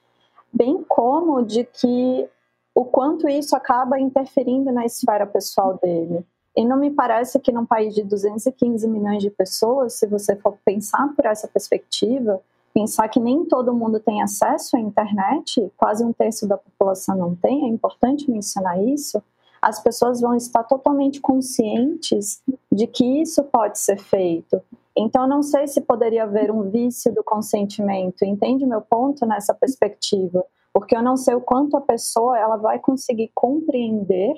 bem 0.52 0.82
como 0.88 1.44
de 1.44 1.64
que 1.64 2.28
o 2.74 2.84
quanto 2.84 3.28
isso 3.28 3.56
acaba 3.56 3.98
interferindo 3.98 4.72
na 4.72 4.84
esfera 4.84 5.26
pessoal 5.26 5.78
dele. 5.82 6.24
E 6.56 6.64
não 6.64 6.76
me 6.76 6.90
parece 6.90 7.38
que 7.38 7.52
num 7.52 7.66
país 7.66 7.94
de 7.94 8.02
215 8.02 8.86
milhões 8.88 9.22
de 9.22 9.30
pessoas, 9.30 9.94
se 9.94 10.06
você 10.06 10.34
for 10.36 10.56
pensar 10.64 11.12
por 11.14 11.26
essa 11.26 11.46
perspectiva, 11.46 12.40
pensar 12.72 13.08
que 13.08 13.20
nem 13.20 13.44
todo 13.44 13.74
mundo 13.74 14.00
tem 14.00 14.22
acesso 14.22 14.76
à 14.76 14.80
internet, 14.80 15.70
quase 15.76 16.04
um 16.04 16.12
terço 16.12 16.46
da 16.46 16.56
população 16.56 17.16
não 17.16 17.34
tem, 17.34 17.64
é 17.64 17.68
importante 17.68 18.30
mencionar 18.30 18.82
isso, 18.82 19.22
as 19.60 19.82
pessoas 19.82 20.20
vão 20.20 20.34
estar 20.34 20.62
totalmente 20.64 21.20
conscientes 21.20 22.42
de 22.70 22.86
que 22.86 23.20
isso 23.20 23.42
pode 23.44 23.78
ser 23.78 23.98
feito. 23.98 24.62
Então, 24.96 25.28
não 25.28 25.42
sei 25.42 25.66
se 25.66 25.80
poderia 25.80 26.24
haver 26.24 26.50
um 26.50 26.70
vício 26.70 27.12
do 27.14 27.22
consentimento. 27.22 28.24
Entende 28.24 28.66
meu 28.66 28.80
ponto 28.80 29.24
nessa 29.26 29.54
perspectiva? 29.54 30.44
Porque 30.72 30.96
eu 30.96 31.02
não 31.02 31.16
sei 31.16 31.34
o 31.34 31.40
quanto 31.40 31.76
a 31.76 31.80
pessoa 31.80 32.38
ela 32.38 32.56
vai 32.56 32.78
conseguir 32.78 33.30
compreender 33.34 34.34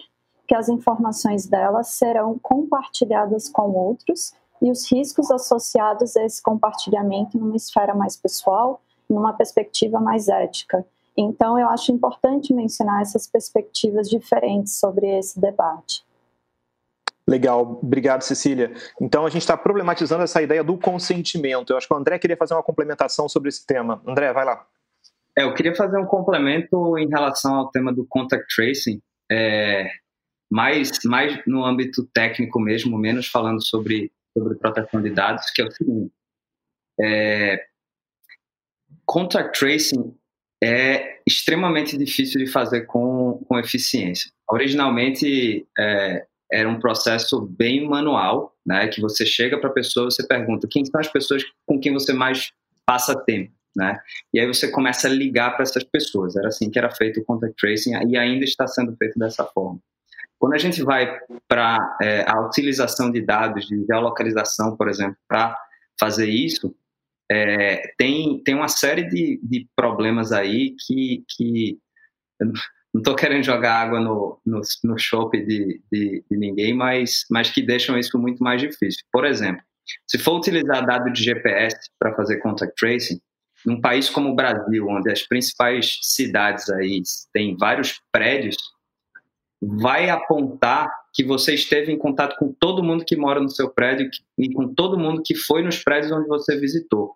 que 0.47 0.55
as 0.55 0.69
informações 0.69 1.47
dela 1.47 1.83
serão 1.83 2.39
compartilhadas 2.43 3.49
com 3.49 3.71
outros 3.71 4.33
e 4.61 4.71
os 4.71 4.91
riscos 4.91 5.31
associados 5.31 6.17
a 6.17 6.25
esse 6.25 6.43
compartilhamento 6.43 7.39
numa 7.39 7.57
esfera 7.57 7.95
mais 7.95 8.17
pessoal, 8.17 8.81
numa 9.09 9.33
perspectiva 9.33 9.99
mais 10.01 10.29
ética. 10.29 10.85
Então, 11.17 11.59
eu 11.59 11.69
acho 11.69 11.93
importante 11.93 12.53
mencionar 12.53 13.03
essas 13.03 13.27
perspectivas 13.27 14.09
diferentes 14.09 14.79
sobre 14.79 15.19
esse 15.19 15.41
debate. 15.41 16.05
Legal, 17.27 17.79
obrigado, 17.83 18.23
Cecília. 18.23 18.73
Então, 19.01 19.25
a 19.25 19.31
gente 19.31 19.43
está 19.43 19.57
problematizando 19.57 20.25
essa 20.25 20.43
ideia 20.43 20.65
do 20.65 20.77
consentimento. 20.77 21.71
Eu 21.71 21.77
acho 21.77 21.87
que 21.87 21.95
o 21.95 21.97
André 21.97 22.19
queria 22.19 22.37
fazer 22.37 22.55
uma 22.55 22.63
complementação 22.63 23.29
sobre 23.29 23.49
esse 23.49 23.67
tema. 23.67 24.03
André, 24.07 24.33
vai 24.33 24.45
lá. 24.45 24.67
É, 25.39 25.45
eu 25.45 25.55
queria 25.55 25.75
fazer 25.75 25.99
um 25.99 26.07
complemento 26.07 26.99
em 26.99 27.09
relação 27.09 27.55
ao 27.55 27.71
tema 27.71 27.93
do 27.93 28.05
contact 28.05 28.47
tracing, 28.55 29.01
é, 29.31 29.89
mais, 30.51 30.91
mais 31.05 31.41
no 31.47 31.65
âmbito 31.65 32.05
técnico 32.13 32.59
mesmo, 32.59 32.99
menos 32.99 33.29
falando 33.29 33.65
sobre 33.65 34.11
sobre 34.37 34.57
proteção 34.57 35.03
de 35.03 35.11
dados, 35.11 35.51
que 35.51 35.63
é 35.63 35.67
o 35.67 35.71
seguinte: 35.71 36.13
é, 37.01 37.65
contact 39.07 39.59
tracing 39.59 40.15
é 40.63 41.21
extremamente 41.27 41.97
difícil 41.97 42.45
de 42.45 42.51
fazer 42.51 42.83
com, 42.83 43.43
com 43.49 43.59
eficiência. 43.59 44.31
Originalmente 44.49 45.67
é, 45.79 46.27
era 46.53 46.69
um 46.69 46.79
processo 46.79 47.41
bem 47.41 47.89
manual, 47.89 48.55
né, 48.67 48.89
que 48.89 49.01
você 49.01 49.25
chega 49.25 49.59
para 49.59 49.71
a 49.71 49.73
pessoa, 49.73 50.11
você 50.11 50.27
pergunta 50.27 50.69
quem 50.71 50.85
são 50.85 51.01
as 51.01 51.09
pessoas 51.09 51.43
com 51.67 51.81
quem 51.81 51.93
você 51.93 52.13
mais 52.13 52.53
passa 52.85 53.19
tempo, 53.25 53.53
né? 53.77 54.01
E 54.35 54.41
aí 54.41 54.47
você 54.47 54.69
começa 54.71 55.07
a 55.07 55.11
ligar 55.11 55.53
para 55.53 55.63
essas 55.63 55.85
pessoas. 55.85 56.35
Era 56.35 56.49
assim 56.49 56.69
que 56.71 56.79
era 56.79 56.91
feito 56.91 57.21
o 57.21 57.25
contact 57.25 57.55
tracing 57.57 57.93
e 58.09 58.17
ainda 58.17 58.45
está 58.45 58.67
sendo 58.67 58.95
feito 58.97 59.19
dessa 59.19 59.45
forma. 59.45 59.81
Quando 60.41 60.55
a 60.55 60.59
gente 60.59 60.83
vai 60.83 61.21
para 61.47 61.99
é, 62.01 62.25
a 62.27 62.41
utilização 62.41 63.11
de 63.11 63.21
dados 63.21 63.67
de 63.67 63.85
geolocalização, 63.85 64.75
por 64.75 64.89
exemplo, 64.89 65.17
para 65.29 65.55
fazer 66.01 66.31
isso, 66.31 66.75
é, 67.31 67.93
tem, 67.99 68.43
tem 68.43 68.55
uma 68.55 68.67
série 68.67 69.05
de, 69.05 69.39
de 69.43 69.69
problemas 69.77 70.33
aí 70.33 70.75
que, 70.87 71.23
que 71.29 71.79
não 72.41 73.01
estou 73.01 73.15
querendo 73.15 73.45
jogar 73.45 73.75
água 73.75 74.01
no, 74.01 74.41
no, 74.45 74.63
no 74.83 74.99
chope 74.99 75.45
de, 75.45 75.83
de, 75.93 76.25
de, 76.29 76.37
ninguém, 76.39 76.73
mas, 76.73 77.27
mas 77.31 77.51
que 77.51 77.61
deixam 77.61 77.99
isso 77.99 78.19
muito 78.19 78.43
mais 78.43 78.63
difícil. 78.63 79.05
Por 79.13 79.27
exemplo, 79.27 79.63
se 80.07 80.19
for 80.19 80.39
utilizar 80.39 80.87
dado 80.87 81.13
de 81.13 81.23
GPS 81.23 81.77
para 81.99 82.15
fazer 82.15 82.39
contact 82.39 82.75
tracing, 82.77 83.21
num 83.67 83.79
país 83.79 84.09
como 84.09 84.31
o 84.31 84.35
Brasil, 84.35 84.89
onde 84.89 85.13
as 85.13 85.23
principais 85.23 85.99
cidades 86.01 86.71
aí 86.71 87.03
têm 87.31 87.59
vários 87.59 88.01
prédios, 88.11 88.57
vai 89.61 90.09
apontar 90.09 90.91
que 91.13 91.25
você 91.25 91.55
esteve 91.55 91.93
em 91.93 91.99
contato 91.99 92.37
com 92.37 92.53
todo 92.53 92.83
mundo 92.83 93.05
que 93.05 93.17
mora 93.17 93.41
no 93.41 93.51
seu 93.51 93.69
prédio 93.71 94.09
e 94.39 94.53
com 94.53 94.73
todo 94.73 94.99
mundo 94.99 95.23
que 95.25 95.35
foi 95.35 95.63
nos 95.63 95.83
prédios 95.83 96.13
onde 96.13 96.29
você 96.29 96.57
visitou. 96.59 97.15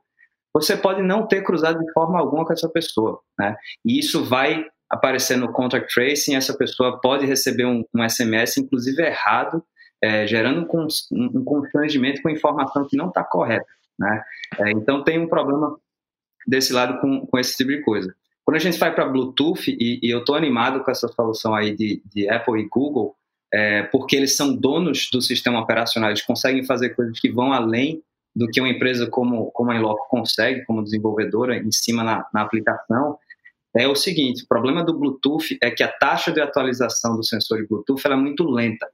Você 0.53 0.77
pode 0.77 1.03
não 1.03 1.27
ter 1.27 1.43
cruzado 1.43 1.79
de 1.79 1.93
forma 1.93 2.19
alguma 2.19 2.45
com 2.45 2.53
essa 2.53 2.69
pessoa, 2.69 3.21
né? 3.39 3.57
E 3.85 3.99
isso 3.99 4.25
vai 4.25 4.67
aparecer 4.89 5.37
no 5.37 5.53
contact 5.53 5.93
tracing, 5.93 6.37
essa 6.37 6.57
pessoa 6.57 7.01
pode 7.01 7.27
receber 7.27 7.65
um, 7.65 7.85
um 7.95 8.09
SMS, 8.09 8.59
inclusive 8.59 9.03
errado, 9.03 9.65
é, 10.01 10.27
gerando 10.27 10.69
um, 10.73 10.87
um, 11.13 11.45
constrangimento 11.45 12.23
com 12.23 12.29
informação 12.29 12.87
que 12.87 12.97
não 12.97 13.09
está 13.09 13.25
correta, 13.25 13.67
né? 13.99 14.23
É, 14.59 14.71
então 14.71 15.03
tem 15.03 15.19
um 15.19 15.29
problema 15.29 15.77
desse 16.47 16.73
lado 16.73 17.01
com, 17.01 17.27
com 17.27 17.39
esse 17.39 17.57
tipo 17.57 17.71
de 17.71 17.83
coisa. 17.83 18.15
Quando 18.45 18.57
a 18.57 18.61
gente 18.61 18.79
vai 18.79 18.95
para 18.95 19.07
Bluetooth, 19.07 19.71
e, 19.71 20.01
e 20.03 20.11
eu 20.11 20.21
estou 20.21 20.35
animado 20.35 20.85
com 20.85 20.91
essa 20.91 21.09
solução 21.09 21.55
aí 21.55 21.75
de, 21.75 22.03
de 22.07 22.29
Apple 22.29 22.61
e 22.61 22.69
Google, 22.69 23.17
é, 23.53 23.85
porque 23.85 24.17
eles 24.17 24.37
são 24.37 24.55
donos 24.55 25.09
do 25.13 25.23
sistema 25.23 25.61
operacional, 25.61 26.11
eles 26.11 26.23
conseguem 26.23 26.65
fazer 26.65 26.91
coisas 26.91 27.19
que 27.19 27.31
vão 27.31 27.53
além 27.53 28.03
do 28.35 28.49
que 28.49 28.61
uma 28.61 28.69
empresa 28.69 29.09
como, 29.09 29.51
como 29.53 29.71
a 29.71 29.77
Inloco 29.77 30.09
consegue, 30.09 30.65
como 30.65 30.83
desenvolvedora, 30.83 31.57
em 31.57 31.71
cima 31.71 32.03
na, 32.03 32.27
na 32.35 32.43
aplicação, 32.43 33.17
é 33.77 33.89
o 33.89 33.95
seguinte, 33.95 34.45
o 34.45 34.49
problema 34.49 34.85
do 34.85 34.97
Bluetooth 34.97 35.59
é 35.61 35.71
que 35.71 35.83
a 35.83 35.89
taxa 35.89 36.31
de 36.31 36.41
atualização 36.41 37.17
do 37.17 37.25
sensor 37.25 37.61
de 37.61 37.67
Bluetooth 37.67 38.07
é 38.07 38.17
muito 38.17 38.45
lenta. 38.45 38.89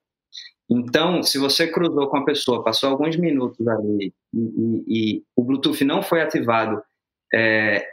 Então, 0.71 1.23
se 1.23 1.37
você 1.37 1.67
cruzou 1.67 2.09
com 2.09 2.17
a 2.17 2.25
pessoa, 2.25 2.65
passou 2.65 2.89
alguns 2.89 3.17
minutos 3.17 3.67
ali 3.67 4.15
e, 4.33 4.39
e, 4.39 4.85
e 4.89 5.25
o 5.37 5.45
Bluetooth 5.45 5.85
não 5.85 6.01
foi 6.03 6.23
ativado 6.23 6.83
é, 7.35 7.87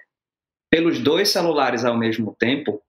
pelos 0.69 0.99
dois 0.99 1.29
celulares 1.29 1.85
ao 1.85 1.97
mesmo 1.97 2.35
tempo, 2.37 2.81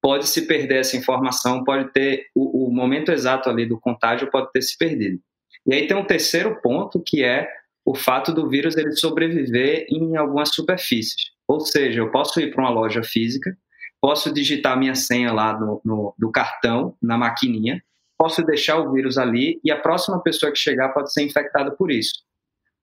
pode 0.00 0.28
se 0.28 0.46
perder 0.46 0.80
essa 0.80 0.96
informação, 0.96 1.64
pode 1.64 1.92
ter 1.92 2.26
o, 2.34 2.68
o, 2.68 2.72
momento 2.72 3.10
exato 3.10 3.50
ali 3.50 3.66
do 3.66 3.80
contágio 3.80 4.30
pode 4.30 4.50
ter 4.52 4.62
se 4.62 4.76
perdido. 4.78 5.20
E 5.66 5.74
aí 5.74 5.86
tem 5.86 5.96
um 5.96 6.04
terceiro 6.04 6.60
ponto 6.62 7.02
que 7.04 7.24
é 7.24 7.48
o 7.84 7.94
fato 7.94 8.32
do 8.32 8.48
vírus 8.48 8.76
ele 8.76 8.92
sobreviver 8.92 9.86
em 9.90 10.16
algumas 10.16 10.54
superfícies. 10.54 11.32
Ou 11.48 11.60
seja, 11.60 12.00
eu 12.00 12.10
posso 12.10 12.40
ir 12.40 12.52
para 12.52 12.62
uma 12.62 12.70
loja 12.70 13.02
física, 13.02 13.56
posso 14.00 14.32
digitar 14.32 14.78
minha 14.78 14.94
senha 14.94 15.32
lá 15.32 15.58
no, 15.58 15.80
no 15.84 16.14
do 16.16 16.30
cartão, 16.30 16.96
na 17.02 17.18
maquininha, 17.18 17.82
posso 18.16 18.44
deixar 18.44 18.78
o 18.78 18.92
vírus 18.92 19.18
ali 19.18 19.60
e 19.64 19.70
a 19.70 19.80
próxima 19.80 20.22
pessoa 20.22 20.52
que 20.52 20.58
chegar 20.58 20.90
pode 20.90 21.12
ser 21.12 21.22
infectada 21.22 21.70
por 21.72 21.90
isso 21.90 22.27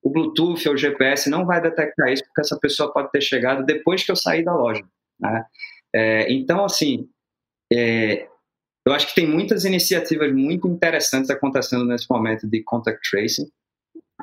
o 0.05 0.09
Bluetooth 0.11 0.67
ou 0.67 0.75
o 0.75 0.77
GPS 0.77 1.27
não 1.31 1.47
vai 1.47 1.59
detectar 1.59 2.13
isso, 2.13 2.23
porque 2.25 2.41
essa 2.41 2.59
pessoa 2.59 2.93
pode 2.93 3.09
ter 3.09 3.21
chegado 3.21 3.65
depois 3.65 4.03
que 4.03 4.11
eu 4.11 4.15
saí 4.15 4.45
da 4.45 4.55
loja. 4.55 4.83
Né? 5.19 5.45
É, 5.95 6.31
então, 6.31 6.63
assim, 6.63 7.09
é, 7.73 8.27
eu 8.85 8.93
acho 8.93 9.07
que 9.07 9.15
tem 9.15 9.27
muitas 9.27 9.65
iniciativas 9.65 10.31
muito 10.31 10.67
interessantes 10.67 11.31
acontecendo 11.31 11.85
nesse 11.85 12.05
momento 12.07 12.47
de 12.47 12.61
contact 12.61 13.01
tracing, 13.09 13.49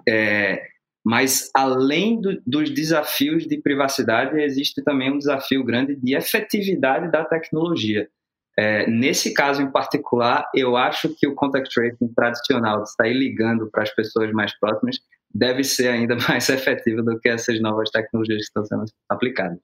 é, 0.09 0.65
mas 1.05 1.51
além 1.53 2.21
do, 2.21 2.41
dos 2.47 2.71
desafios 2.71 3.45
de 3.45 3.61
privacidade, 3.61 4.41
existe 4.41 4.85
também 4.85 5.11
um 5.11 5.19
desafio 5.19 5.65
grande 5.65 5.97
de 5.97 6.15
efetividade 6.15 7.11
da 7.11 7.25
tecnologia. 7.25 8.09
É, 8.57 8.87
nesse 8.89 9.35
caso 9.35 9.61
em 9.61 9.71
particular, 9.73 10.49
eu 10.55 10.77
acho 10.77 11.13
que 11.19 11.27
o 11.27 11.35
contact 11.35 11.75
tracing 11.75 12.15
tradicional, 12.15 12.85
de 12.85 12.93
sair 12.93 13.15
ligando 13.15 13.69
para 13.69 13.83
as 13.83 13.93
pessoas 13.93 14.31
mais 14.31 14.57
próximas, 14.61 15.01
deve 15.35 15.65
ser 15.65 15.89
ainda 15.89 16.17
mais 16.29 16.49
efetiva 16.49 17.03
do 17.03 17.19
que 17.19 17.29
essas 17.29 17.61
novas 17.61 17.91
tecnologias 17.91 18.39
que 18.39 18.45
estão 18.45 18.65
sendo 18.65 18.85
aplicadas. 19.09 19.59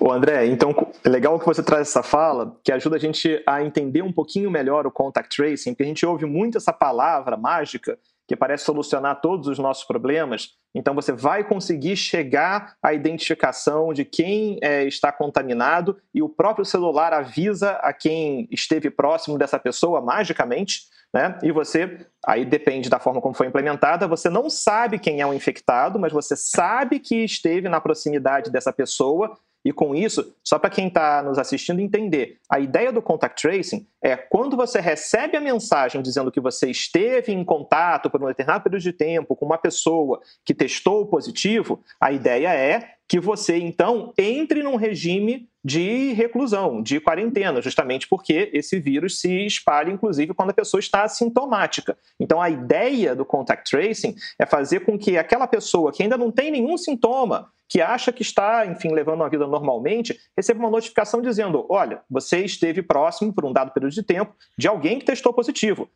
O 0.00 0.12
André, 0.12 0.46
então 0.46 0.72
é 1.04 1.08
legal 1.08 1.38
que 1.38 1.46
você 1.46 1.62
traz 1.62 1.88
essa 1.88 2.02
fala, 2.02 2.56
que 2.64 2.72
ajuda 2.72 2.96
a 2.96 2.98
gente 2.98 3.42
a 3.46 3.62
entender 3.62 4.02
um 4.02 4.12
pouquinho 4.12 4.50
melhor 4.50 4.86
o 4.86 4.90
contact 4.90 5.36
tracing, 5.36 5.72
porque 5.72 5.82
a 5.82 5.86
gente 5.86 6.06
ouve 6.06 6.24
muito 6.24 6.58
essa 6.58 6.72
palavra 6.72 7.36
mágica 7.36 7.98
que 8.28 8.36
parece 8.36 8.64
solucionar 8.64 9.20
todos 9.22 9.48
os 9.48 9.58
nossos 9.58 9.84
problemas. 9.84 10.50
Então 10.74 10.94
você 10.94 11.10
vai 11.10 11.42
conseguir 11.42 11.96
chegar 11.96 12.76
à 12.82 12.92
identificação 12.92 13.92
de 13.92 14.04
quem 14.04 14.58
é, 14.62 14.84
está 14.84 15.10
contaminado 15.10 15.96
e 16.14 16.22
o 16.22 16.28
próprio 16.28 16.64
celular 16.64 17.14
avisa 17.14 17.72
a 17.82 17.92
quem 17.92 18.46
esteve 18.52 18.90
próximo 18.90 19.38
dessa 19.38 19.58
pessoa 19.58 20.02
magicamente 20.02 20.82
né? 21.12 21.38
E 21.42 21.50
você, 21.50 22.06
aí 22.26 22.44
depende 22.44 22.90
da 22.90 22.98
forma 22.98 23.20
como 23.20 23.34
foi 23.34 23.46
implementada, 23.46 24.06
você 24.06 24.28
não 24.28 24.50
sabe 24.50 24.98
quem 24.98 25.20
é 25.20 25.26
o 25.26 25.32
infectado, 25.32 25.98
mas 25.98 26.12
você 26.12 26.36
sabe 26.36 27.00
que 27.00 27.24
esteve 27.24 27.68
na 27.68 27.80
proximidade 27.80 28.50
dessa 28.50 28.72
pessoa. 28.72 29.38
E 29.64 29.72
com 29.72 29.94
isso, 29.94 30.34
só 30.42 30.58
para 30.58 30.70
quem 30.70 30.88
está 30.88 31.22
nos 31.22 31.38
assistindo 31.38 31.80
entender, 31.80 32.38
a 32.48 32.60
ideia 32.60 32.92
do 32.92 33.02
contact 33.02 33.42
tracing 33.42 33.86
é 34.02 34.16
quando 34.16 34.56
você 34.56 34.80
recebe 34.80 35.36
a 35.36 35.40
mensagem 35.40 36.00
dizendo 36.00 36.30
que 36.30 36.40
você 36.40 36.70
esteve 36.70 37.32
em 37.32 37.44
contato 37.44 38.08
por 38.08 38.22
um 38.22 38.26
determinado 38.26 38.64
período 38.64 38.82
de 38.82 38.92
tempo 38.92 39.34
com 39.34 39.44
uma 39.44 39.58
pessoa 39.58 40.20
que 40.44 40.54
testou 40.54 41.06
positivo, 41.06 41.82
a 42.00 42.12
ideia 42.12 42.54
é 42.54 42.97
que 43.08 43.18
você, 43.18 43.56
então, 43.56 44.12
entre 44.18 44.62
num 44.62 44.76
regime 44.76 45.48
de 45.64 46.12
reclusão, 46.12 46.82
de 46.82 47.00
quarentena, 47.00 47.62
justamente 47.62 48.06
porque 48.06 48.50
esse 48.52 48.78
vírus 48.78 49.18
se 49.18 49.46
espalha, 49.46 49.90
inclusive, 49.90 50.34
quando 50.34 50.50
a 50.50 50.54
pessoa 50.54 50.78
está 50.78 51.02
assintomática. 51.02 51.96
Então, 52.20 52.40
a 52.40 52.50
ideia 52.50 53.16
do 53.16 53.24
contact 53.24 53.70
tracing 53.70 54.14
é 54.38 54.44
fazer 54.44 54.80
com 54.80 54.98
que 54.98 55.16
aquela 55.16 55.46
pessoa 55.46 55.90
que 55.90 56.02
ainda 56.02 56.18
não 56.18 56.30
tem 56.30 56.50
nenhum 56.50 56.76
sintoma, 56.76 57.50
que 57.66 57.80
acha 57.80 58.12
que 58.12 58.22
está, 58.22 58.66
enfim, 58.66 58.92
levando 58.92 59.20
uma 59.20 59.28
vida 59.28 59.46
normalmente, 59.46 60.18
receba 60.36 60.60
uma 60.60 60.70
notificação 60.70 61.22
dizendo: 61.22 61.66
olha, 61.68 62.02
você 62.10 62.44
esteve 62.44 62.82
próximo, 62.82 63.32
por 63.32 63.44
um 63.44 63.52
dado 63.52 63.72
período 63.72 63.92
de 63.92 64.02
tempo, 64.02 64.34
de 64.56 64.68
alguém 64.68 64.98
que 64.98 65.06
testou 65.06 65.32
positivo. 65.32 65.88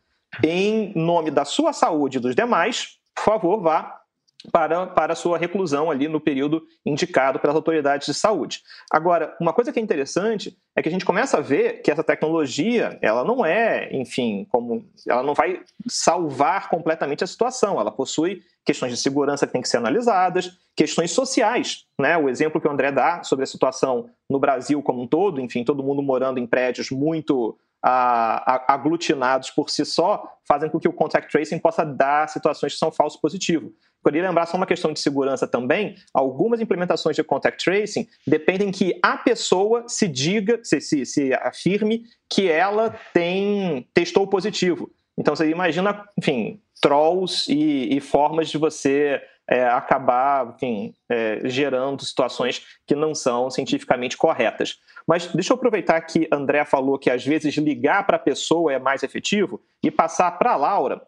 Em 0.43 0.91
nome 0.95 1.29
da 1.29 1.45
sua 1.45 1.73
saúde 1.73 2.17
e 2.17 2.21
dos 2.21 2.35
demais, 2.35 2.97
por 3.15 3.23
favor, 3.23 3.61
vá 3.61 4.02
para, 4.51 4.87
para 4.87 5.15
sua 5.15 5.37
reclusão 5.37 5.89
ali 5.89 6.07
no 6.07 6.19
período 6.19 6.63
indicado 6.85 7.39
pelas 7.39 7.55
autoridades 7.55 8.07
de 8.07 8.13
saúde. 8.13 8.61
Agora, 8.91 9.35
uma 9.39 9.53
coisa 9.53 9.71
que 9.71 9.79
é 9.79 9.81
interessante 9.81 10.57
é 10.75 10.81
que 10.81 10.89
a 10.89 10.91
gente 10.91 11.05
começa 11.05 11.37
a 11.37 11.41
ver 11.41 11.81
que 11.81 11.91
essa 11.91 12.03
tecnologia, 12.03 12.97
ela 13.01 13.23
não 13.23 13.45
é, 13.45 13.89
enfim, 13.95 14.45
como 14.49 14.85
ela 15.07 15.23
não 15.23 15.33
vai 15.33 15.61
salvar 15.87 16.69
completamente 16.69 17.23
a 17.23 17.27
situação, 17.27 17.79
ela 17.79 17.91
possui 17.91 18.41
questões 18.65 18.91
de 18.91 18.97
segurança 18.97 19.45
que 19.45 19.53
têm 19.53 19.61
que 19.61 19.69
ser 19.69 19.77
analisadas, 19.77 20.57
questões 20.75 21.11
sociais, 21.11 21.85
né? 21.99 22.17
O 22.17 22.29
exemplo 22.29 22.61
que 22.61 22.67
o 22.67 22.71
André 22.71 22.91
dá 22.91 23.21
sobre 23.23 23.43
a 23.43 23.47
situação 23.47 24.09
no 24.29 24.39
Brasil 24.39 24.81
como 24.81 25.01
um 25.01 25.07
todo, 25.07 25.41
enfim, 25.41 25.63
todo 25.63 25.83
mundo 25.83 26.01
morando 26.01 26.39
em 26.39 26.47
prédios 26.47 26.89
muito 26.89 27.57
aglutinados 27.85 29.49
por 29.49 29.69
si 29.69 29.85
só 29.85 30.37
fazem 30.47 30.69
com 30.69 30.79
que 30.79 30.87
o 30.87 30.93
contact 30.93 31.29
tracing 31.29 31.59
possa 31.59 31.83
dar 31.83 32.29
situações 32.29 32.73
que 32.73 32.79
são 32.79 32.91
falso 32.91 33.19
positivo. 33.19 33.73
Queria 34.03 34.27
lembrar 34.27 34.45
só 34.45 34.57
uma 34.57 34.65
questão 34.65 34.91
de 34.91 34.99
segurança 34.99 35.47
também. 35.47 35.95
Algumas 36.13 36.59
implementações 36.59 37.15
de 37.15 37.23
contact 37.23 37.63
tracing 37.63 38.07
dependem 38.27 38.71
que 38.71 38.99
a 39.01 39.17
pessoa 39.17 39.85
se 39.87 40.07
diga, 40.07 40.59
se, 40.63 40.81
se, 40.81 41.05
se 41.05 41.33
afirme 41.33 42.03
que 42.29 42.49
ela 42.49 42.93
tem 43.13 43.87
testou 43.93 44.27
positivo. 44.27 44.91
Então 45.17 45.35
você 45.35 45.49
imagina, 45.49 46.05
enfim, 46.17 46.59
trolls 46.81 47.51
e, 47.51 47.95
e 47.95 48.01
formas 48.01 48.49
de 48.49 48.57
você 48.57 49.21
é, 49.49 49.65
acabar, 49.65 50.53
enfim, 50.55 50.93
é, 51.09 51.41
gerando 51.45 52.03
situações 52.03 52.65
que 52.85 52.95
não 52.95 53.13
são 53.13 53.49
cientificamente 53.49 54.17
corretas. 54.17 54.79
Mas 55.07 55.27
deixa 55.27 55.53
eu 55.53 55.57
aproveitar 55.57 55.99
que 56.01 56.27
André 56.31 56.63
falou 56.65 56.97
que 56.97 57.09
às 57.09 57.25
vezes 57.25 57.55
ligar 57.55 58.05
para 58.05 58.17
a 58.17 58.19
pessoa 58.19 58.73
é 58.73 58.79
mais 58.79 59.03
efetivo 59.03 59.61
e 59.81 59.91
passar 59.91 60.31
para 60.31 60.53
a 60.53 60.55
Laura, 60.55 61.01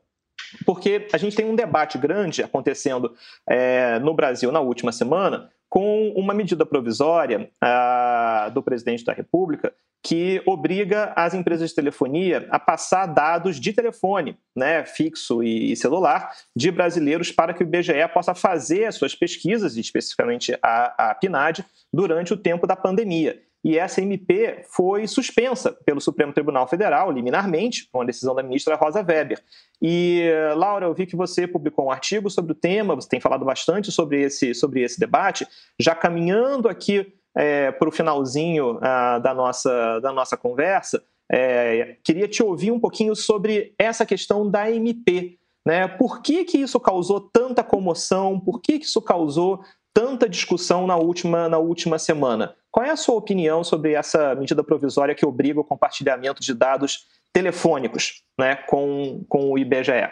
porque 0.66 1.08
a 1.12 1.18
gente 1.18 1.36
tem 1.36 1.46
um 1.46 1.56
debate 1.56 1.98
grande 1.98 2.44
acontecendo 2.44 3.14
é, 3.50 4.00
no 4.00 4.14
Brasil 4.14 4.52
na 4.52 4.60
última 4.60 4.92
semana 4.92 5.50
com 5.70 6.10
uma 6.16 6.34
medida 6.34 6.66
provisória 6.66 7.50
ah, 7.60 8.50
do 8.54 8.62
presidente 8.62 9.04
da 9.04 9.14
República 9.14 9.74
que 10.06 10.40
obriga 10.46 11.12
as 11.16 11.34
empresas 11.34 11.72
de 11.72 11.76
telefonia 11.76 12.48
a 12.52 12.60
passar 12.60 13.08
dados 13.08 13.60
de 13.60 13.74
telefone, 13.74 14.38
né, 14.56 14.86
fixo 14.86 15.42
e 15.42 15.76
celular, 15.76 16.32
de 16.56 16.70
brasileiros 16.70 17.32
para 17.32 17.56
que 17.56 17.64
o 17.64 17.66
IBGE 17.66 18.08
possa 18.14 18.36
fazer 18.36 18.86
as 18.86 18.96
suas 18.96 19.16
pesquisas, 19.16 19.76
especificamente 19.78 20.56
a, 20.62 21.10
a 21.10 21.16
PNAD, 21.16 21.66
durante 21.92 22.32
o 22.34 22.38
tempo 22.38 22.68
da 22.68 22.76
pandemia 22.76 23.42
e 23.66 23.80
essa 23.80 24.00
MP 24.00 24.64
foi 24.70 25.08
suspensa 25.08 25.72
pelo 25.84 26.00
Supremo 26.00 26.32
Tribunal 26.32 26.68
Federal, 26.68 27.12
liminarmente, 27.12 27.90
com 27.92 28.02
a 28.02 28.06
decisão 28.06 28.36
da 28.36 28.44
ministra 28.44 28.76
Rosa 28.76 29.02
Weber. 29.02 29.44
E, 29.82 30.30
Laura, 30.56 30.86
eu 30.86 30.94
vi 30.94 31.08
que 31.08 31.16
você 31.16 31.48
publicou 31.48 31.88
um 31.88 31.92
artigo 31.92 32.30
sobre 32.30 32.52
o 32.52 32.56
tema, 32.56 32.94
você 32.94 33.10
tem 33.10 33.20
falado 33.20 33.44
bastante 33.44 33.92
sobre 33.92 34.22
esse, 34.22 34.54
sobre 34.54 34.84
esse 34.84 35.00
debate, 35.00 35.48
já 35.80 35.96
caminhando 35.96 36.70
aqui 36.70 37.12
é, 37.36 37.72
para 37.72 37.90
o 37.90 37.92
finalzinho 37.92 38.78
ah, 38.84 39.18
da, 39.18 39.34
nossa, 39.34 40.00
da 40.00 40.14
nossa 40.14 40.38
conversa, 40.38 41.04
é, 41.28 41.98
queria 42.04 42.28
te 42.28 42.44
ouvir 42.44 42.70
um 42.70 42.80
pouquinho 42.80 43.16
sobre 43.16 43.74
essa 43.80 44.06
questão 44.06 44.48
da 44.48 44.70
MP. 44.70 45.40
Né? 45.66 45.88
Por 45.88 46.22
que, 46.22 46.46
que 46.46 46.60
isso 46.60 46.80
causou 46.80 47.20
tanta 47.20 47.64
comoção? 47.64 48.40
Por 48.40 48.62
que, 48.62 48.78
que 48.78 48.86
isso 48.86 49.02
causou 49.02 49.64
tanta 49.92 50.30
discussão 50.30 50.86
na 50.86 50.98
última, 50.98 51.50
na 51.50 51.58
última 51.58 51.98
semana? 51.98 52.54
Qual 52.76 52.86
é 52.86 52.92
a 52.92 52.98
sua 52.98 53.16
opinião 53.16 53.64
sobre 53.64 53.94
essa 53.94 54.36
medida 54.36 54.62
provisória 54.62 55.16
que 55.16 55.26
obriga 55.26 55.62
o 55.62 55.64
compartilhamento 55.64 56.42
de 56.42 56.54
dados 56.54 57.08
telefônicos 57.32 58.26
né, 58.38 58.58
com, 58.68 59.24
com 59.30 59.50
o 59.50 59.58
IBGE? 59.58 60.10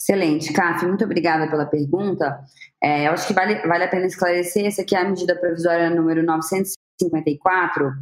Excelente, 0.00 0.50
Caf, 0.50 0.86
muito 0.86 1.04
obrigada 1.04 1.46
pela 1.50 1.66
pergunta. 1.66 2.40
É, 2.82 3.06
eu 3.06 3.12
acho 3.12 3.26
que 3.26 3.34
vale, 3.34 3.56
vale 3.68 3.84
a 3.84 3.88
pena 3.88 4.06
esclarecer, 4.06 4.64
essa 4.64 4.80
aqui 4.80 4.96
é 4.96 5.00
a 5.00 5.04
medida 5.10 5.36
provisória 5.38 5.90
número 5.90 6.22
954, 6.22 7.92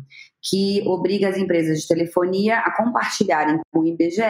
que 0.49 0.80
obriga 0.86 1.28
as 1.28 1.36
empresas 1.36 1.80
de 1.80 1.88
telefonia 1.88 2.61
a 2.61 2.76
compartilharem 2.76 3.59
com 3.72 3.80
o 3.80 3.84
IBGE 3.84 4.22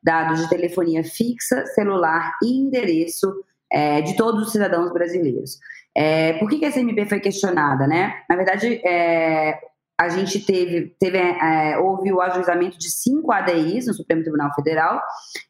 dados 0.00 0.40
de 0.40 0.48
telefonia 0.48 1.02
fixa, 1.02 1.66
celular 1.74 2.36
e 2.44 2.60
endereço 2.60 3.34
é, 3.72 4.02
de 4.02 4.14
todos 4.14 4.46
os 4.46 4.52
cidadãos 4.52 4.92
brasileiros. 4.92 5.58
É, 5.96 6.34
por 6.34 6.48
que, 6.48 6.58
que 6.58 6.64
essa 6.64 6.80
MP 6.80 7.06
foi 7.06 7.20
questionada, 7.20 7.86
né? 7.86 8.22
Na 8.28 8.36
verdade, 8.36 8.80
é, 8.86 9.58
a 10.00 10.08
gente 10.08 10.40
teve, 10.40 10.96
teve 10.98 11.18
é, 11.18 11.76
houve 11.78 12.10
o 12.10 12.22
ajuizamento 12.22 12.78
de 12.78 12.90
cinco 12.90 13.30
ADIs 13.30 13.86
no 13.86 13.92
Supremo 13.92 14.22
Tribunal 14.22 14.50
Federal 14.54 14.98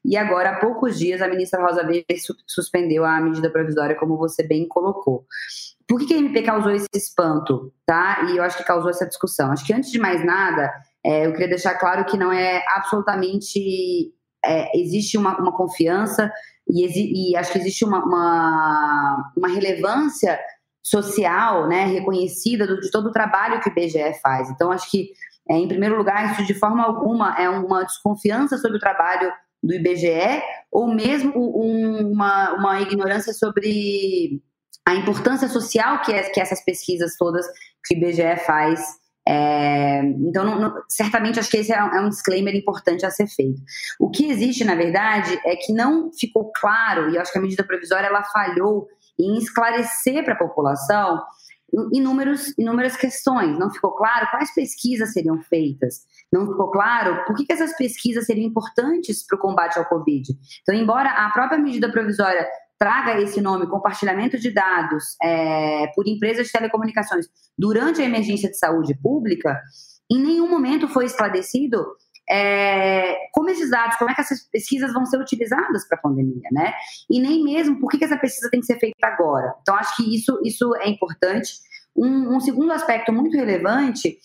e 0.04 0.16
agora, 0.16 0.50
há 0.50 0.58
poucos 0.58 0.98
dias, 0.98 1.22
a 1.22 1.28
ministra 1.28 1.62
Rosa 1.62 1.82
Weber 1.82 2.04
suspendeu 2.48 3.04
a 3.04 3.20
medida 3.20 3.48
provisória, 3.48 3.94
como 3.94 4.16
você 4.16 4.42
bem 4.42 4.66
colocou. 4.66 5.24
Por 5.86 6.00
que, 6.00 6.06
que 6.06 6.14
a 6.14 6.18
MP 6.18 6.42
causou 6.42 6.72
esse 6.72 6.88
espanto, 6.92 7.72
tá? 7.86 8.26
E 8.28 8.38
eu 8.38 8.42
acho 8.42 8.56
que 8.56 8.64
causou 8.64 8.90
essa 8.90 9.06
discussão. 9.06 9.52
Acho 9.52 9.64
que, 9.64 9.72
antes 9.72 9.92
de 9.92 10.00
mais 10.00 10.24
nada, 10.24 10.72
é, 11.04 11.26
eu 11.26 11.32
queria 11.32 11.48
deixar 11.48 11.74
claro 11.74 12.04
que 12.04 12.16
não 12.16 12.32
é 12.32 12.64
absolutamente... 12.74 14.12
É, 14.44 14.76
existe 14.80 15.18
uma, 15.18 15.38
uma 15.38 15.54
confiança 15.54 16.32
e, 16.72 17.32
e 17.32 17.36
acho 17.36 17.52
que 17.52 17.58
existe 17.58 17.84
uma, 17.84 18.04
uma, 18.04 19.32
uma 19.36 19.48
relevância 19.48 20.38
social, 20.82 21.68
né, 21.68 21.84
reconhecida 21.84 22.66
do, 22.66 22.80
de 22.80 22.90
todo 22.90 23.08
o 23.08 23.12
trabalho 23.12 23.60
que 23.60 23.68
o 23.68 23.72
IBGE 23.72 24.20
faz. 24.22 24.50
Então, 24.50 24.72
acho 24.72 24.90
que, 24.90 25.10
é, 25.48 25.56
em 25.56 25.68
primeiro 25.68 25.96
lugar, 25.96 26.32
isso 26.32 26.46
de 26.46 26.54
forma 26.54 26.84
alguma 26.84 27.34
é 27.38 27.48
uma 27.48 27.84
desconfiança 27.84 28.56
sobre 28.56 28.78
o 28.78 28.80
trabalho 28.80 29.32
do 29.62 29.74
IBGE 29.74 30.42
ou 30.72 30.92
mesmo 30.92 31.32
um, 31.36 32.12
uma, 32.12 32.54
uma 32.54 32.80
ignorância 32.80 33.32
sobre 33.34 34.40
a 34.86 34.94
importância 34.94 35.48
social 35.48 36.00
que, 36.02 36.12
é, 36.12 36.22
que 36.30 36.40
essas 36.40 36.64
pesquisas 36.64 37.16
todas 37.18 37.46
que 37.84 37.94
o 37.94 37.98
IBGE 37.98 38.36
faz 38.46 38.80
é, 39.32 40.02
então, 40.02 40.44
não, 40.44 40.58
não, 40.58 40.82
certamente, 40.88 41.38
acho 41.38 41.48
que 41.48 41.58
esse 41.58 41.72
é 41.72 41.80
um, 41.84 41.94
é 41.94 42.00
um, 42.00 42.08
disclaimer 42.08 42.52
importante 42.52 43.06
a 43.06 43.10
ser 43.10 43.28
feito. 43.28 43.62
O 44.00 44.10
que 44.10 44.28
existe, 44.28 44.64
na 44.64 44.74
verdade, 44.74 45.38
é 45.46 45.54
que 45.54 45.72
não 45.72 46.10
ficou 46.12 46.50
claro, 46.52 47.10
e 47.10 47.16
acho 47.18 47.30
que 47.30 47.38
a 47.38 47.40
medida 47.40 47.62
provisória 47.62 48.08
ela 48.08 48.24
falhou 48.24 48.88
em 49.16 49.38
esclarecer 49.38 50.24
para 50.24 50.34
a 50.34 50.38
população 50.38 51.22
inúmeros, 51.92 52.52
inúmeras 52.58 52.96
questões. 52.96 53.56
Não 53.56 53.70
ficou 53.70 53.92
claro 53.92 54.26
quais 54.32 54.52
pesquisas 54.52 55.12
seriam 55.12 55.40
feitas. 55.42 56.00
Não 56.32 56.46
ficou 56.46 56.68
claro 56.72 57.24
por 57.24 57.36
que, 57.36 57.44
que 57.44 57.52
essas 57.52 57.76
pesquisas 57.76 58.26
seriam 58.26 58.48
importantes 58.48 59.24
para 59.24 59.36
o 59.36 59.40
combate 59.40 59.78
ao 59.78 59.84
Covid. 59.84 60.32
Então, 60.62 60.74
embora 60.74 61.08
a 61.08 61.30
própria 61.30 61.58
medida 61.58 61.90
provisória 61.90 62.44
traga 62.80 63.20
esse 63.20 63.42
nome, 63.42 63.68
compartilhamento 63.68 64.38
de 64.38 64.50
dados 64.50 65.14
é, 65.22 65.88
por 65.94 66.08
empresas 66.08 66.46
de 66.46 66.52
telecomunicações 66.52 67.26
durante 67.56 68.00
a 68.00 68.04
emergência 68.06 68.50
de 68.50 68.56
saúde 68.56 68.94
pública, 68.94 69.60
em 70.10 70.18
nenhum 70.18 70.48
momento 70.48 70.88
foi 70.88 71.04
esclarecido 71.04 71.84
é, 72.28 73.16
como 73.32 73.50
esses 73.50 73.68
dados, 73.70 73.96
como 73.96 74.10
é 74.10 74.14
que 74.14 74.20
essas 74.22 74.40
pesquisas 74.44 74.94
vão 74.94 75.04
ser 75.04 75.18
utilizadas 75.18 75.86
para 75.86 75.98
a 75.98 76.00
pandemia, 76.00 76.48
né? 76.52 76.72
E 77.10 77.20
nem 77.20 77.44
mesmo 77.44 77.78
por 77.78 77.90
que, 77.90 77.98
que 77.98 78.04
essa 78.04 78.16
pesquisa 78.16 78.48
tem 78.50 78.60
que 78.60 78.66
ser 78.66 78.78
feita 78.78 79.06
agora. 79.06 79.54
Então, 79.60 79.74
acho 79.74 79.96
que 79.96 80.14
isso, 80.14 80.40
isso 80.42 80.74
é 80.76 80.88
importante. 80.88 81.52
Um, 81.94 82.36
um 82.36 82.40
segundo 82.40 82.72
aspecto 82.72 83.12
muito 83.12 83.36
relevante 83.36 84.16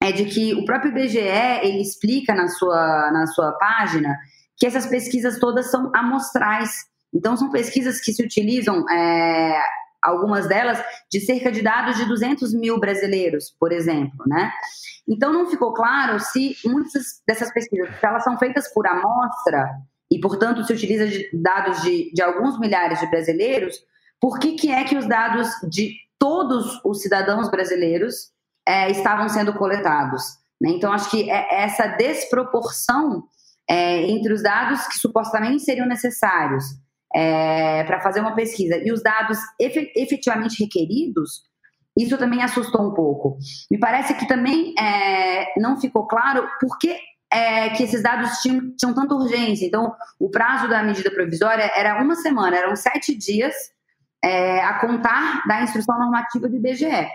é 0.00 0.12
de 0.12 0.24
que 0.24 0.54
o 0.54 0.64
próprio 0.64 0.92
IBGE 0.92 1.18
ele 1.18 1.82
explica 1.82 2.34
na 2.34 2.48
sua, 2.48 3.10
na 3.12 3.26
sua 3.26 3.52
página 3.52 4.16
que 4.56 4.66
essas 4.66 4.86
pesquisas 4.86 5.38
todas 5.38 5.70
são 5.70 5.90
amostrais. 5.94 6.91
Então, 7.12 7.36
são 7.36 7.50
pesquisas 7.50 8.00
que 8.00 8.12
se 8.12 8.22
utilizam, 8.22 8.88
é, 8.88 9.62
algumas 10.02 10.48
delas, 10.48 10.82
de 11.10 11.20
cerca 11.20 11.52
de 11.52 11.62
dados 11.62 11.96
de 11.96 12.06
200 12.06 12.54
mil 12.54 12.80
brasileiros, 12.80 13.54
por 13.58 13.70
exemplo, 13.70 14.24
né? 14.26 14.50
Então, 15.06 15.32
não 15.32 15.48
ficou 15.48 15.72
claro 15.72 16.18
se 16.18 16.56
muitas 16.64 17.22
dessas 17.26 17.52
pesquisas, 17.52 17.88
se 17.98 18.06
elas 18.06 18.24
são 18.24 18.38
feitas 18.38 18.72
por 18.72 18.86
amostra 18.86 19.68
e, 20.10 20.18
portanto, 20.20 20.64
se 20.64 20.72
utiliza 20.72 21.06
de 21.06 21.28
dados 21.32 21.82
de, 21.82 22.12
de 22.12 22.22
alguns 22.22 22.58
milhares 22.58 23.00
de 23.00 23.06
brasileiros, 23.06 23.76
por 24.20 24.38
que, 24.38 24.52
que 24.52 24.70
é 24.70 24.84
que 24.84 24.96
os 24.96 25.06
dados 25.06 25.48
de 25.68 25.94
todos 26.18 26.80
os 26.84 27.02
cidadãos 27.02 27.50
brasileiros 27.50 28.30
é, 28.66 28.90
estavam 28.90 29.28
sendo 29.28 29.52
coletados? 29.54 30.22
Né? 30.60 30.70
Então, 30.70 30.92
acho 30.92 31.10
que 31.10 31.30
é 31.30 31.62
essa 31.62 31.88
desproporção 31.88 33.24
é, 33.68 34.02
entre 34.02 34.32
os 34.32 34.42
dados 34.42 34.86
que 34.86 34.98
supostamente 34.98 35.64
seriam 35.64 35.86
necessários 35.86 36.64
é, 37.14 37.84
para 37.84 38.00
fazer 38.00 38.20
uma 38.20 38.34
pesquisa 38.34 38.76
e 38.76 38.92
os 38.92 39.02
dados 39.02 39.38
efetivamente 39.60 40.62
requeridos 40.62 41.50
isso 41.96 42.16
também 42.16 42.42
assustou 42.42 42.88
um 42.88 42.94
pouco. 42.94 43.38
Me 43.70 43.78
parece 43.78 44.14
que 44.14 44.26
também 44.26 44.74
é, 44.78 45.52
não 45.60 45.80
ficou 45.80 46.06
claro 46.06 46.48
por 46.60 46.78
que, 46.78 46.96
é, 47.30 47.70
que 47.70 47.82
esses 47.82 48.02
dados 48.02 48.38
tinham, 48.38 48.74
tinham 48.76 48.94
tanta 48.94 49.14
urgência. 49.14 49.66
Então, 49.66 49.94
o 50.18 50.30
prazo 50.30 50.68
da 50.68 50.82
medida 50.82 51.10
provisória 51.10 51.70
era 51.76 52.02
uma 52.02 52.14
semana, 52.16 52.56
eram 52.56 52.74
sete 52.74 53.16
dias 53.16 53.54
é, 54.24 54.62
a 54.62 54.78
contar 54.80 55.42
da 55.46 55.62
instrução 55.62 55.98
normativa 55.98 56.48
do 56.48 56.56
IBGE. 56.56 57.08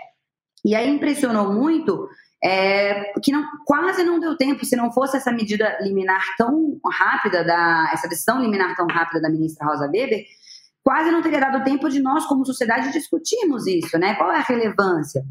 E 0.64 0.74
aí 0.74 0.88
impressionou 0.88 1.52
muito 1.52 2.08
é, 2.42 3.12
que 3.22 3.32
não, 3.32 3.44
quase 3.64 4.04
não 4.04 4.20
deu 4.20 4.36
tempo, 4.36 4.64
se 4.64 4.76
não 4.76 4.92
fosse 4.92 5.16
essa 5.16 5.32
medida 5.32 5.78
liminar 5.80 6.22
tão 6.36 6.78
rápida, 6.84 7.44
da, 7.44 7.90
essa 7.92 8.08
decisão 8.08 8.40
liminar 8.40 8.76
tão 8.76 8.86
rápida 8.86 9.20
da 9.20 9.30
ministra 9.30 9.66
Rosa 9.66 9.86
Weber, 9.86 10.24
quase 10.84 11.10
não 11.10 11.20
teria 11.20 11.40
dado 11.40 11.64
tempo 11.64 11.88
de 11.88 12.00
nós, 12.00 12.24
como 12.26 12.46
sociedade, 12.46 12.92
discutirmos 12.92 13.66
isso, 13.66 13.98
né? 13.98 14.14
Qual 14.14 14.32
é 14.32 14.36
a 14.36 14.42
relevância? 14.42 15.22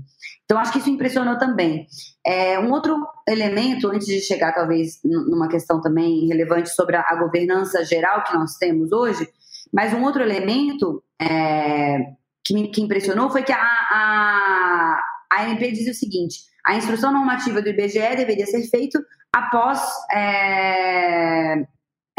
Então, 0.45 0.59
acho 0.59 0.71
que 0.71 0.77
isso 0.79 0.89
impressionou 0.89 1.37
também. 1.37 1.87
É, 2.25 2.59
um 2.59 2.71
outro 2.71 2.95
elemento, 3.27 3.87
antes 3.89 4.05
de 4.05 4.21
chegar, 4.21 4.53
talvez, 4.53 4.99
numa 5.03 5.47
questão 5.47 5.81
também 5.81 6.27
relevante 6.27 6.69
sobre 6.69 6.95
a, 6.95 7.15
governança 7.19 7.83
geral 7.83 8.23
que 8.23 8.33
nós 8.33 8.55
temos 8.57 8.91
hoje, 8.91 9.27
mas 9.73 9.93
um 9.93 10.03
outro 10.03 10.21
elemento 10.21 11.03
é, 11.19 11.97
que 12.45 12.53
me 12.53 12.67
que 12.69 12.81
impressionou 12.81 13.29
foi 13.29 13.43
que 13.43 13.51
a, 13.51 13.57
a, 13.59 15.01
a 15.33 15.49
MP 15.49 15.71
diz 15.71 15.89
o 15.89 15.99
seguinte: 15.99 16.39
a 16.67 16.75
instrução 16.75 17.13
normativa 17.13 17.61
do 17.61 17.69
IBGE 17.69 18.17
deveria 18.17 18.45
ser 18.45 18.61
feita 18.69 18.99
após 19.33 19.81
é, 20.11 21.65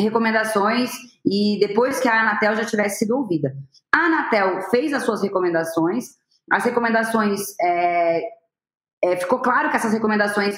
recomendações 0.00 0.90
e 1.22 1.58
depois 1.60 2.00
que 2.00 2.08
a 2.08 2.22
Anatel 2.22 2.56
já 2.56 2.64
tivesse 2.64 3.00
sido 3.00 3.18
ouvida. 3.18 3.54
A 3.94 4.06
Anatel 4.06 4.62
fez 4.70 4.94
as 4.94 5.02
suas 5.02 5.22
recomendações, 5.22 6.06
as 6.50 6.64
recomendações 6.64 7.40
é, 7.60 8.22
é, 9.04 9.16
ficou 9.18 9.40
claro 9.40 9.68
que 9.68 9.76
essas 9.76 9.92
recomendações 9.92 10.56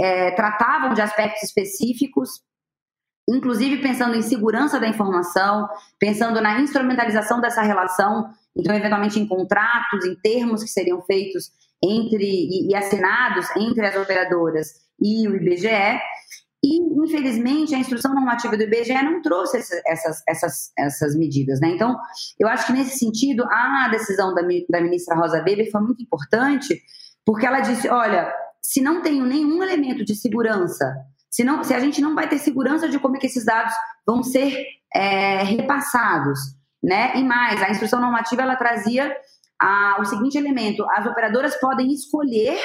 é, 0.00 0.30
tratavam 0.30 0.94
de 0.94 1.02
aspectos 1.02 1.42
específicos, 1.42 2.40
inclusive 3.28 3.82
pensando 3.82 4.14
em 4.14 4.22
segurança 4.22 4.78
da 4.78 4.86
informação, 4.86 5.68
pensando 5.98 6.40
na 6.40 6.60
instrumentalização 6.60 7.40
dessa 7.40 7.62
relação, 7.62 8.30
então 8.56 8.72
eventualmente 8.76 9.18
em 9.18 9.26
contratos, 9.26 10.04
em 10.04 10.14
termos 10.14 10.62
que 10.62 10.70
seriam 10.70 11.02
feitos 11.02 11.50
entre 11.84 12.24
e, 12.24 12.70
e 12.70 12.74
assinados 12.74 13.46
entre 13.56 13.86
as 13.86 13.96
operadoras 13.96 14.68
e 15.00 15.28
o 15.28 15.36
IBGE. 15.36 16.00
E, 16.66 16.78
infelizmente, 17.04 17.74
a 17.74 17.78
instrução 17.78 18.14
normativa 18.14 18.56
do 18.56 18.62
IBGE 18.62 18.94
não 19.02 19.20
trouxe 19.20 19.58
essas, 19.86 20.22
essas, 20.26 20.72
essas 20.78 21.14
medidas. 21.14 21.60
Né? 21.60 21.68
Então, 21.68 21.94
eu 22.40 22.48
acho 22.48 22.66
que, 22.66 22.72
nesse 22.72 22.98
sentido, 22.98 23.44
a 23.50 23.88
decisão 23.90 24.34
da, 24.34 24.40
da 24.70 24.80
ministra 24.80 25.14
Rosa 25.14 25.42
Weber 25.42 25.70
foi 25.70 25.82
muito 25.82 26.02
importante, 26.02 26.80
porque 27.24 27.46
ela 27.46 27.60
disse: 27.60 27.86
olha, 27.88 28.32
se 28.62 28.80
não 28.80 29.02
tenho 29.02 29.26
nenhum 29.26 29.62
elemento 29.62 30.02
de 30.04 30.14
segurança, 30.14 30.90
se, 31.30 31.44
não, 31.44 31.62
se 31.62 31.74
a 31.74 31.80
gente 31.80 32.00
não 32.00 32.14
vai 32.14 32.28
ter 32.28 32.38
segurança 32.38 32.88
de 32.88 32.98
como 32.98 33.16
é 33.16 33.20
que 33.20 33.26
esses 33.26 33.44
dados 33.44 33.74
vão 34.06 34.22
ser 34.22 34.64
é, 34.94 35.42
repassados, 35.42 36.38
né? 36.82 37.12
E 37.16 37.22
mais, 37.22 37.62
a 37.62 37.70
instrução 37.70 38.00
normativa 38.00 38.40
ela 38.40 38.56
trazia 38.56 39.14
a, 39.60 39.96
o 40.00 40.04
seguinte 40.04 40.36
elemento: 40.36 40.84
as 40.90 41.06
operadoras 41.06 41.58
podem 41.60 41.92
escolher 41.92 42.58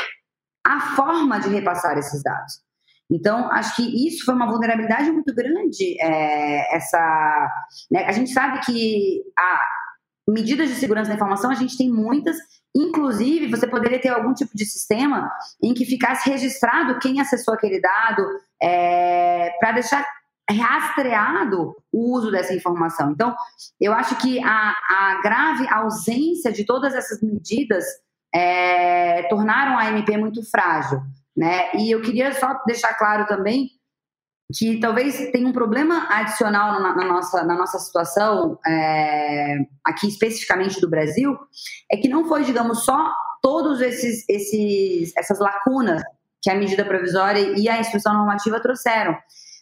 a 0.65 0.79
forma 0.95 1.39
de 1.39 1.49
repassar 1.49 1.97
esses 1.97 2.21
dados. 2.21 2.61
Então, 3.11 3.51
acho 3.51 3.75
que 3.75 4.07
isso 4.07 4.23
foi 4.23 4.35
uma 4.35 4.47
vulnerabilidade 4.47 5.11
muito 5.11 5.33
grande. 5.33 5.99
É, 5.99 6.75
essa, 6.75 7.49
né? 7.89 8.05
A 8.05 8.11
gente 8.11 8.31
sabe 8.31 8.59
que 8.61 9.23
a 9.37 9.61
medidas 10.29 10.69
de 10.69 10.75
segurança 10.75 11.09
da 11.09 11.15
informação 11.15 11.49
a 11.49 11.55
gente 11.55 11.75
tem 11.75 11.89
muitas. 11.89 12.37
Inclusive, 12.75 13.47
você 13.47 13.65
poderia 13.65 13.99
ter 13.99 14.09
algum 14.09 14.33
tipo 14.33 14.55
de 14.55 14.63
sistema 14.63 15.31
em 15.61 15.73
que 15.73 15.85
ficasse 15.85 16.29
registrado 16.29 16.99
quem 16.99 17.19
acessou 17.19 17.55
aquele 17.55 17.81
dado 17.81 18.23
é, 18.61 19.49
para 19.59 19.71
deixar 19.71 20.05
rastreado 20.51 21.75
o 21.91 22.15
uso 22.15 22.31
dessa 22.31 22.53
informação. 22.53 23.11
Então, 23.11 23.35
eu 23.79 23.93
acho 23.93 24.15
que 24.17 24.39
a, 24.43 24.75
a 24.89 25.19
grave 25.21 25.67
ausência 25.69 26.51
de 26.51 26.65
todas 26.65 26.93
essas 26.93 27.21
medidas 27.21 27.85
é, 28.33 29.23
tornaram 29.23 29.77
a 29.77 29.89
MP 29.89 30.17
muito 30.17 30.43
frágil. 30.49 31.01
Né? 31.35 31.71
E 31.75 31.91
eu 31.91 32.01
queria 32.01 32.33
só 32.33 32.59
deixar 32.65 32.93
claro 32.95 33.25
também 33.25 33.69
que 34.53 34.79
talvez 34.79 35.29
tenha 35.31 35.47
um 35.47 35.53
problema 35.53 36.07
adicional 36.09 36.79
na, 36.81 36.95
na 36.95 37.05
nossa, 37.05 37.43
na 37.43 37.55
nossa 37.55 37.77
situação, 37.77 38.57
é, 38.65 39.57
aqui 39.85 40.07
especificamente 40.07 40.81
do 40.81 40.89
Brasil, 40.89 41.37
é 41.91 41.97
que 41.97 42.09
não 42.09 42.27
foi, 42.27 42.43
digamos, 42.43 42.83
só 42.83 43.13
todos 43.41 43.79
esses, 43.79 44.27
esses 44.27 45.15
essas 45.15 45.39
lacunas 45.39 46.01
que 46.41 46.49
a 46.49 46.55
medida 46.55 46.83
provisória 46.83 47.39
e 47.57 47.69
a 47.69 47.79
instrução 47.79 48.13
normativa 48.13 48.59
trouxeram, 48.59 49.15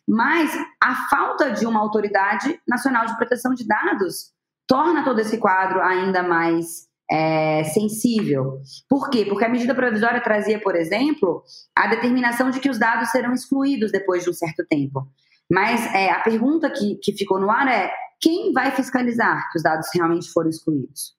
mas 0.08 0.52
a 0.82 0.96
falta 1.10 1.52
de 1.52 1.66
uma 1.66 1.80
autoridade 1.80 2.60
nacional 2.68 3.06
de 3.06 3.18
proteção 3.18 3.54
de 3.54 3.68
dados 3.68 4.32
torna 4.68 5.04
todo 5.04 5.20
esse 5.20 5.38
quadro 5.38 5.82
ainda 5.82 6.24
mais 6.24 6.88
é, 7.10 7.64
sensível. 7.66 8.62
Por 8.90 9.10
quê? 9.10 9.26
Porque 9.26 9.46
a 9.46 9.50
medida 9.50 9.76
provisória 9.76 10.22
trazia, 10.22 10.62
por 10.62 10.76
exemplo, 10.76 11.44
a 11.76 11.88
determinação 11.88 12.50
de 12.50 12.60
que 12.60 12.70
os 12.70 12.78
dados 12.78 13.10
serão 13.10 13.34
excluídos 13.34 13.92
depois 13.92 14.24
de 14.24 14.30
um 14.30 14.34
certo 14.34 14.66
tempo. 14.70 15.08
Mas 15.50 15.86
é, 15.94 16.10
a 16.10 16.20
pergunta 16.22 16.70
que, 16.70 16.96
que 17.02 17.14
ficou 17.14 17.40
no 17.40 17.50
ar 17.50 17.68
é: 17.68 17.92
quem 18.20 18.52
vai 18.52 18.72
fiscalizar 18.72 19.50
que 19.52 19.58
os 19.58 19.64
dados 19.64 19.88
realmente 19.94 20.30
foram 20.32 20.50
excluídos? 20.50 21.16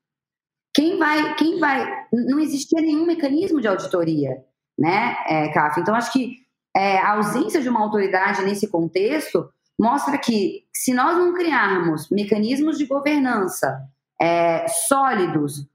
Quem 0.74 0.98
vai. 0.98 1.34
Quem 1.36 1.58
vai 1.58 2.06
não 2.12 2.38
existia 2.38 2.80
nenhum 2.80 3.06
mecanismo 3.06 3.60
de 3.60 3.68
auditoria, 3.68 4.30
né, 4.78 5.16
é, 5.26 5.48
CAF? 5.52 5.80
Então, 5.80 5.94
acho 5.94 6.12
que 6.12 6.36
é, 6.76 6.98
a 6.98 7.12
ausência 7.12 7.60
de 7.60 7.68
uma 7.68 7.80
autoridade 7.80 8.42
nesse 8.42 8.68
contexto 8.68 9.48
mostra 9.78 10.18
que, 10.18 10.64
se 10.72 10.92
nós 10.92 11.16
não 11.16 11.34
criarmos 11.34 12.10
mecanismos 12.10 12.76
de 12.78 12.86
governança 12.86 13.80
é, 14.20 14.66
sólidos 14.68 15.66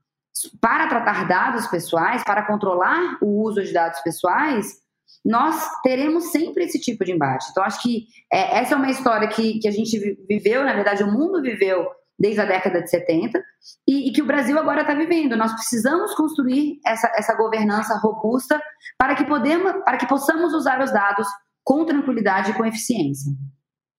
para 0.59 0.87
tratar 0.87 1.27
dados 1.27 1.67
pessoais, 1.67 2.23
para 2.23 2.43
controlar 2.43 3.17
o 3.21 3.43
uso 3.43 3.63
de 3.63 3.71
dados 3.71 3.99
pessoais, 4.01 4.81
nós 5.23 5.69
teremos 5.81 6.31
sempre 6.31 6.65
esse 6.65 6.79
tipo 6.79 7.05
de 7.05 7.13
embate. 7.13 7.47
Então, 7.51 7.63
acho 7.63 7.81
que 7.81 8.07
é, 8.31 8.59
essa 8.59 8.73
é 8.73 8.77
uma 8.77 8.89
história 8.89 9.27
que, 9.27 9.59
que 9.59 9.67
a 9.67 9.71
gente 9.71 9.97
viveu, 10.27 10.63
na 10.63 10.73
verdade, 10.73 11.03
o 11.03 11.11
mundo 11.11 11.41
viveu 11.41 11.87
desde 12.24 12.39
a 12.39 12.45
década 12.45 12.82
de 12.82 12.89
70 12.89 13.43
e, 13.86 14.07
e 14.07 14.13
que 14.13 14.21
o 14.21 14.26
Brasil 14.26 14.57
agora 14.57 14.80
está 14.80 14.93
vivendo. 14.93 15.36
Nós 15.36 15.51
precisamos 15.51 16.15
construir 16.15 16.80
essa, 16.88 17.11
essa 17.17 17.36
governança 17.36 17.99
robusta 18.01 18.61
para 18.97 19.13
que, 19.13 19.26
podemos, 19.26 19.84
para 19.84 19.97
que 19.97 20.07
possamos 20.07 20.53
usar 20.53 20.82
os 20.82 20.89
dados 20.89 21.28
com 21.65 21.84
tranquilidade 21.84 22.51
e 22.51 22.53
com 22.53 22.65
eficiência. 22.65 23.30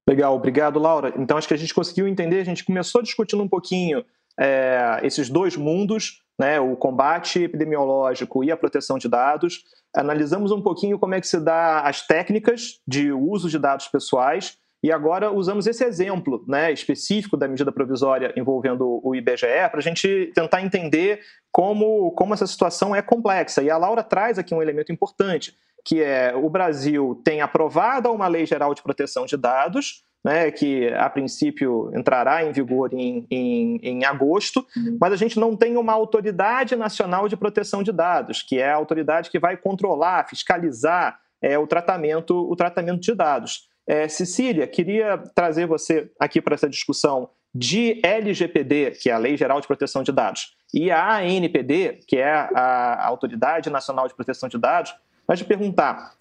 Legal, 0.08 0.34
obrigado, 0.34 0.78
Laura. 0.78 1.12
Então, 1.18 1.36
acho 1.36 1.46
que 1.46 1.52
a 1.52 1.58
gente 1.58 1.74
conseguiu 1.74 2.08
entender, 2.08 2.40
a 2.40 2.44
gente 2.44 2.64
começou 2.64 3.02
discutindo 3.02 3.42
um 3.42 3.48
pouquinho 3.48 4.02
é, 4.40 5.00
esses 5.02 5.28
dois 5.28 5.54
mundos, 5.54 6.22
né, 6.38 6.58
o 6.58 6.76
combate 6.76 7.42
epidemiológico 7.42 8.42
e 8.42 8.50
a 8.50 8.56
proteção 8.56 8.96
de 8.96 9.06
dados. 9.06 9.64
Analisamos 9.94 10.50
um 10.50 10.62
pouquinho 10.62 10.98
como 10.98 11.14
é 11.14 11.20
que 11.20 11.28
se 11.28 11.38
dá 11.38 11.82
as 11.82 12.06
técnicas 12.06 12.80
de 12.88 13.12
uso 13.12 13.50
de 13.50 13.58
dados 13.58 13.86
pessoais 13.88 14.56
e 14.84 14.92
agora 14.92 15.32
usamos 15.32 15.66
esse 15.66 15.82
exemplo 15.82 16.44
né, 16.46 16.70
específico 16.70 17.38
da 17.38 17.48
medida 17.48 17.72
provisória 17.72 18.34
envolvendo 18.36 19.00
o 19.02 19.14
IBGE 19.14 19.70
para 19.70 19.78
a 19.78 19.82
gente 19.82 20.30
tentar 20.34 20.60
entender 20.60 21.20
como, 21.50 22.10
como 22.10 22.34
essa 22.34 22.46
situação 22.46 22.94
é 22.94 23.00
complexa. 23.00 23.62
E 23.62 23.70
a 23.70 23.78
Laura 23.78 24.02
traz 24.02 24.38
aqui 24.38 24.54
um 24.54 24.60
elemento 24.60 24.92
importante, 24.92 25.56
que 25.82 26.02
é 26.02 26.34
o 26.36 26.50
Brasil 26.50 27.18
tem 27.24 27.40
aprovada 27.40 28.10
uma 28.10 28.28
lei 28.28 28.44
geral 28.44 28.74
de 28.74 28.82
proteção 28.82 29.24
de 29.24 29.38
dados, 29.38 30.04
né, 30.22 30.50
que 30.50 30.88
a 30.88 31.08
princípio 31.08 31.90
entrará 31.96 32.44
em 32.44 32.52
vigor 32.52 32.92
em, 32.92 33.26
em, 33.30 33.80
em 33.82 34.04
agosto, 34.04 34.66
uhum. 34.76 34.98
mas 35.00 35.14
a 35.14 35.16
gente 35.16 35.40
não 35.40 35.56
tem 35.56 35.78
uma 35.78 35.94
autoridade 35.94 36.76
nacional 36.76 37.26
de 37.26 37.38
proteção 37.38 37.82
de 37.82 37.90
dados, 37.90 38.42
que 38.42 38.58
é 38.58 38.68
a 38.68 38.76
autoridade 38.76 39.30
que 39.30 39.38
vai 39.38 39.56
controlar, 39.56 40.28
fiscalizar 40.28 41.18
é, 41.40 41.58
o, 41.58 41.66
tratamento, 41.66 42.36
o 42.36 42.54
tratamento 42.54 43.00
de 43.00 43.14
dados. 43.14 43.72
É, 43.86 44.08
Cecília, 44.08 44.66
queria 44.66 45.18
trazer 45.34 45.66
você 45.66 46.10
aqui 46.18 46.40
para 46.40 46.54
essa 46.54 46.68
discussão 46.68 47.28
de 47.54 48.00
LGPD, 48.04 48.92
que 48.92 49.10
é 49.10 49.12
a 49.12 49.18
Lei 49.18 49.36
Geral 49.36 49.60
de 49.60 49.66
Proteção 49.66 50.02
de 50.02 50.10
Dados, 50.10 50.56
e 50.72 50.90
a 50.90 51.18
ANPD, 51.18 52.00
que 52.06 52.16
é 52.16 52.32
a 52.32 53.06
Autoridade 53.06 53.70
Nacional 53.70 54.08
de 54.08 54.14
Proteção 54.14 54.48
de 54.48 54.58
Dados, 54.58 54.94
mas 55.26 55.38
te 55.38 55.44
perguntar, 55.44 56.14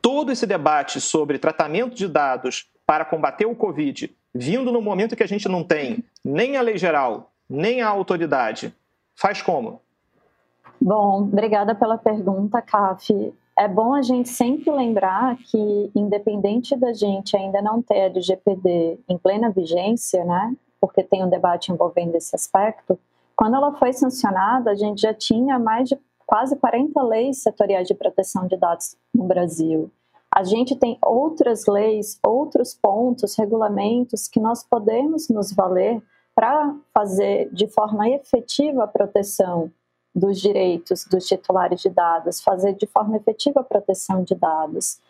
todo 0.00 0.32
esse 0.32 0.46
debate 0.46 1.00
sobre 1.00 1.38
tratamento 1.38 1.94
de 1.94 2.08
dados 2.08 2.70
para 2.86 3.04
combater 3.04 3.46
o 3.46 3.54
Covid, 3.54 4.16
vindo 4.34 4.72
no 4.72 4.80
momento 4.80 5.14
que 5.14 5.22
a 5.22 5.28
gente 5.28 5.48
não 5.48 5.62
tem 5.62 6.04
nem 6.24 6.56
a 6.56 6.62
lei 6.62 6.78
geral, 6.78 7.32
nem 7.48 7.82
a 7.82 7.88
autoridade, 7.88 8.74
faz 9.14 9.42
como? 9.42 9.82
Bom, 10.80 11.22
obrigada 11.22 11.74
pela 11.74 11.98
pergunta, 11.98 12.62
CAF. 12.62 13.34
É 13.58 13.66
bom 13.66 13.92
a 13.92 14.02
gente 14.02 14.28
sempre 14.28 14.70
lembrar 14.70 15.36
que, 15.36 15.90
independente 15.92 16.76
da 16.76 16.92
gente 16.92 17.36
ainda 17.36 17.60
não 17.60 17.82
ter 17.82 18.02
a 18.02 18.04
LGPD 18.04 19.00
em 19.08 19.18
plena 19.18 19.50
vigência, 19.50 20.24
né, 20.24 20.54
porque 20.80 21.02
tem 21.02 21.24
um 21.24 21.28
debate 21.28 21.72
envolvendo 21.72 22.14
esse 22.14 22.36
aspecto, 22.36 22.96
quando 23.34 23.56
ela 23.56 23.74
foi 23.74 23.92
sancionada, 23.92 24.70
a 24.70 24.76
gente 24.76 25.00
já 25.00 25.12
tinha 25.12 25.58
mais 25.58 25.88
de 25.88 25.98
quase 26.24 26.54
40 26.54 27.02
leis 27.02 27.42
setoriais 27.42 27.88
de 27.88 27.94
proteção 27.94 28.46
de 28.46 28.56
dados 28.56 28.96
no 29.12 29.24
Brasil. 29.24 29.90
A 30.32 30.44
gente 30.44 30.76
tem 30.76 30.96
outras 31.04 31.66
leis, 31.66 32.16
outros 32.24 32.74
pontos, 32.74 33.36
regulamentos 33.36 34.28
que 34.28 34.38
nós 34.38 34.62
podemos 34.62 35.28
nos 35.28 35.52
valer 35.52 36.00
para 36.32 36.76
fazer 36.94 37.52
de 37.52 37.66
forma 37.66 38.08
efetiva 38.08 38.84
a 38.84 38.88
proteção 38.88 39.68
dos 40.18 40.40
direitos 40.40 41.04
dos 41.04 41.26
titulares 41.26 41.80
de 41.80 41.88
dados, 41.88 42.40
fazer 42.40 42.74
de 42.74 42.86
forma 42.86 43.16
efetiva 43.16 43.60
a 43.60 43.64
proteção 43.64 44.22
de 44.22 44.34
dados. 44.34 45.00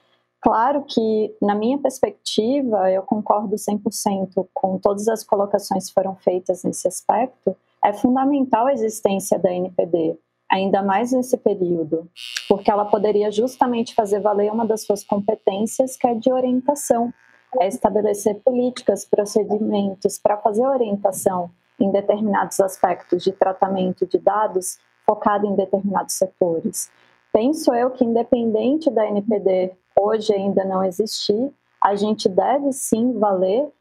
Claro 0.40 0.84
que, 0.86 1.34
na 1.42 1.54
minha 1.54 1.78
perspectiva, 1.78 2.90
eu 2.90 3.02
concordo 3.02 3.56
100% 3.56 4.46
com 4.54 4.78
todas 4.78 5.09
as 5.09 5.24
colocações 5.24 5.88
que 5.88 5.94
foram 5.94 6.14
feitas 6.14 6.62
nesse 6.62 6.86
aspecto, 6.86 7.56
é 7.84 7.92
fundamental 7.92 8.66
a 8.66 8.72
existência 8.72 9.38
da 9.38 9.52
NPD, 9.52 10.16
ainda 10.50 10.82
mais 10.82 11.12
nesse 11.12 11.36
período, 11.36 12.09
porque 12.48 12.70
ela 12.70 12.84
poderia 12.84 13.30
justamente 13.30 13.94
fazer 13.94 14.20
valer 14.20 14.52
uma 14.52 14.64
das 14.64 14.82
suas 14.82 15.02
competências, 15.02 15.96
que 15.96 16.06
é 16.06 16.14
de 16.14 16.32
orientação, 16.32 17.12
é 17.61 17.66
estabelecer 17.66 18.36
políticas, 18.44 19.04
procedimentos 19.04 20.18
para 20.18 20.36
fazer 20.36 20.66
orientação 20.66 21.50
em 21.80 21.90
determinados 21.90 22.61
aspectos 22.61 23.22
de 23.22 23.32
tratamento 23.32 24.06
de 24.06 24.18
dados 24.18 24.78
focado 25.09 25.46
em 25.46 25.56
determinados 25.56 26.14
setores. 26.14 26.90
Penso 27.32 27.72
eu 27.72 27.90
que, 27.90 28.04
independente 28.04 28.90
da 28.90 29.06
NPD 29.06 29.72
hoje 29.98 30.34
ainda 30.34 30.64
não 30.64 30.84
existir, 30.84 31.50
a 31.82 31.96
gente 31.96 32.28
deve 32.28 32.72
sim 32.72 33.18
valer 33.18 33.72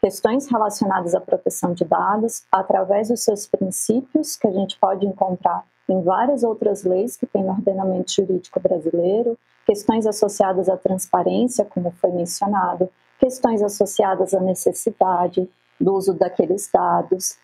questões 0.00 0.46
relacionadas 0.46 1.14
à 1.14 1.20
proteção 1.20 1.72
de 1.72 1.84
dados 1.84 2.44
através 2.52 3.08
dos 3.08 3.24
seus 3.24 3.46
princípios, 3.46 4.36
que 4.36 4.46
a 4.46 4.52
gente 4.52 4.78
pode 4.78 5.04
encontrar 5.04 5.64
em 5.88 6.00
várias 6.02 6.44
outras 6.44 6.84
leis 6.84 7.16
que 7.16 7.26
tem 7.26 7.42
no 7.42 7.50
ordenamento 7.50 8.12
jurídico 8.12 8.60
brasileiro, 8.60 9.36
questões 9.66 10.06
associadas 10.06 10.68
à 10.68 10.76
transparência, 10.76 11.64
como 11.64 11.90
foi 11.90 12.12
mencionado, 12.12 12.88
questões 13.18 13.62
associadas 13.62 14.32
à 14.34 14.40
necessidade 14.40 15.48
do 15.80 15.94
uso 15.94 16.14
daqueles 16.14 16.70
dados, 16.72 17.36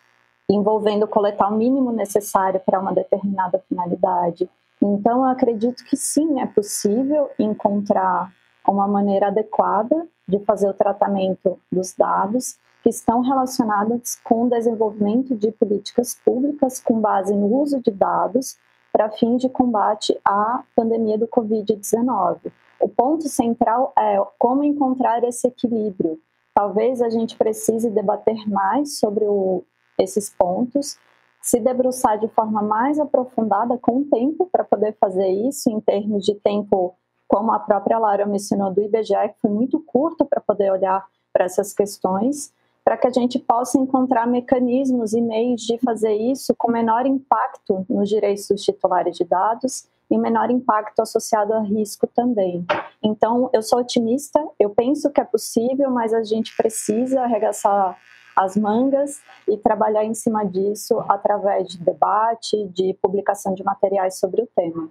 envolvendo 0.49 1.07
coletar 1.07 1.49
o 1.49 1.55
mínimo 1.55 1.91
necessário 1.91 2.59
para 2.59 2.79
uma 2.79 2.93
determinada 2.93 3.63
finalidade. 3.67 4.49
Então, 4.81 5.23
eu 5.23 5.31
acredito 5.31 5.83
que 5.85 5.97
sim, 5.97 6.39
é 6.39 6.45
possível 6.45 7.29
encontrar 7.39 8.31
uma 8.67 8.87
maneira 8.87 9.27
adequada 9.27 10.07
de 10.27 10.39
fazer 10.39 10.67
o 10.69 10.73
tratamento 10.73 11.59
dos 11.71 11.93
dados 11.93 12.57
que 12.83 12.89
estão 12.89 13.21
relacionadas 13.21 14.19
com 14.23 14.43
o 14.43 14.49
desenvolvimento 14.49 15.35
de 15.35 15.51
políticas 15.51 16.13
públicas 16.13 16.79
com 16.79 16.99
base 16.99 17.35
no 17.35 17.47
uso 17.47 17.81
de 17.81 17.91
dados 17.91 18.57
para 18.91 19.09
fim 19.09 19.37
de 19.37 19.49
combate 19.49 20.17
à 20.23 20.63
pandemia 20.75 21.17
do 21.17 21.27
Covid-19. 21.27 22.51
O 22.79 22.87
ponto 22.87 23.27
central 23.27 23.91
é 23.97 24.23
como 24.37 24.63
encontrar 24.63 25.23
esse 25.23 25.47
equilíbrio. 25.47 26.19
Talvez 26.53 27.01
a 27.01 27.09
gente 27.09 27.35
precise 27.35 27.89
debater 27.89 28.47
mais 28.47 28.99
sobre 28.99 29.25
o, 29.25 29.63
esses 29.99 30.29
pontos, 30.29 30.97
se 31.41 31.59
debruçar 31.59 32.19
de 32.19 32.27
forma 32.29 32.61
mais 32.61 32.99
aprofundada 32.99 33.77
com 33.77 33.99
o 33.99 34.05
tempo 34.05 34.49
para 34.51 34.63
poder 34.63 34.95
fazer 34.99 35.27
isso 35.27 35.69
em 35.69 35.79
termos 35.79 36.25
de 36.25 36.35
tempo 36.35 36.95
como 37.27 37.51
a 37.51 37.59
própria 37.59 37.99
Lara 37.99 38.25
mencionou 38.25 38.71
do 38.71 38.81
IBGE, 38.81 39.13
que 39.13 39.41
foi 39.41 39.51
muito 39.51 39.79
curto 39.79 40.25
para 40.25 40.41
poder 40.41 40.71
olhar 40.71 41.05
para 41.33 41.45
essas 41.45 41.73
questões, 41.73 42.53
para 42.83 42.97
que 42.97 43.07
a 43.07 43.11
gente 43.11 43.39
possa 43.39 43.77
encontrar 43.79 44.27
mecanismos 44.27 45.13
e 45.13 45.21
meios 45.21 45.61
de 45.61 45.77
fazer 45.79 46.13
isso 46.13 46.53
com 46.55 46.71
menor 46.71 47.05
impacto 47.05 47.85
nos 47.89 48.09
direitos 48.09 48.47
dos 48.47 48.61
titulares 48.61 49.17
de 49.17 49.25
dados 49.25 49.87
e 50.09 50.17
menor 50.17 50.51
impacto 50.51 51.01
associado 51.01 51.53
a 51.53 51.61
risco 51.61 52.07
também. 52.07 52.65
Então, 53.03 53.49
eu 53.53 53.63
sou 53.63 53.79
otimista, 53.79 54.39
eu 54.59 54.69
penso 54.69 55.09
que 55.09 55.19
é 55.19 55.23
possível, 55.23 55.89
mas 55.89 56.13
a 56.13 56.23
gente 56.23 56.55
precisa 56.55 57.21
arregaçar 57.21 57.97
as 58.35 58.55
mangas 58.57 59.21
e 59.47 59.57
trabalhar 59.57 60.03
em 60.03 60.13
cima 60.13 60.45
disso 60.45 60.99
através 61.07 61.67
de 61.67 61.77
debate, 61.77 62.67
de 62.69 62.93
publicação 63.01 63.53
de 63.53 63.63
materiais 63.63 64.19
sobre 64.19 64.41
o 64.41 64.47
tema. 64.55 64.89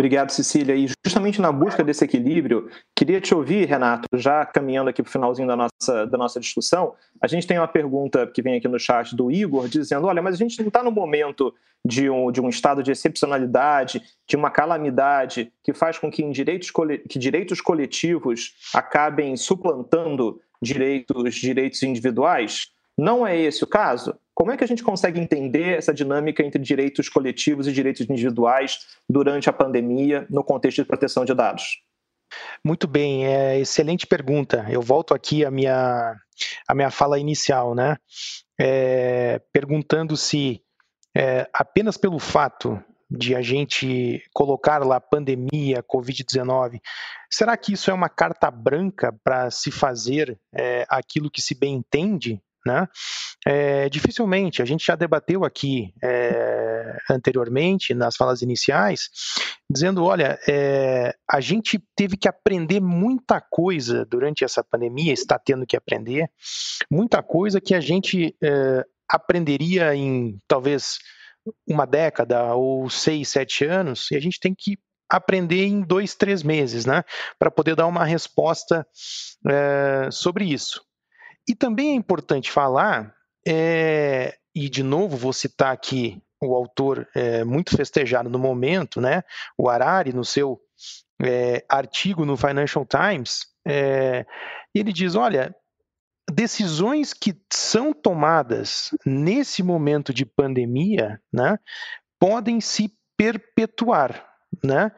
Obrigado, 0.00 0.30
Cecília. 0.30 0.74
E 0.74 0.86
justamente 1.04 1.42
na 1.42 1.52
busca 1.52 1.84
desse 1.84 2.02
equilíbrio, 2.02 2.70
queria 2.96 3.20
te 3.20 3.34
ouvir, 3.34 3.68
Renato, 3.68 4.08
já 4.14 4.46
caminhando 4.46 4.88
aqui 4.88 5.02
para 5.02 5.10
o 5.10 5.12
finalzinho 5.12 5.46
da 5.46 5.54
nossa, 5.54 6.06
da 6.06 6.16
nossa 6.16 6.40
discussão. 6.40 6.94
A 7.20 7.26
gente 7.26 7.46
tem 7.46 7.58
uma 7.58 7.68
pergunta 7.68 8.26
que 8.26 8.40
vem 8.40 8.56
aqui 8.56 8.66
no 8.66 8.78
chat 8.78 9.14
do 9.14 9.30
Igor, 9.30 9.68
dizendo: 9.68 10.06
olha, 10.06 10.22
mas 10.22 10.36
a 10.36 10.38
gente 10.38 10.58
não 10.58 10.68
está 10.68 10.82
no 10.82 10.90
momento 10.90 11.54
de 11.84 12.08
um, 12.08 12.32
de 12.32 12.40
um 12.40 12.48
estado 12.48 12.82
de 12.82 12.90
excepcionalidade, 12.90 14.00
de 14.26 14.36
uma 14.36 14.50
calamidade 14.50 15.52
que 15.62 15.74
faz 15.74 15.98
com 15.98 16.10
que, 16.10 16.26
direitos, 16.30 16.72
que 17.06 17.18
direitos 17.18 17.60
coletivos 17.60 18.54
acabem 18.74 19.36
suplantando 19.36 20.40
direitos, 20.62 21.34
direitos 21.34 21.82
individuais? 21.82 22.68
Não 22.96 23.26
é 23.26 23.38
esse 23.38 23.62
o 23.64 23.66
caso? 23.66 24.14
Como 24.40 24.50
é 24.50 24.56
que 24.56 24.64
a 24.64 24.66
gente 24.66 24.82
consegue 24.82 25.20
entender 25.20 25.76
essa 25.76 25.92
dinâmica 25.92 26.42
entre 26.42 26.62
direitos 26.62 27.10
coletivos 27.10 27.68
e 27.68 27.72
direitos 27.74 28.08
individuais 28.08 28.86
durante 29.06 29.50
a 29.50 29.52
pandemia 29.52 30.26
no 30.30 30.42
contexto 30.42 30.78
de 30.78 30.86
proteção 30.86 31.26
de 31.26 31.34
dados? 31.34 31.82
Muito 32.64 32.88
bem, 32.88 33.26
é 33.26 33.58
excelente 33.58 34.06
pergunta. 34.06 34.64
Eu 34.70 34.80
volto 34.80 35.12
aqui 35.12 35.44
à 35.44 35.50
minha, 35.50 36.16
à 36.66 36.74
minha 36.74 36.90
fala 36.90 37.18
inicial, 37.18 37.74
né? 37.74 37.98
É, 38.58 39.42
perguntando 39.52 40.16
se 40.16 40.62
é, 41.14 41.46
apenas 41.52 41.98
pelo 41.98 42.18
fato 42.18 42.82
de 43.10 43.34
a 43.34 43.42
gente 43.42 44.22
colocar 44.32 44.78
lá 44.78 44.98
pandemia, 44.98 45.82
Covid-19, 45.82 46.80
será 47.30 47.58
que 47.58 47.74
isso 47.74 47.90
é 47.90 47.92
uma 47.92 48.08
carta 48.08 48.50
branca 48.50 49.14
para 49.22 49.50
se 49.50 49.70
fazer 49.70 50.40
é, 50.50 50.86
aquilo 50.88 51.30
que 51.30 51.42
se 51.42 51.54
bem 51.54 51.74
entende 51.74 52.40
né? 52.64 52.86
É, 53.46 53.88
dificilmente, 53.88 54.60
a 54.60 54.64
gente 54.64 54.84
já 54.84 54.94
debateu 54.94 55.44
aqui 55.44 55.94
é, 56.02 56.96
anteriormente, 57.10 57.94
nas 57.94 58.16
falas 58.16 58.42
iniciais, 58.42 59.08
dizendo: 59.70 60.04
olha, 60.04 60.38
é, 60.48 61.14
a 61.28 61.40
gente 61.40 61.82
teve 61.96 62.16
que 62.16 62.28
aprender 62.28 62.80
muita 62.80 63.40
coisa 63.40 64.04
durante 64.04 64.44
essa 64.44 64.62
pandemia, 64.62 65.12
está 65.12 65.38
tendo 65.38 65.66
que 65.66 65.76
aprender, 65.76 66.28
muita 66.90 67.22
coisa 67.22 67.60
que 67.60 67.74
a 67.74 67.80
gente 67.80 68.36
é, 68.42 68.84
aprenderia 69.08 69.94
em 69.94 70.38
talvez 70.46 70.98
uma 71.66 71.86
década 71.86 72.54
ou 72.54 72.88
seis, 72.90 73.28
sete 73.28 73.64
anos, 73.64 74.10
e 74.10 74.16
a 74.16 74.20
gente 74.20 74.38
tem 74.38 74.54
que 74.54 74.78
aprender 75.08 75.66
em 75.66 75.80
dois, 75.80 76.14
três 76.14 76.42
meses, 76.42 76.86
né, 76.86 77.02
para 77.38 77.50
poder 77.50 77.74
dar 77.74 77.86
uma 77.86 78.04
resposta 78.04 78.86
é, 79.48 80.08
sobre 80.12 80.44
isso. 80.44 80.82
E 81.48 81.54
também 81.54 81.90
é 81.90 81.94
importante 81.94 82.50
falar, 82.50 83.14
é, 83.46 84.36
e 84.54 84.68
de 84.68 84.82
novo 84.82 85.16
vou 85.16 85.32
citar 85.32 85.72
aqui 85.72 86.22
o 86.42 86.54
autor 86.54 87.08
é, 87.14 87.44
muito 87.44 87.76
festejado 87.76 88.30
no 88.30 88.38
momento, 88.38 89.00
né, 89.00 89.22
o 89.58 89.68
Harari, 89.68 90.12
no 90.12 90.24
seu 90.24 90.60
é, 91.22 91.64
artigo 91.68 92.24
no 92.24 92.36
Financial 92.36 92.86
Times, 92.86 93.46
ele 94.74 94.92
diz: 94.92 95.14
olha, 95.14 95.54
decisões 96.30 97.12
que 97.12 97.34
são 97.52 97.92
tomadas 97.92 98.90
nesse 99.04 99.62
momento 99.62 100.14
de 100.14 100.24
pandemia, 100.24 101.20
né, 101.30 101.58
podem 102.18 102.60
se 102.60 102.90
perpetuar, 103.16 104.26
né? 104.64 104.92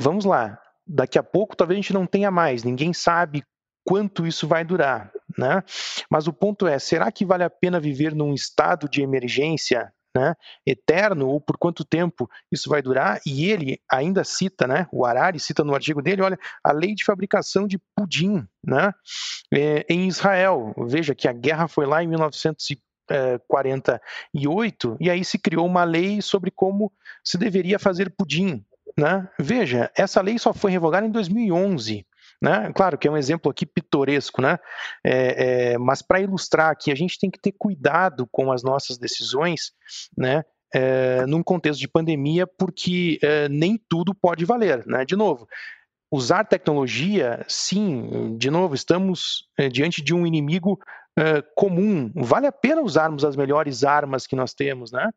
Vamos 0.00 0.24
lá. 0.24 0.58
Daqui 0.86 1.18
a 1.18 1.22
pouco 1.22 1.56
talvez 1.56 1.78
a 1.78 1.82
gente 1.82 1.92
não 1.92 2.06
tenha 2.06 2.30
mais, 2.30 2.64
ninguém 2.64 2.92
sabe 2.92 3.44
quanto 3.84 4.26
isso 4.26 4.48
vai 4.48 4.64
durar. 4.64 5.12
Né? 5.38 5.62
Mas 6.10 6.26
o 6.26 6.32
ponto 6.32 6.66
é: 6.66 6.78
será 6.78 7.12
que 7.12 7.24
vale 7.24 7.44
a 7.44 7.50
pena 7.50 7.80
viver 7.80 8.14
num 8.14 8.32
estado 8.32 8.88
de 8.88 9.02
emergência 9.02 9.92
né, 10.16 10.34
eterno 10.64 11.28
ou 11.28 11.40
por 11.40 11.58
quanto 11.58 11.84
tempo 11.84 12.30
isso 12.50 12.70
vai 12.70 12.80
durar? 12.80 13.20
E 13.26 13.50
ele 13.50 13.80
ainda 13.90 14.22
cita, 14.22 14.64
né, 14.66 14.86
o 14.92 15.04
Harari 15.04 15.40
cita 15.40 15.64
no 15.64 15.74
artigo 15.74 16.00
dele, 16.00 16.22
olha, 16.22 16.38
a 16.62 16.72
lei 16.72 16.94
de 16.94 17.04
fabricação 17.04 17.66
de 17.66 17.80
pudim 17.96 18.46
né, 18.64 18.94
é, 19.52 19.84
em 19.88 20.06
Israel. 20.06 20.72
Veja 20.86 21.12
que 21.14 21.26
a 21.26 21.32
guerra 21.32 21.66
foi 21.66 21.86
lá 21.86 22.00
em 22.02 22.08
1948 22.08 24.96
e 25.00 25.10
aí 25.10 25.24
se 25.24 25.38
criou 25.38 25.66
uma 25.66 25.82
lei 25.82 26.22
sobre 26.22 26.52
como 26.52 26.92
se 27.24 27.36
deveria 27.36 27.78
fazer 27.78 28.14
pudim. 28.16 28.64
Né? 28.96 29.28
Veja, 29.40 29.90
essa 29.96 30.20
lei 30.20 30.38
só 30.38 30.52
foi 30.52 30.70
revogada 30.70 31.04
em 31.04 31.10
2011. 31.10 32.06
Né? 32.42 32.72
Claro 32.74 32.98
que 32.98 33.08
é 33.08 33.10
um 33.10 33.16
exemplo 33.16 33.50
aqui 33.50 33.64
pitoresco, 33.64 34.42
né? 34.42 34.58
É, 35.04 35.72
é, 35.72 35.78
mas 35.78 36.02
para 36.02 36.20
ilustrar 36.20 36.76
que 36.78 36.90
a 36.90 36.94
gente 36.94 37.18
tem 37.18 37.30
que 37.30 37.40
ter 37.40 37.52
cuidado 37.52 38.26
com 38.30 38.52
as 38.52 38.62
nossas 38.62 38.98
decisões, 38.98 39.72
né? 40.16 40.42
É, 40.74 41.24
num 41.26 41.42
contexto 41.42 41.78
de 41.78 41.86
pandemia, 41.86 42.46
porque 42.46 43.18
é, 43.22 43.48
nem 43.48 43.80
tudo 43.88 44.12
pode 44.12 44.44
valer, 44.44 44.84
né? 44.86 45.04
De 45.04 45.14
novo, 45.14 45.46
usar 46.10 46.44
tecnologia, 46.44 47.44
sim, 47.48 48.36
de 48.36 48.50
novo, 48.50 48.74
estamos 48.74 49.48
é, 49.58 49.68
diante 49.68 50.02
de 50.02 50.12
um 50.12 50.26
inimigo 50.26 50.78
uh, 51.18 51.42
comum, 51.54 52.12
vale 52.14 52.46
a 52.46 52.52
pena 52.52 52.82
usarmos 52.82 53.24
as 53.24 53.36
melhores 53.36 53.84
armas 53.84 54.26
que 54.26 54.36
nós 54.36 54.54
temos, 54.54 54.92
né? 54.92 55.08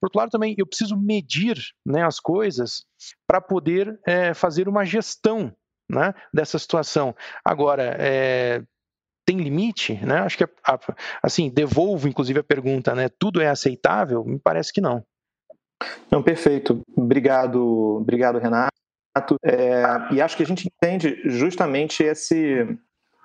Por 0.00 0.06
outro 0.06 0.18
lado, 0.18 0.30
também 0.30 0.54
eu 0.58 0.66
preciso 0.66 0.96
medir 0.96 1.58
né, 1.84 2.04
as 2.04 2.20
coisas 2.20 2.84
para 3.26 3.40
poder 3.40 3.98
é, 4.06 4.34
fazer 4.34 4.68
uma 4.68 4.84
gestão 4.84 5.52
né, 5.88 6.14
dessa 6.32 6.58
situação. 6.58 7.14
Agora, 7.44 7.96
é, 7.98 8.62
tem 9.26 9.38
limite, 9.38 9.94
né? 10.04 10.18
Acho 10.18 10.38
que 10.38 10.48
assim 11.22 11.48
devolvo 11.48 12.08
inclusive 12.08 12.40
a 12.40 12.44
pergunta, 12.44 12.94
né? 12.94 13.08
Tudo 13.18 13.40
é 13.40 13.48
aceitável? 13.48 14.24
Me 14.24 14.38
parece 14.38 14.72
que 14.72 14.80
não. 14.80 15.04
Não, 16.10 16.22
perfeito. 16.22 16.80
Obrigado, 16.96 17.98
obrigado, 18.00 18.38
Renato. 18.38 18.70
É, 19.44 19.84
e 20.12 20.20
acho 20.20 20.36
que 20.36 20.42
a 20.42 20.46
gente 20.46 20.68
entende 20.68 21.20
justamente 21.24 22.02
esse, 22.02 22.66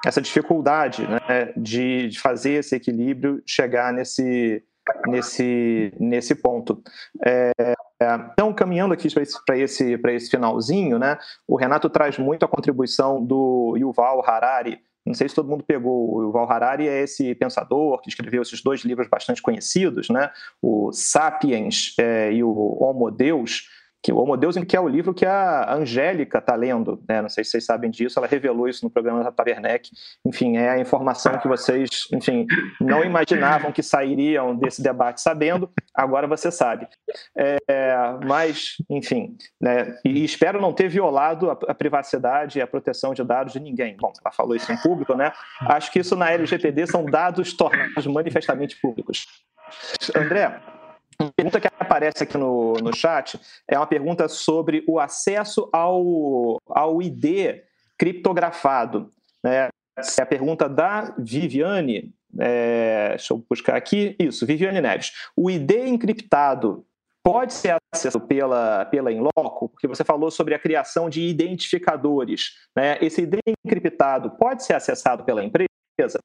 essa 0.05 0.21
dificuldade 0.21 1.07
né, 1.07 1.53
de, 1.57 2.09
de, 2.09 2.19
fazer 2.19 2.53
esse 2.53 2.75
equilíbrio 2.75 3.41
chegar 3.45 3.91
nesse, 3.91 4.63
nesse, 5.07 5.93
nesse 5.99 6.35
ponto. 6.35 6.81
É, 7.25 7.51
então, 8.31 8.53
caminhando 8.53 8.93
aqui 8.93 9.11
para 9.13 9.23
esse, 9.23 9.37
esse, 9.55 9.99
esse 10.07 10.29
finalzinho, 10.29 10.97
né, 10.97 11.17
o 11.47 11.55
Renato 11.55 11.89
traz 11.89 12.17
muito 12.17 12.45
a 12.45 12.47
contribuição 12.47 13.23
do 13.23 13.75
Yuval 13.77 14.23
Harari, 14.25 14.79
não 15.05 15.13
sei 15.13 15.27
se 15.27 15.33
todo 15.33 15.49
mundo 15.49 15.63
pegou. 15.63 16.15
O 16.15 16.21
Yuval 16.23 16.51
Harari 16.51 16.87
é 16.87 17.01
esse 17.01 17.33
pensador 17.33 17.99
que 18.01 18.09
escreveu 18.09 18.41
esses 18.41 18.61
dois 18.61 18.81
livros 18.81 19.07
bastante 19.07 19.41
conhecidos, 19.41 20.09
né? 20.09 20.29
o 20.61 20.91
Sapiens 20.91 21.95
é, 21.97 22.31
e 22.31 22.43
o 22.43 22.77
Homo 22.79 23.09
Deus, 23.09 23.69
que 24.01 24.13
o 24.13 24.17
Homo 24.17 24.37
Deus, 24.37 24.55
que 24.57 24.75
é 24.75 24.79
o 24.79 24.87
livro 24.87 25.13
que 25.13 25.25
a 25.25 25.73
Angélica 25.73 26.37
está 26.37 26.55
lendo, 26.55 27.03
né? 27.07 27.21
não 27.21 27.29
sei 27.29 27.43
se 27.43 27.51
vocês 27.51 27.65
sabem 27.65 27.91
disso, 27.91 28.17
ela 28.17 28.27
revelou 28.27 28.67
isso 28.67 28.85
no 28.85 28.89
programa 28.89 29.23
da 29.23 29.31
Taverneck. 29.31 29.89
Enfim, 30.25 30.57
é 30.57 30.69
a 30.69 30.79
informação 30.79 31.37
que 31.37 31.47
vocês, 31.47 32.07
enfim, 32.13 32.45
não 32.79 33.03
imaginavam 33.03 33.71
que 33.71 33.83
sairiam 33.83 34.55
desse 34.55 34.81
debate 34.81 35.21
sabendo, 35.21 35.69
agora 35.93 36.27
você 36.27 36.49
sabe. 36.49 36.87
É, 37.37 37.57
mas, 38.25 38.75
enfim, 38.89 39.35
né? 39.59 39.97
e 40.05 40.23
espero 40.23 40.61
não 40.61 40.71
ter 40.71 40.87
violado 40.87 41.49
a, 41.49 41.53
a, 41.67 41.73
privacidade 41.73 42.59
e 42.59 42.61
a 42.61 42.67
proteção 42.67 43.13
de 43.13 43.23
dados 43.23 43.53
de 43.53 43.59
ninguém. 43.59 43.97
Bom, 43.99 44.13
ela 44.23 44.33
falou 44.33 44.55
isso 44.55 44.71
em 44.71 44.77
público, 44.77 45.13
né? 45.13 45.33
Acho 45.61 45.91
que 45.91 45.99
isso 45.99 46.15
na 46.15 46.31
LGPD 46.31 46.87
são 46.87 47.05
dados 47.05 47.53
tornados 47.53 48.07
manifestamente 48.07 48.79
públicos. 48.79 49.25
André, 50.15 50.59
pergunta 51.35 51.59
que 51.59 51.67
aparece 51.79 52.23
aqui 52.23 52.37
no, 52.37 52.73
no 52.75 52.95
chat 52.95 53.39
é 53.67 53.77
uma 53.77 53.87
pergunta 53.87 54.27
sobre 54.27 54.83
o 54.87 54.99
acesso 54.99 55.69
ao, 55.73 56.57
ao 56.67 57.01
ID 57.01 57.61
criptografado. 57.97 59.11
Né? 59.43 59.69
É 60.17 60.21
a 60.21 60.25
pergunta 60.25 60.69
da 60.69 61.13
Viviane. 61.17 62.13
É, 62.39 63.09
deixa 63.09 63.33
eu 63.33 63.45
buscar 63.49 63.75
aqui. 63.75 64.15
Isso, 64.19 64.45
Viviane 64.45 64.79
Neves. 64.79 65.11
O 65.35 65.49
ID 65.49 65.71
encriptado 65.71 66.85
pode 67.23 67.53
ser 67.53 67.77
acessado 67.93 68.25
pela, 68.25 68.85
pela 68.85 69.11
Inloco? 69.11 69.69
Porque 69.69 69.87
você 69.87 70.03
falou 70.03 70.31
sobre 70.31 70.53
a 70.53 70.59
criação 70.59 71.09
de 71.09 71.21
identificadores. 71.21 72.55
Né? 72.75 72.97
Esse 73.01 73.23
ID 73.23 73.39
encriptado 73.65 74.31
pode 74.31 74.63
ser 74.63 74.73
acessado 74.73 75.23
pela 75.23 75.43
empresa? 75.43 76.19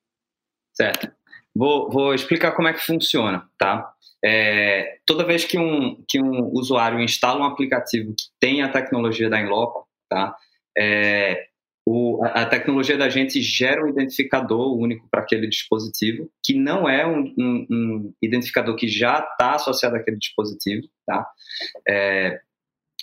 Certo. 0.72 1.10
Vou, 1.54 1.90
vou 1.90 2.14
explicar 2.14 2.52
como 2.52 2.68
é 2.68 2.72
que 2.72 2.80
funciona, 2.80 3.48
tá? 3.56 3.93
É, 4.24 4.98
toda 5.04 5.24
vez 5.24 5.44
que 5.44 5.58
um, 5.58 6.02
que 6.08 6.20
um 6.20 6.50
usuário 6.52 6.98
instala 7.00 7.40
um 7.40 7.44
aplicativo 7.44 8.14
que 8.14 8.24
tem 8.40 8.62
a 8.62 8.70
tecnologia 8.70 9.28
da 9.28 9.40
Inloco, 9.40 9.86
tá? 10.08 10.34
É, 10.76 11.46
o, 11.86 12.24
a 12.24 12.46
tecnologia 12.46 12.96
da 12.96 13.10
gente 13.10 13.42
gera 13.42 13.84
um 13.84 13.88
identificador 13.88 14.74
único 14.74 15.06
para 15.10 15.20
aquele 15.20 15.46
dispositivo, 15.46 16.30
que 16.42 16.54
não 16.54 16.88
é 16.88 17.06
um, 17.06 17.34
um, 17.38 17.66
um 17.70 18.14
identificador 18.22 18.74
que 18.74 18.88
já 18.88 19.18
está 19.18 19.56
associado 19.56 19.94
àquele 19.96 20.16
dispositivo, 20.16 20.88
tá? 21.06 21.28
É, 21.86 22.40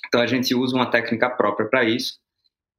então 0.07 0.19
a 0.19 0.26
gente 0.26 0.55
usa 0.55 0.76
uma 0.76 0.89
técnica 0.89 1.30
própria 1.30 1.69
para 1.69 1.84
isso 1.84 2.19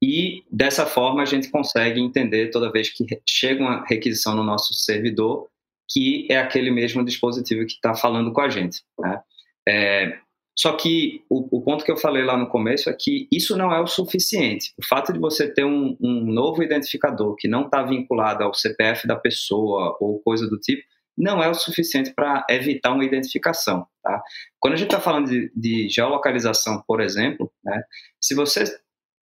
e 0.02 0.42
dessa 0.50 0.84
forma 0.84 1.22
a 1.22 1.26
gente 1.26 1.48
consegue 1.48 2.00
entender 2.00 2.50
toda 2.50 2.72
vez 2.72 2.90
que 2.90 3.06
chega 3.24 3.62
uma 3.62 3.84
requisição 3.86 4.34
no 4.34 4.42
nosso 4.42 4.74
servidor 4.74 5.48
que 5.88 6.26
é 6.30 6.38
aquele 6.38 6.70
mesmo 6.70 7.04
dispositivo 7.04 7.66
que 7.66 7.74
está 7.74 7.94
falando 7.94 8.32
com 8.32 8.40
a 8.40 8.48
gente. 8.48 8.82
Né? 8.98 9.20
É, 9.68 10.18
só 10.56 10.76
que 10.76 11.24
o, 11.30 11.58
o, 11.58 11.62
ponto 11.62 11.84
que 11.84 11.90
eu 11.90 11.96
falei 11.96 12.24
lá 12.24 12.36
no 12.36 12.48
começo 12.48 12.90
é 12.90 12.92
que 12.98 13.26
isso 13.32 13.56
não 13.56 13.72
é 13.72 13.80
o 13.80 13.86
suficiente. 13.86 14.72
O 14.78 14.86
fato 14.86 15.12
de 15.12 15.18
você 15.18 15.52
ter 15.52 15.64
um, 15.64 15.96
um 16.00 16.24
novo 16.26 16.62
identificador 16.62 17.34
que 17.36 17.48
não 17.48 17.64
está 17.64 17.82
vinculado 17.82 18.44
ao 18.44 18.54
CPF 18.54 19.06
da 19.06 19.16
pessoa 19.16 19.96
ou 19.98 20.20
coisa 20.20 20.46
do 20.48 20.58
tipo, 20.58 20.82
não 21.16 21.42
é 21.42 21.48
o 21.48 21.54
suficiente 21.54 22.12
para 22.14 22.44
evitar 22.50 22.92
uma 22.92 23.04
identificação. 23.04 23.86
Tá? 24.02 24.22
Quando 24.58 24.74
a 24.74 24.76
gente 24.76 24.88
está 24.88 25.00
falando 25.00 25.28
de, 25.28 25.52
de, 25.54 25.88
geolocalização, 25.88 26.82
por 26.86 27.00
exemplo, 27.00 27.50
né, 27.64 27.82
se 28.20 28.34
você 28.34 28.64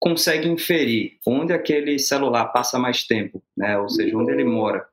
consegue 0.00 0.48
inferir 0.48 1.18
onde 1.26 1.52
aquele 1.52 1.98
celular 1.98 2.46
passa 2.48 2.78
mais 2.78 3.04
tempo, 3.04 3.42
né, 3.56 3.76
ou 3.78 3.88
seja, 3.88 4.16
onde 4.16 4.30
ele 4.30 4.44
mora, 4.44 4.86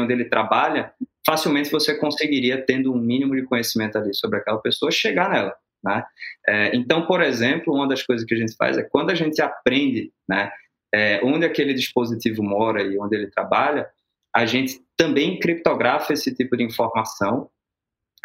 onde 0.00 0.12
ele 0.12 0.24
trabalha, 0.24 0.92
facilmente 1.26 1.70
você 1.70 1.94
conseguiria, 1.94 2.64
tendo 2.64 2.92
um 2.92 2.98
mínimo 2.98 3.34
de 3.34 3.42
conhecimento 3.42 3.96
ali 3.96 4.14
sobre 4.14 4.38
aquela 4.38 4.58
pessoa, 4.58 4.90
chegar 4.90 5.30
nela. 5.30 5.54
Né? 5.82 6.04
É, 6.46 6.76
então, 6.76 7.06
por 7.06 7.20
exemplo, 7.20 7.74
uma 7.74 7.88
das 7.88 8.02
coisas 8.02 8.26
que 8.26 8.34
a 8.34 8.38
gente 8.38 8.54
faz 8.56 8.78
é 8.78 8.82
quando 8.82 9.10
a 9.10 9.14
gente 9.14 9.40
aprende 9.42 10.12
né, 10.28 10.50
é, 10.94 11.20
onde 11.24 11.44
aquele 11.44 11.74
dispositivo 11.74 12.42
mora 12.42 12.82
e 12.82 12.98
onde 12.98 13.16
ele 13.16 13.28
trabalha, 13.28 13.88
a 14.34 14.46
gente 14.46 14.80
também 14.96 15.38
criptografa 15.38 16.12
esse 16.12 16.34
tipo 16.34 16.56
de 16.56 16.64
informação, 16.64 17.50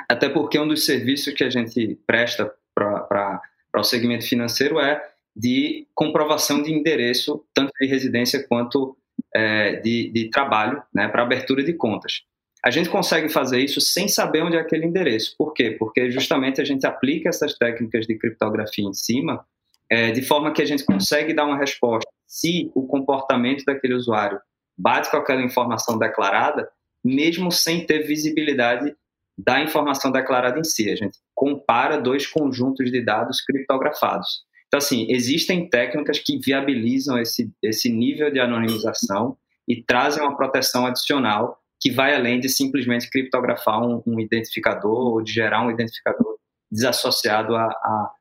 até 0.10 0.30
porque 0.30 0.60
um 0.60 0.68
dos 0.68 0.86
serviços 0.86 1.34
que 1.34 1.44
a 1.44 1.50
gente 1.50 2.00
presta 2.06 2.54
para 2.74 3.42
o 3.76 3.84
segmento 3.84 4.28
financeiro 4.28 4.80
é 4.80 5.04
de 5.36 5.88
comprovação 5.94 6.64
de 6.64 6.72
endereço, 6.72 7.46
tanto 7.54 7.72
de 7.80 7.88
residência 7.88 8.46
quanto 8.48 8.97
é, 9.36 9.78
de, 9.78 10.12
de 10.12 10.30
trabalho 10.30 10.82
né, 10.94 11.08
para 11.08 11.24
abertura 11.24 11.64
de 11.64 11.74
contas. 11.74 12.22
A 12.64 12.72
gente 12.72 12.90
consegue 12.90 13.30
fazer 13.30 13.60
isso 13.60 13.80
sem 13.80 14.08
saber 14.08 14.42
onde 14.42 14.58
é 14.58 14.60
aquele 14.60 14.86
endereço. 14.86 15.36
Por 15.38 15.54
quê? 15.54 15.76
Porque 15.78 16.10
justamente 16.12 16.60
a 16.60 16.66
gente 16.66 16.86
aplica 16.86 17.30
essas 17.30 17.58
técnicas 17.58 18.06
de 18.08 18.18
criptografia 18.18 18.86
em 18.86 18.94
cima, 18.94 19.46
é, 19.90 20.12
de 20.12 20.22
forma 20.22 20.52
que 20.52 20.62
a 20.62 20.66
gente 20.66 20.84
consegue 20.84 21.34
dar 21.34 21.46
uma 21.46 21.58
resposta 21.58 22.10
se 22.28 22.70
o 22.76 22.86
comportamento 22.86 23.64
daquele 23.64 23.94
usuário 23.94 24.40
bate 24.78 25.10
com 25.10 25.18
aquela 25.18 25.42
informação 25.42 25.98
declarada, 25.98 26.70
mesmo 27.04 27.52
sem 27.52 27.86
ter 27.86 28.06
visibilidade 28.06 28.94
da 29.38 29.62
informação 29.62 30.12
declarada 30.12 30.60
em 30.60 30.64
si. 30.64 30.90
A 30.92 30.96
gente 30.96 31.20
compara 31.34 32.02
dois 32.02 32.28
conjuntos 32.28 32.92
de 32.92 33.02
dados 33.02 33.40
criptografados. 33.42 34.44
Então, 34.68 34.80
assim, 34.80 35.08
existem 35.10 35.70
técnicas 35.70 36.20
que 36.20 36.38
viabilizam 36.40 37.18
esse, 37.18 37.52
esse 37.64 37.90
nível 37.90 38.32
de 38.32 38.40
anonimização 38.40 39.38
e 39.68 39.82
trazem 39.82 40.22
uma 40.22 40.36
proteção 40.36 40.86
adicional 40.86 41.58
que 41.80 41.92
vai 41.92 42.16
além 42.16 42.40
de 42.40 42.50
simplesmente 42.50 43.10
criptografar 43.10 43.82
um, 43.82 44.02
um 44.06 44.20
identificador 44.20 45.14
ou 45.14 45.22
de 45.22 45.32
gerar 45.32 45.66
um 45.66 45.72
identificador 45.72 46.38
desassociado 46.72 47.56
à, 47.56 47.66
à, 47.66 48.12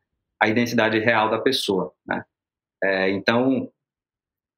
à 0.43 0.49
identidade 0.49 0.99
real 0.99 1.31
da 1.31 1.39
pessoa. 1.39 1.93
Né? 2.07 2.25
É, 2.83 3.11
então, 3.11 3.71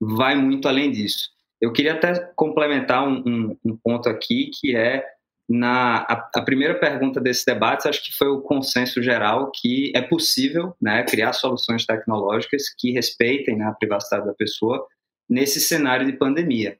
vai 0.00 0.34
muito 0.34 0.68
além 0.68 0.90
disso. 0.90 1.30
Eu 1.60 1.72
queria 1.72 1.94
até 1.94 2.14
complementar 2.36 3.06
um, 3.06 3.22
um, 3.26 3.58
um 3.64 3.76
ponto 3.76 4.08
aqui, 4.08 4.50
que 4.52 4.76
é 4.76 5.04
na 5.48 5.98
a, 6.00 6.30
a, 6.34 6.42
primeira 6.42 6.78
pergunta 6.78 7.20
desse 7.20 7.46
debate, 7.46 7.88
acho 7.88 8.04
que 8.04 8.12
foi 8.12 8.28
o 8.28 8.42
consenso 8.42 9.02
geral 9.02 9.50
que 9.50 9.90
é 9.94 10.02
possível 10.02 10.74
né, 10.80 11.02
criar 11.04 11.32
soluções 11.32 11.86
tecnológicas 11.86 12.64
que 12.76 12.92
respeitem 12.92 13.56
né, 13.56 13.64
a 13.64 13.72
privacidade 13.72 14.26
da 14.26 14.34
pessoa 14.34 14.86
nesse 15.28 15.60
cenário 15.60 16.06
de 16.06 16.12
pandemia. 16.12 16.78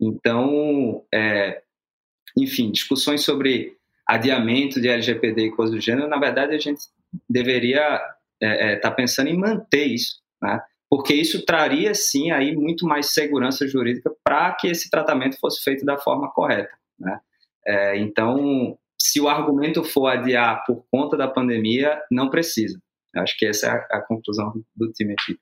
Então, 0.00 1.04
é, 1.12 1.62
enfim, 2.36 2.70
discussões 2.70 3.22
sobre 3.22 3.76
adiamento 4.06 4.80
de 4.80 4.88
LGPD 4.88 5.46
e 5.46 5.50
coisas 5.50 5.74
do 5.74 5.80
gênero, 5.80 6.08
na 6.08 6.18
verdade, 6.18 6.54
a 6.54 6.58
gente 6.58 6.82
deveria 7.28 7.96
estar 7.96 8.16
é, 8.40 8.72
é, 8.72 8.76
tá 8.76 8.90
pensando 8.90 9.28
em 9.28 9.36
manter 9.36 9.86
isso, 9.86 10.20
né? 10.40 10.60
porque 10.90 11.14
isso 11.14 11.44
traria, 11.44 11.94
sim, 11.94 12.30
aí 12.30 12.54
muito 12.54 12.86
mais 12.86 13.12
segurança 13.12 13.66
jurídica 13.66 14.12
para 14.22 14.52
que 14.52 14.68
esse 14.68 14.90
tratamento 14.90 15.38
fosse 15.40 15.62
feito 15.62 15.84
da 15.84 15.98
forma 15.98 16.30
correta. 16.30 16.70
Né? 16.98 17.18
É, 17.66 17.98
então, 17.98 18.76
se 19.00 19.20
o 19.20 19.28
argumento 19.28 19.82
for 19.84 20.08
adiar 20.08 20.64
por 20.66 20.84
conta 20.90 21.16
da 21.16 21.28
pandemia, 21.28 22.00
não 22.10 22.30
precisa. 22.30 22.78
Eu 23.14 23.22
acho 23.22 23.36
que 23.38 23.46
essa 23.46 23.66
é 23.66 23.70
a, 23.70 23.98
a 23.98 24.02
conclusão 24.02 24.52
do, 24.74 24.92
time 24.92 25.12
aqui. 25.12 25.36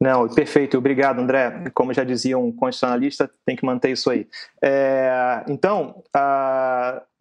Não, 0.00 0.28
perfeito, 0.28 0.76
obrigado, 0.76 1.20
André. 1.20 1.70
Como 1.74 1.92
já 1.92 2.02
dizia 2.02 2.36
um 2.36 2.50
constitucionalista, 2.50 3.30
tem 3.46 3.54
que 3.54 3.64
manter 3.64 3.92
isso 3.92 4.10
aí. 4.10 4.26
É, 4.60 5.44
então, 5.48 6.02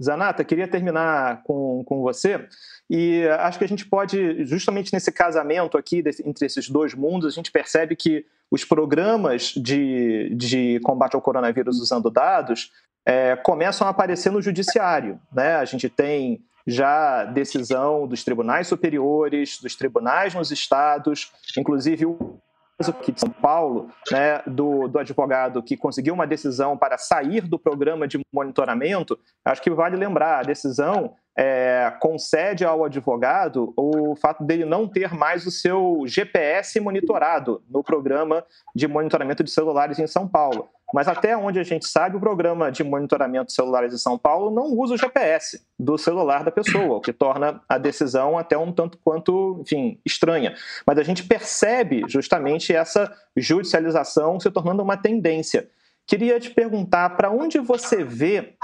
Zanata, 0.01 0.43
queria 0.43 0.67
terminar 0.67 1.43
com, 1.43 1.83
com 1.85 2.01
você, 2.01 2.47
e 2.93 3.25
acho 3.39 3.57
que 3.57 3.63
a 3.63 3.67
gente 3.69 3.85
pode, 3.85 4.43
justamente 4.43 4.91
nesse 4.91 5.13
casamento 5.13 5.77
aqui 5.77 6.03
entre 6.25 6.45
esses 6.45 6.67
dois 6.69 6.93
mundos, 6.93 7.31
a 7.31 7.33
gente 7.33 7.49
percebe 7.49 7.95
que 7.95 8.25
os 8.51 8.65
programas 8.65 9.53
de, 9.55 10.35
de 10.35 10.77
combate 10.83 11.15
ao 11.15 11.21
coronavírus 11.21 11.79
usando 11.79 12.09
dados 12.09 12.69
é, 13.05 13.37
começam 13.37 13.87
a 13.87 13.91
aparecer 13.91 14.29
no 14.29 14.41
judiciário. 14.41 15.17
Né? 15.31 15.55
A 15.55 15.63
gente 15.63 15.87
tem 15.87 16.43
já 16.67 17.23
decisão 17.23 18.05
dos 18.05 18.25
tribunais 18.25 18.67
superiores, 18.67 19.57
dos 19.61 19.73
tribunais 19.73 20.35
nos 20.35 20.51
estados, 20.51 21.31
inclusive 21.57 22.05
o 22.05 22.41
caso 22.77 22.91
aqui 22.91 23.13
de 23.13 23.21
São 23.21 23.29
Paulo, 23.29 23.89
né, 24.11 24.41
do, 24.45 24.89
do 24.89 24.99
advogado 24.99 25.63
que 25.63 25.77
conseguiu 25.77 26.13
uma 26.13 26.27
decisão 26.27 26.77
para 26.77 26.97
sair 26.97 27.39
do 27.39 27.57
programa 27.57 28.05
de 28.05 28.19
monitoramento, 28.33 29.17
acho 29.45 29.61
que 29.61 29.69
vale 29.69 29.95
lembrar, 29.95 30.39
a 30.39 30.43
decisão 30.43 31.15
é, 31.37 31.91
concede 31.99 32.65
ao 32.65 32.83
advogado 32.83 33.73
o 33.77 34.15
fato 34.15 34.43
dele 34.43 34.65
não 34.65 34.87
ter 34.87 35.13
mais 35.13 35.45
o 35.45 35.51
seu 35.51 36.03
GPS 36.05 36.79
monitorado 36.79 37.63
no 37.69 37.83
programa 37.83 38.43
de 38.75 38.87
monitoramento 38.87 39.43
de 39.43 39.51
celulares 39.51 39.99
em 39.99 40.07
São 40.07 40.27
Paulo. 40.27 40.69
Mas 40.93 41.07
até 41.07 41.37
onde 41.37 41.57
a 41.57 41.63
gente 41.63 41.87
sabe, 41.87 42.17
o 42.17 42.19
programa 42.19 42.69
de 42.69 42.83
monitoramento 42.83 43.45
de 43.45 43.53
celulares 43.53 43.91
de 43.91 43.99
São 43.99 44.17
Paulo 44.17 44.51
não 44.51 44.77
usa 44.77 44.95
o 44.95 44.97
GPS 44.97 45.65
do 45.79 45.97
celular 45.97 46.43
da 46.43 46.51
pessoa, 46.51 46.97
o 46.97 47.01
que 47.01 47.13
torna 47.13 47.61
a 47.67 47.77
decisão 47.77 48.37
até 48.37 48.57
um 48.57 48.73
tanto 48.73 48.97
quanto, 48.97 49.59
enfim, 49.61 49.99
estranha. 50.05 50.53
Mas 50.85 50.97
a 50.97 51.03
gente 51.03 51.23
percebe 51.23 52.03
justamente 52.07 52.75
essa 52.75 53.09
judicialização 53.37 54.37
se 54.37 54.51
tornando 54.51 54.83
uma 54.83 54.97
tendência. 54.97 55.69
Queria 56.05 56.39
te 56.41 56.49
perguntar 56.49 57.11
para 57.11 57.31
onde 57.31 57.57
você 57.59 58.03
vê 58.03 58.55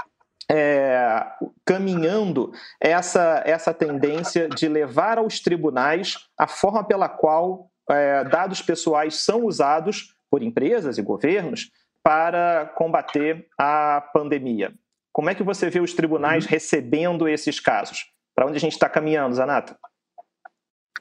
é, 0.50 1.26
caminhando 1.64 2.52
essa, 2.80 3.42
essa 3.44 3.74
tendência 3.74 4.48
de 4.48 4.68
levar 4.68 5.18
aos 5.18 5.40
tribunais 5.40 6.16
a 6.38 6.46
forma 6.46 6.82
pela 6.84 7.08
qual 7.08 7.70
é, 7.90 8.24
dados 8.24 8.62
pessoais 8.62 9.16
são 9.16 9.44
usados 9.44 10.14
por 10.30 10.42
empresas 10.42 10.98
e 10.98 11.02
governos 11.02 11.70
para 12.02 12.66
combater 12.76 13.46
a 13.58 14.00
pandemia. 14.12 14.72
Como 15.12 15.30
é 15.30 15.34
que 15.34 15.42
você 15.42 15.68
vê 15.68 15.80
os 15.80 15.94
tribunais 15.94 16.44
uhum. 16.44 16.50
recebendo 16.50 17.28
esses 17.28 17.60
casos? 17.60 18.06
Para 18.34 18.46
onde 18.46 18.56
a 18.56 18.60
gente 18.60 18.72
está 18.72 18.88
caminhando, 18.88 19.34
Zanata? 19.34 19.76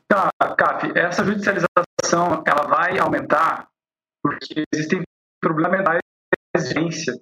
Tá, 0.08 0.30
CAF, 0.58 0.92
essa 0.98 1.24
judicialização 1.24 2.44
ela 2.46 2.64
vai 2.68 2.98
aumentar 2.98 3.68
porque 4.24 4.64
existem 4.74 5.04
problemas 5.40 5.84
de 5.84 6.00
exigência 6.56 7.14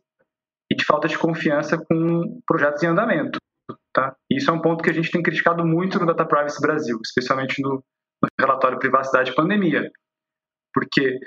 e 0.71 0.75
de 0.75 0.85
falta 0.85 1.07
de 1.07 1.17
confiança 1.17 1.77
com 1.77 2.41
projetos 2.45 2.81
em 2.83 2.87
andamento. 2.87 3.39
Tá? 3.93 4.15
Isso 4.29 4.49
é 4.49 4.53
um 4.53 4.61
ponto 4.61 4.83
que 4.83 4.89
a 4.89 4.93
gente 4.93 5.11
tem 5.11 5.23
criticado 5.23 5.65
muito 5.65 5.99
no 5.99 6.05
Data 6.05 6.25
Privacy 6.25 6.61
Brasil, 6.61 6.99
especialmente 7.03 7.61
no, 7.61 7.83
no 8.21 8.29
relatório 8.39 8.79
Privacidade 8.79 9.31
e 9.31 9.35
Pandemia, 9.35 9.89
porque 10.73 11.17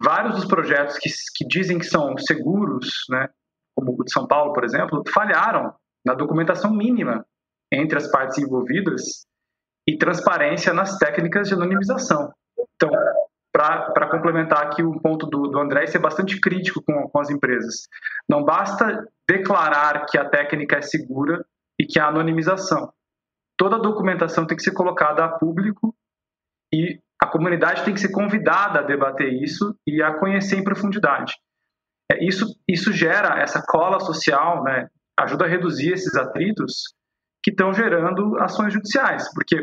vários 0.00 0.36
dos 0.36 0.44
projetos 0.44 0.98
que, 0.98 1.08
que 1.34 1.46
dizem 1.46 1.78
que 1.78 1.86
são 1.86 2.16
seguros, 2.18 2.88
né, 3.08 3.28
como 3.74 3.96
o 3.98 4.04
de 4.04 4.12
São 4.12 4.26
Paulo, 4.26 4.52
por 4.52 4.64
exemplo, 4.64 5.02
falharam 5.12 5.74
na 6.04 6.14
documentação 6.14 6.72
mínima 6.72 7.24
entre 7.72 7.96
as 7.96 8.10
partes 8.10 8.38
envolvidas 8.38 9.24
e 9.88 9.96
transparência 9.96 10.72
nas 10.72 10.98
técnicas 10.98 11.48
de 11.48 11.54
anonimização. 11.54 12.32
Então, 12.74 12.90
para 13.52 14.08
complementar 14.08 14.62
aqui 14.62 14.82
o 14.82 15.00
ponto 15.00 15.26
do, 15.26 15.48
do 15.48 15.58
André, 15.58 15.86
ser 15.86 15.98
bastante 15.98 16.40
crítico 16.40 16.82
com, 16.82 17.08
com 17.08 17.20
as 17.20 17.30
empresas. 17.30 17.88
Não 18.28 18.44
basta 18.44 19.06
declarar 19.28 20.06
que 20.06 20.16
a 20.16 20.28
técnica 20.28 20.76
é 20.76 20.82
segura 20.82 21.44
e 21.78 21.84
que 21.84 21.98
há 21.98 22.06
anonimização. 22.06 22.92
Toda 23.56 23.76
a 23.76 23.80
documentação 23.80 24.46
tem 24.46 24.56
que 24.56 24.62
ser 24.62 24.72
colocada 24.72 25.24
a 25.24 25.28
público 25.28 25.94
e 26.72 27.00
a 27.20 27.26
comunidade 27.26 27.84
tem 27.84 27.92
que 27.92 28.00
ser 28.00 28.10
convidada 28.10 28.78
a 28.78 28.82
debater 28.82 29.32
isso 29.32 29.76
e 29.86 30.02
a 30.02 30.14
conhecer 30.14 30.56
em 30.56 30.64
profundidade. 30.64 31.34
É, 32.10 32.24
isso, 32.24 32.46
isso 32.66 32.92
gera 32.92 33.40
essa 33.40 33.62
cola 33.66 34.00
social, 34.00 34.64
né, 34.64 34.88
ajuda 35.18 35.44
a 35.44 35.48
reduzir 35.48 35.92
esses 35.92 36.14
atritos 36.14 36.94
que 37.42 37.50
estão 37.50 37.72
gerando 37.72 38.38
ações 38.38 38.72
judiciais, 38.72 39.30
porque 39.34 39.56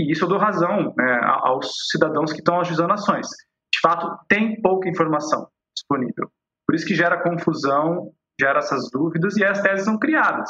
e 0.00 0.12
isso 0.12 0.24
eu 0.24 0.28
dou 0.28 0.38
razão 0.38 0.94
né, 0.96 1.20
aos 1.22 1.70
cidadãos 1.90 2.32
que 2.32 2.38
estão 2.38 2.60
ajuizando 2.60 2.92
ações. 2.92 3.26
De 3.72 3.80
fato, 3.82 4.18
tem 4.28 4.60
pouca 4.60 4.88
informação 4.88 5.46
disponível. 5.76 6.30
Por 6.66 6.74
isso 6.74 6.86
que 6.86 6.94
gera 6.94 7.22
confusão, 7.22 8.10
gera 8.40 8.58
essas 8.58 8.90
dúvidas 8.90 9.36
e 9.36 9.44
as 9.44 9.60
teses 9.60 9.84
são 9.84 9.98
criadas. 9.98 10.48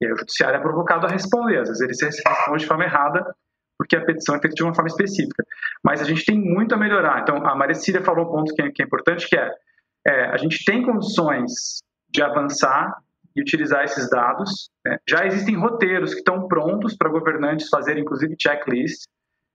E 0.00 0.06
aí 0.06 0.12
o 0.12 0.16
judiciário 0.16 0.56
é 0.56 0.62
provocado 0.62 1.06
a 1.06 1.10
responder. 1.10 1.60
Às 1.60 1.68
vezes 1.68 1.80
ele 1.82 1.94
se 1.94 2.04
responde 2.06 2.62
de 2.62 2.66
forma 2.66 2.84
errada 2.84 3.24
porque 3.76 3.96
a 3.96 4.04
petição 4.04 4.34
é 4.34 4.40
feita 4.40 4.54
de 4.54 4.62
uma 4.62 4.74
forma 4.74 4.88
específica. 4.88 5.42
Mas 5.82 6.02
a 6.02 6.04
gente 6.04 6.24
tem 6.24 6.38
muito 6.38 6.74
a 6.74 6.78
melhorar. 6.78 7.22
Então, 7.22 7.36
a 7.46 7.54
Maria 7.54 7.74
falou 8.02 8.26
um 8.26 8.30
ponto 8.30 8.54
que 8.54 8.60
é, 8.60 8.70
que 8.70 8.82
é 8.82 8.84
importante, 8.86 9.26
que 9.26 9.36
é, 9.36 9.50
é, 10.06 10.24
a 10.26 10.36
gente 10.36 10.62
tem 10.64 10.84
condições 10.84 11.80
de 12.10 12.22
avançar 12.22 12.94
e 13.34 13.40
utilizar 13.40 13.84
esses 13.84 14.08
dados. 14.08 14.70
Né? 14.84 14.98
Já 15.08 15.26
existem 15.26 15.56
roteiros 15.56 16.12
que 16.12 16.20
estão 16.20 16.46
prontos 16.48 16.96
para 16.96 17.10
governantes 17.10 17.68
fazerem, 17.68 18.02
inclusive, 18.02 18.36
checklist. 18.40 19.04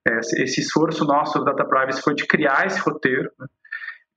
É, 0.08 0.20
esse 0.20 0.62
esforço 0.62 1.04
nosso 1.04 1.40
do 1.40 1.46
Data 1.46 1.66
Privacy 1.66 2.02
foi 2.02 2.14
de 2.14 2.28
criar 2.28 2.66
esse 2.66 2.80
roteiro. 2.80 3.32
Né? 3.40 3.48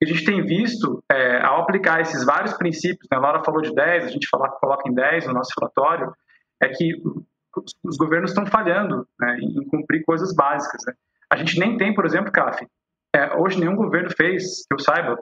a 0.01 0.07
gente 0.07 0.25
tem 0.25 0.43
visto, 0.43 1.03
é, 1.11 1.45
ao 1.45 1.63
aplicar 1.63 2.01
esses 2.01 2.25
vários 2.25 2.53
princípios, 2.53 3.09
né? 3.11 3.19
a 3.19 3.21
Laura 3.21 3.43
falou 3.43 3.61
de 3.61 3.75
10, 3.75 4.05
a 4.05 4.09
gente 4.09 4.29
fala, 4.29 4.49
coloca 4.49 4.89
em 4.89 4.95
10 4.95 5.27
no 5.27 5.35
nosso 5.35 5.51
relatório, 5.59 6.13
é 6.63 6.69
que 6.69 6.95
os, 7.57 7.75
os 7.85 7.97
governos 7.97 8.31
estão 8.31 8.47
falhando 8.47 9.07
né, 9.19 9.39
em 9.41 9.65
cumprir 9.67 10.05
coisas 10.05 10.33
básicas. 10.35 10.81
Né? 10.87 10.95
A 11.31 11.37
gente 11.37 11.59
nem 11.59 11.77
tem, 11.77 11.93
por 11.93 12.07
exemplo, 12.07 12.31
CAF, 12.31 12.65
é, 13.15 13.37
hoje 13.37 13.59
nenhum 13.59 13.75
governo 13.75 14.11
fez, 14.11 14.65
que 14.67 14.75
eu 14.75 14.79
saiba, 14.79 15.19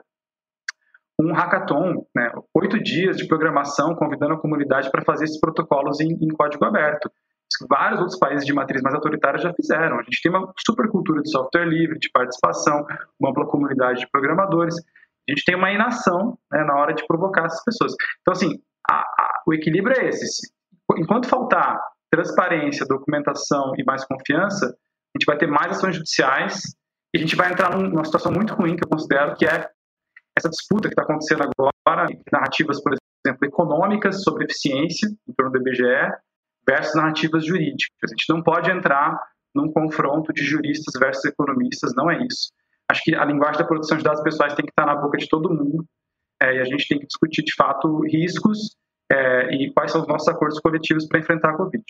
um 1.19 1.33
hackathon, 1.33 2.05
né, 2.15 2.31
oito 2.53 2.81
dias 2.81 3.17
de 3.17 3.27
programação, 3.27 3.95
convidando 3.95 4.33
a 4.33 4.39
comunidade 4.39 4.91
para 4.91 5.03
fazer 5.03 5.25
esses 5.25 5.39
protocolos 5.39 5.99
em, 5.99 6.11
em 6.11 6.27
código 6.29 6.63
aberto. 6.63 7.11
Vários 7.67 7.99
outros 7.99 8.19
países 8.19 8.45
de 8.45 8.53
matriz 8.53 8.81
mais 8.81 8.93
autoritária 8.93 9.39
já 9.39 9.51
fizeram. 9.53 9.99
A 9.99 10.03
gente 10.03 10.21
tem 10.21 10.31
uma 10.31 10.53
supercultura 10.57 11.21
de 11.21 11.31
software 11.31 11.65
livre, 11.65 11.97
de 11.97 12.09
participação, 12.11 12.85
uma 13.19 13.31
ampla 13.31 13.47
comunidade 13.47 14.01
de 14.01 14.09
programadores. 14.11 14.75
A 14.75 15.31
gente 15.31 15.43
tem 15.43 15.55
uma 15.55 15.71
inação 15.71 16.37
né, 16.51 16.63
na 16.63 16.75
hora 16.75 16.93
de 16.93 17.05
provocar 17.07 17.45
essas 17.45 17.63
pessoas. 17.63 17.93
Então, 18.21 18.33
assim, 18.33 18.61
a, 18.89 18.99
a, 18.99 19.41
o 19.47 19.53
equilíbrio 19.53 19.97
é 19.97 20.09
esse. 20.09 20.51
Enquanto 20.97 21.27
faltar 21.27 21.79
transparência, 22.11 22.85
documentação 22.85 23.73
e 23.77 23.83
mais 23.83 24.05
confiança, 24.05 24.67
a 24.67 25.17
gente 25.17 25.25
vai 25.25 25.37
ter 25.37 25.47
mais 25.47 25.71
ações 25.71 25.95
judiciais 25.95 26.61
e 27.13 27.17
a 27.17 27.21
gente 27.21 27.35
vai 27.35 27.51
entrar 27.51 27.75
numa 27.75 28.05
situação 28.05 28.31
muito 28.31 28.53
ruim, 28.53 28.75
que 28.75 28.83
eu 28.83 28.89
considero 28.89 29.35
que 29.35 29.45
é 29.45 29.69
essa 30.37 30.49
disputa 30.49 30.87
que 30.87 30.93
está 30.93 31.01
acontecendo 31.03 31.43
agora, 31.43 32.07
narrativas, 32.31 32.81
por 32.81 32.93
exemplo, 33.25 33.47
econômicas 33.47 34.23
sobre 34.23 34.45
eficiência 34.45 35.09
em 35.27 35.33
torno 35.33 35.51
do 35.51 35.59
IBGE 35.59 36.11
versus 36.67 36.95
narrativas 36.95 37.45
jurídicas. 37.45 37.95
A 38.03 38.07
gente 38.07 38.29
não 38.29 38.43
pode 38.43 38.69
entrar 38.69 39.19
num 39.55 39.71
confronto 39.71 40.31
de 40.31 40.43
juristas 40.43 40.93
versus 40.99 41.25
economistas, 41.25 41.93
não 41.95 42.09
é 42.11 42.23
isso. 42.23 42.51
Acho 42.89 43.03
que 43.03 43.15
a 43.15 43.25
linguagem 43.25 43.59
da 43.59 43.67
proteção 43.67 43.97
de 43.97 44.03
dados 44.03 44.21
pessoais 44.21 44.53
tem 44.53 44.65
que 44.65 44.71
estar 44.71 44.85
na 44.85 44.95
boca 44.95 45.17
de 45.17 45.27
todo 45.27 45.53
mundo 45.53 45.85
é, 46.41 46.55
e 46.55 46.59
a 46.59 46.65
gente 46.65 46.87
tem 46.87 46.99
que 46.99 47.07
discutir, 47.07 47.43
de 47.43 47.53
fato, 47.55 48.01
riscos 48.01 48.75
é, 49.11 49.53
e 49.53 49.71
quais 49.73 49.91
são 49.91 50.01
os 50.01 50.07
nossos 50.07 50.27
acordos 50.27 50.59
coletivos 50.59 51.07
para 51.07 51.19
enfrentar 51.19 51.51
a 51.51 51.57
Covid. 51.57 51.83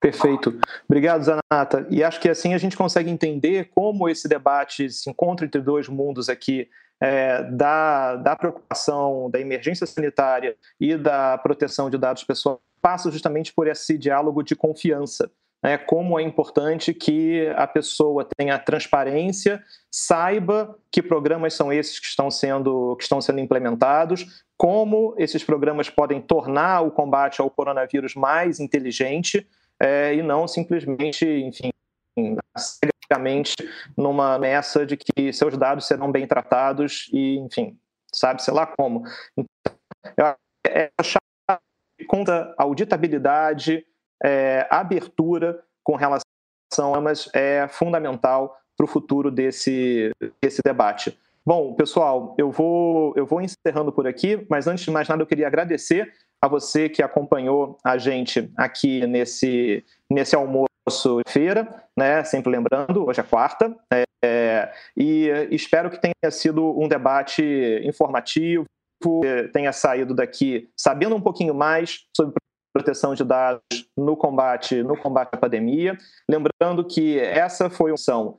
Perfeito. 0.00 0.58
Obrigado, 0.88 1.22
Zanata. 1.22 1.86
E 1.90 2.02
acho 2.02 2.20
que 2.20 2.28
assim 2.28 2.54
a 2.54 2.58
gente 2.58 2.76
consegue 2.76 3.10
entender 3.10 3.68
como 3.74 4.08
esse 4.08 4.26
debate 4.28 4.88
se 4.88 5.10
encontra 5.10 5.44
entre 5.44 5.60
dois 5.60 5.88
mundos 5.88 6.30
aqui 6.30 6.68
é, 7.00 7.42
da, 7.44 8.16
da 8.16 8.36
preocupação 8.36 9.30
da 9.30 9.40
emergência 9.40 9.86
sanitária 9.86 10.56
e 10.78 10.96
da 10.96 11.38
proteção 11.38 11.88
de 11.88 11.96
dados 11.96 12.24
pessoais 12.24 12.58
passa 12.80 13.10
justamente 13.10 13.52
por 13.52 13.66
esse 13.66 13.96
diálogo 13.98 14.42
de 14.42 14.56
confiança. 14.56 15.30
Né? 15.62 15.76
Como 15.76 16.18
é 16.18 16.22
importante 16.22 16.94
que 16.94 17.46
a 17.56 17.66
pessoa 17.66 18.26
tenha 18.36 18.58
transparência, 18.58 19.62
saiba 19.90 20.78
que 20.90 21.02
programas 21.02 21.54
são 21.54 21.72
esses 21.72 21.98
que 21.98 22.06
estão 22.06 22.30
sendo, 22.30 22.96
que 22.96 23.02
estão 23.02 23.20
sendo 23.20 23.40
implementados, 23.40 24.44
como 24.56 25.14
esses 25.18 25.44
programas 25.44 25.88
podem 25.90 26.20
tornar 26.20 26.82
o 26.82 26.90
combate 26.90 27.40
ao 27.40 27.50
coronavírus 27.50 28.14
mais 28.14 28.60
inteligente 28.60 29.46
é, 29.78 30.14
e 30.14 30.22
não 30.22 30.46
simplesmente, 30.46 31.26
enfim, 31.26 31.70
cegamente 33.10 33.56
numa 33.96 34.38
messa 34.38 34.86
de 34.86 34.96
que 34.96 35.32
seus 35.32 35.56
dados 35.56 35.86
serão 35.86 36.12
bem 36.12 36.26
tratados 36.26 37.08
e, 37.12 37.36
enfim, 37.38 37.76
sabe-se 38.14 38.50
lá 38.50 38.66
como. 38.66 39.02
Então, 39.36 40.34
é 40.66 40.90
chave 41.02 41.20
conta 42.06 42.54
auditabilidade, 42.56 43.84
é, 44.22 44.66
abertura 44.70 45.62
com 45.82 45.96
relação 45.96 46.24
a 46.94 47.00
mas 47.00 47.28
é 47.34 47.66
fundamental 47.68 48.56
para 48.76 48.84
o 48.84 48.88
futuro 48.88 49.30
desse, 49.30 50.10
desse 50.40 50.62
debate. 50.64 51.18
Bom, 51.44 51.74
pessoal, 51.74 52.34
eu 52.38 52.50
vou, 52.50 53.12
eu 53.16 53.26
vou 53.26 53.40
encerrando 53.40 53.92
por 53.92 54.06
aqui, 54.06 54.46
mas 54.48 54.66
antes 54.66 54.84
de 54.84 54.90
mais 54.90 55.08
nada 55.08 55.22
eu 55.22 55.26
queria 55.26 55.46
agradecer 55.46 56.12
a 56.40 56.48
você 56.48 56.88
que 56.88 57.02
acompanhou 57.02 57.76
a 57.84 57.98
gente 57.98 58.50
aqui 58.56 59.06
nesse, 59.06 59.84
nesse 60.08 60.34
almoço 60.34 60.69
feira, 61.28 61.84
né? 61.96 62.24
Sempre 62.24 62.50
lembrando, 62.50 63.06
hoje 63.06 63.20
é 63.20 63.22
quarta, 63.22 63.74
é, 63.92 64.04
é, 64.22 64.72
e 64.96 65.28
espero 65.50 65.90
que 65.90 66.00
tenha 66.00 66.30
sido 66.30 66.78
um 66.78 66.88
debate 66.88 67.42
informativo, 67.84 68.64
tenha 69.52 69.72
saído 69.72 70.14
daqui 70.14 70.68
sabendo 70.76 71.16
um 71.16 71.20
pouquinho 71.20 71.54
mais 71.54 72.04
sobre 72.14 72.34
proteção 72.72 73.14
de 73.14 73.24
dados 73.24 73.62
no 73.96 74.16
combate 74.16 74.82
no 74.82 74.96
combate 74.96 75.30
à 75.32 75.38
pandemia. 75.38 75.96
Lembrando 76.28 76.84
que 76.86 77.18
essa 77.18 77.70
foi 77.70 77.90
uma 77.90 77.94
ação 77.94 78.38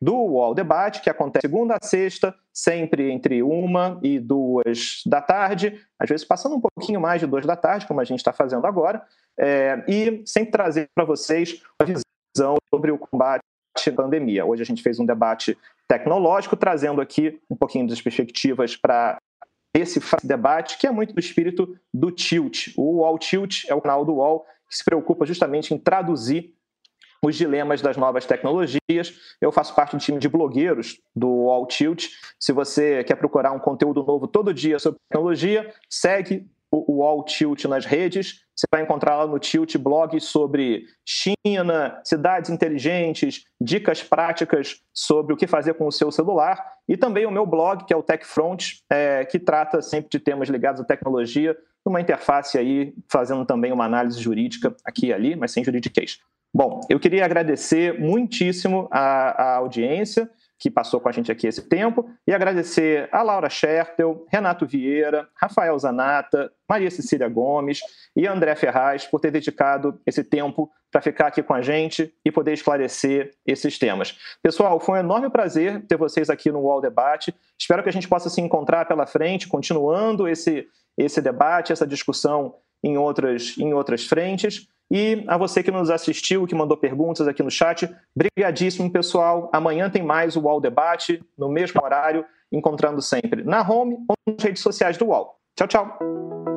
do 0.00 0.14
UOL 0.14 0.54
Debate, 0.54 1.00
que 1.00 1.10
acontece 1.10 1.46
segunda 1.46 1.76
a 1.80 1.86
sexta, 1.86 2.34
sempre 2.56 3.12
entre 3.12 3.42
uma 3.42 4.00
e 4.02 4.18
duas 4.18 5.02
da 5.04 5.20
tarde, 5.20 5.78
às 5.98 6.08
vezes 6.08 6.24
passando 6.24 6.56
um 6.56 6.60
pouquinho 6.60 6.98
mais 6.98 7.20
de 7.20 7.26
duas 7.26 7.44
da 7.44 7.54
tarde, 7.54 7.86
como 7.86 8.00
a 8.00 8.04
gente 8.04 8.20
está 8.20 8.32
fazendo 8.32 8.66
agora, 8.66 9.06
é, 9.38 9.84
e 9.86 10.22
sempre 10.24 10.52
trazer 10.52 10.88
para 10.94 11.04
vocês 11.04 11.62
uma 11.78 11.86
visão 11.86 12.56
sobre 12.74 12.90
o 12.90 12.96
combate 12.98 13.42
à 13.86 13.92
pandemia. 13.92 14.46
Hoje 14.46 14.62
a 14.62 14.64
gente 14.64 14.82
fez 14.82 14.98
um 14.98 15.04
debate 15.04 15.56
tecnológico, 15.86 16.56
trazendo 16.56 17.02
aqui 17.02 17.38
um 17.50 17.54
pouquinho 17.54 17.86
das 17.86 18.00
perspectivas 18.00 18.74
para 18.74 19.18
esse 19.74 20.00
debate, 20.24 20.78
que 20.78 20.86
é 20.86 20.90
muito 20.90 21.12
do 21.12 21.20
espírito 21.20 21.78
do 21.92 22.10
Tilt. 22.10 22.68
O 22.74 23.00
UOL 23.00 23.18
Tilt 23.18 23.66
é 23.68 23.74
o 23.74 23.82
canal 23.82 24.02
do 24.02 24.14
UOL 24.14 24.46
que 24.66 24.76
se 24.78 24.84
preocupa 24.84 25.26
justamente 25.26 25.74
em 25.74 25.78
traduzir 25.78 26.55
os 27.26 27.36
dilemas 27.36 27.80
das 27.80 27.96
novas 27.96 28.24
tecnologias. 28.24 29.14
Eu 29.40 29.52
faço 29.52 29.74
parte 29.74 29.96
do 29.96 30.00
time 30.00 30.18
de 30.18 30.28
blogueiros 30.28 31.00
do 31.14 31.48
All 31.50 31.66
Tilt. 31.66 32.08
Se 32.38 32.52
você 32.52 33.04
quer 33.04 33.16
procurar 33.16 33.52
um 33.52 33.58
conteúdo 33.58 34.04
novo 34.04 34.26
todo 34.26 34.54
dia 34.54 34.78
sobre 34.78 35.00
tecnologia, 35.08 35.72
segue 35.88 36.46
o 36.70 37.02
All 37.02 37.24
Tilt 37.24 37.64
nas 37.64 37.84
redes. 37.84 38.44
Você 38.54 38.66
vai 38.70 38.82
encontrar 38.82 39.16
lá 39.16 39.26
no 39.26 39.38
Tilt 39.38 39.76
blogs 39.76 40.24
sobre 40.24 40.84
China, 41.04 42.00
cidades 42.04 42.50
inteligentes, 42.50 43.44
dicas 43.60 44.02
práticas 44.02 44.80
sobre 44.92 45.34
o 45.34 45.36
que 45.36 45.46
fazer 45.46 45.74
com 45.74 45.86
o 45.86 45.92
seu 45.92 46.10
celular 46.10 46.64
e 46.88 46.96
também 46.96 47.26
o 47.26 47.30
meu 47.30 47.46
blog, 47.46 47.84
que 47.84 47.92
é 47.92 47.96
o 47.96 48.02
TechFront, 48.02 48.82
é, 48.90 49.24
que 49.24 49.38
trata 49.38 49.82
sempre 49.82 50.08
de 50.10 50.18
temas 50.18 50.48
ligados 50.48 50.80
à 50.80 50.84
tecnologia, 50.84 51.56
numa 51.84 52.00
interface 52.00 52.58
aí, 52.58 52.94
fazendo 53.08 53.44
também 53.44 53.72
uma 53.72 53.84
análise 53.84 54.20
jurídica 54.20 54.74
aqui 54.84 55.06
e 55.06 55.12
ali, 55.12 55.36
mas 55.36 55.52
sem 55.52 55.62
juridiquês. 55.62 56.18
Bom, 56.56 56.80
eu 56.88 56.98
queria 56.98 57.22
agradecer 57.22 58.00
muitíssimo 58.00 58.88
a, 58.90 59.42
a 59.42 59.56
audiência 59.56 60.26
que 60.58 60.70
passou 60.70 60.98
com 60.98 61.06
a 61.06 61.12
gente 61.12 61.30
aqui 61.30 61.46
esse 61.46 61.68
tempo, 61.68 62.08
e 62.26 62.32
agradecer 62.32 63.10
a 63.12 63.20
Laura 63.20 63.50
Schertel, 63.50 64.24
Renato 64.32 64.64
Vieira, 64.64 65.28
Rafael 65.34 65.78
Zanata, 65.78 66.50
Maria 66.66 66.90
Cecília 66.90 67.28
Gomes 67.28 67.80
e 68.16 68.26
André 68.26 68.54
Ferraz 68.54 69.04
por 69.04 69.20
ter 69.20 69.30
dedicado 69.30 70.00
esse 70.06 70.24
tempo 70.24 70.70
para 70.90 71.02
ficar 71.02 71.26
aqui 71.26 71.42
com 71.42 71.52
a 71.52 71.60
gente 71.60 72.10
e 72.24 72.32
poder 72.32 72.54
esclarecer 72.54 73.32
esses 73.46 73.78
temas. 73.78 74.16
Pessoal, 74.42 74.80
foi 74.80 74.96
um 74.96 75.00
enorme 75.02 75.28
prazer 75.28 75.84
ter 75.86 75.98
vocês 75.98 76.30
aqui 76.30 76.50
no 76.50 76.60
UOL 76.60 76.80
Debate. 76.80 77.34
Espero 77.60 77.82
que 77.82 77.90
a 77.90 77.92
gente 77.92 78.08
possa 78.08 78.30
se 78.30 78.40
encontrar 78.40 78.86
pela 78.86 79.04
frente, 79.04 79.46
continuando 79.46 80.26
esse, 80.26 80.66
esse 80.96 81.20
debate, 81.20 81.70
essa 81.70 81.86
discussão 81.86 82.54
em 82.82 82.96
outras, 82.96 83.58
em 83.58 83.74
outras 83.74 84.06
frentes. 84.06 84.66
E 84.90 85.24
a 85.26 85.36
você 85.36 85.62
que 85.62 85.70
nos 85.70 85.90
assistiu, 85.90 86.46
que 86.46 86.54
mandou 86.54 86.76
perguntas 86.76 87.26
aqui 87.26 87.42
no 87.42 87.50
chat, 87.50 87.92
brigadíssimo, 88.14 88.90
pessoal. 88.90 89.50
Amanhã 89.52 89.90
tem 89.90 90.02
mais 90.02 90.36
o 90.36 90.40
UOL 90.40 90.60
Debate, 90.60 91.22
no 91.36 91.48
mesmo 91.48 91.82
horário, 91.82 92.24
encontrando 92.52 93.02
sempre 93.02 93.42
na 93.42 93.68
home 93.68 93.96
ou 94.08 94.16
nas 94.26 94.42
redes 94.42 94.62
sociais 94.62 94.96
do 94.96 95.06
UOL. 95.06 95.36
Tchau, 95.56 95.66
tchau. 95.66 96.55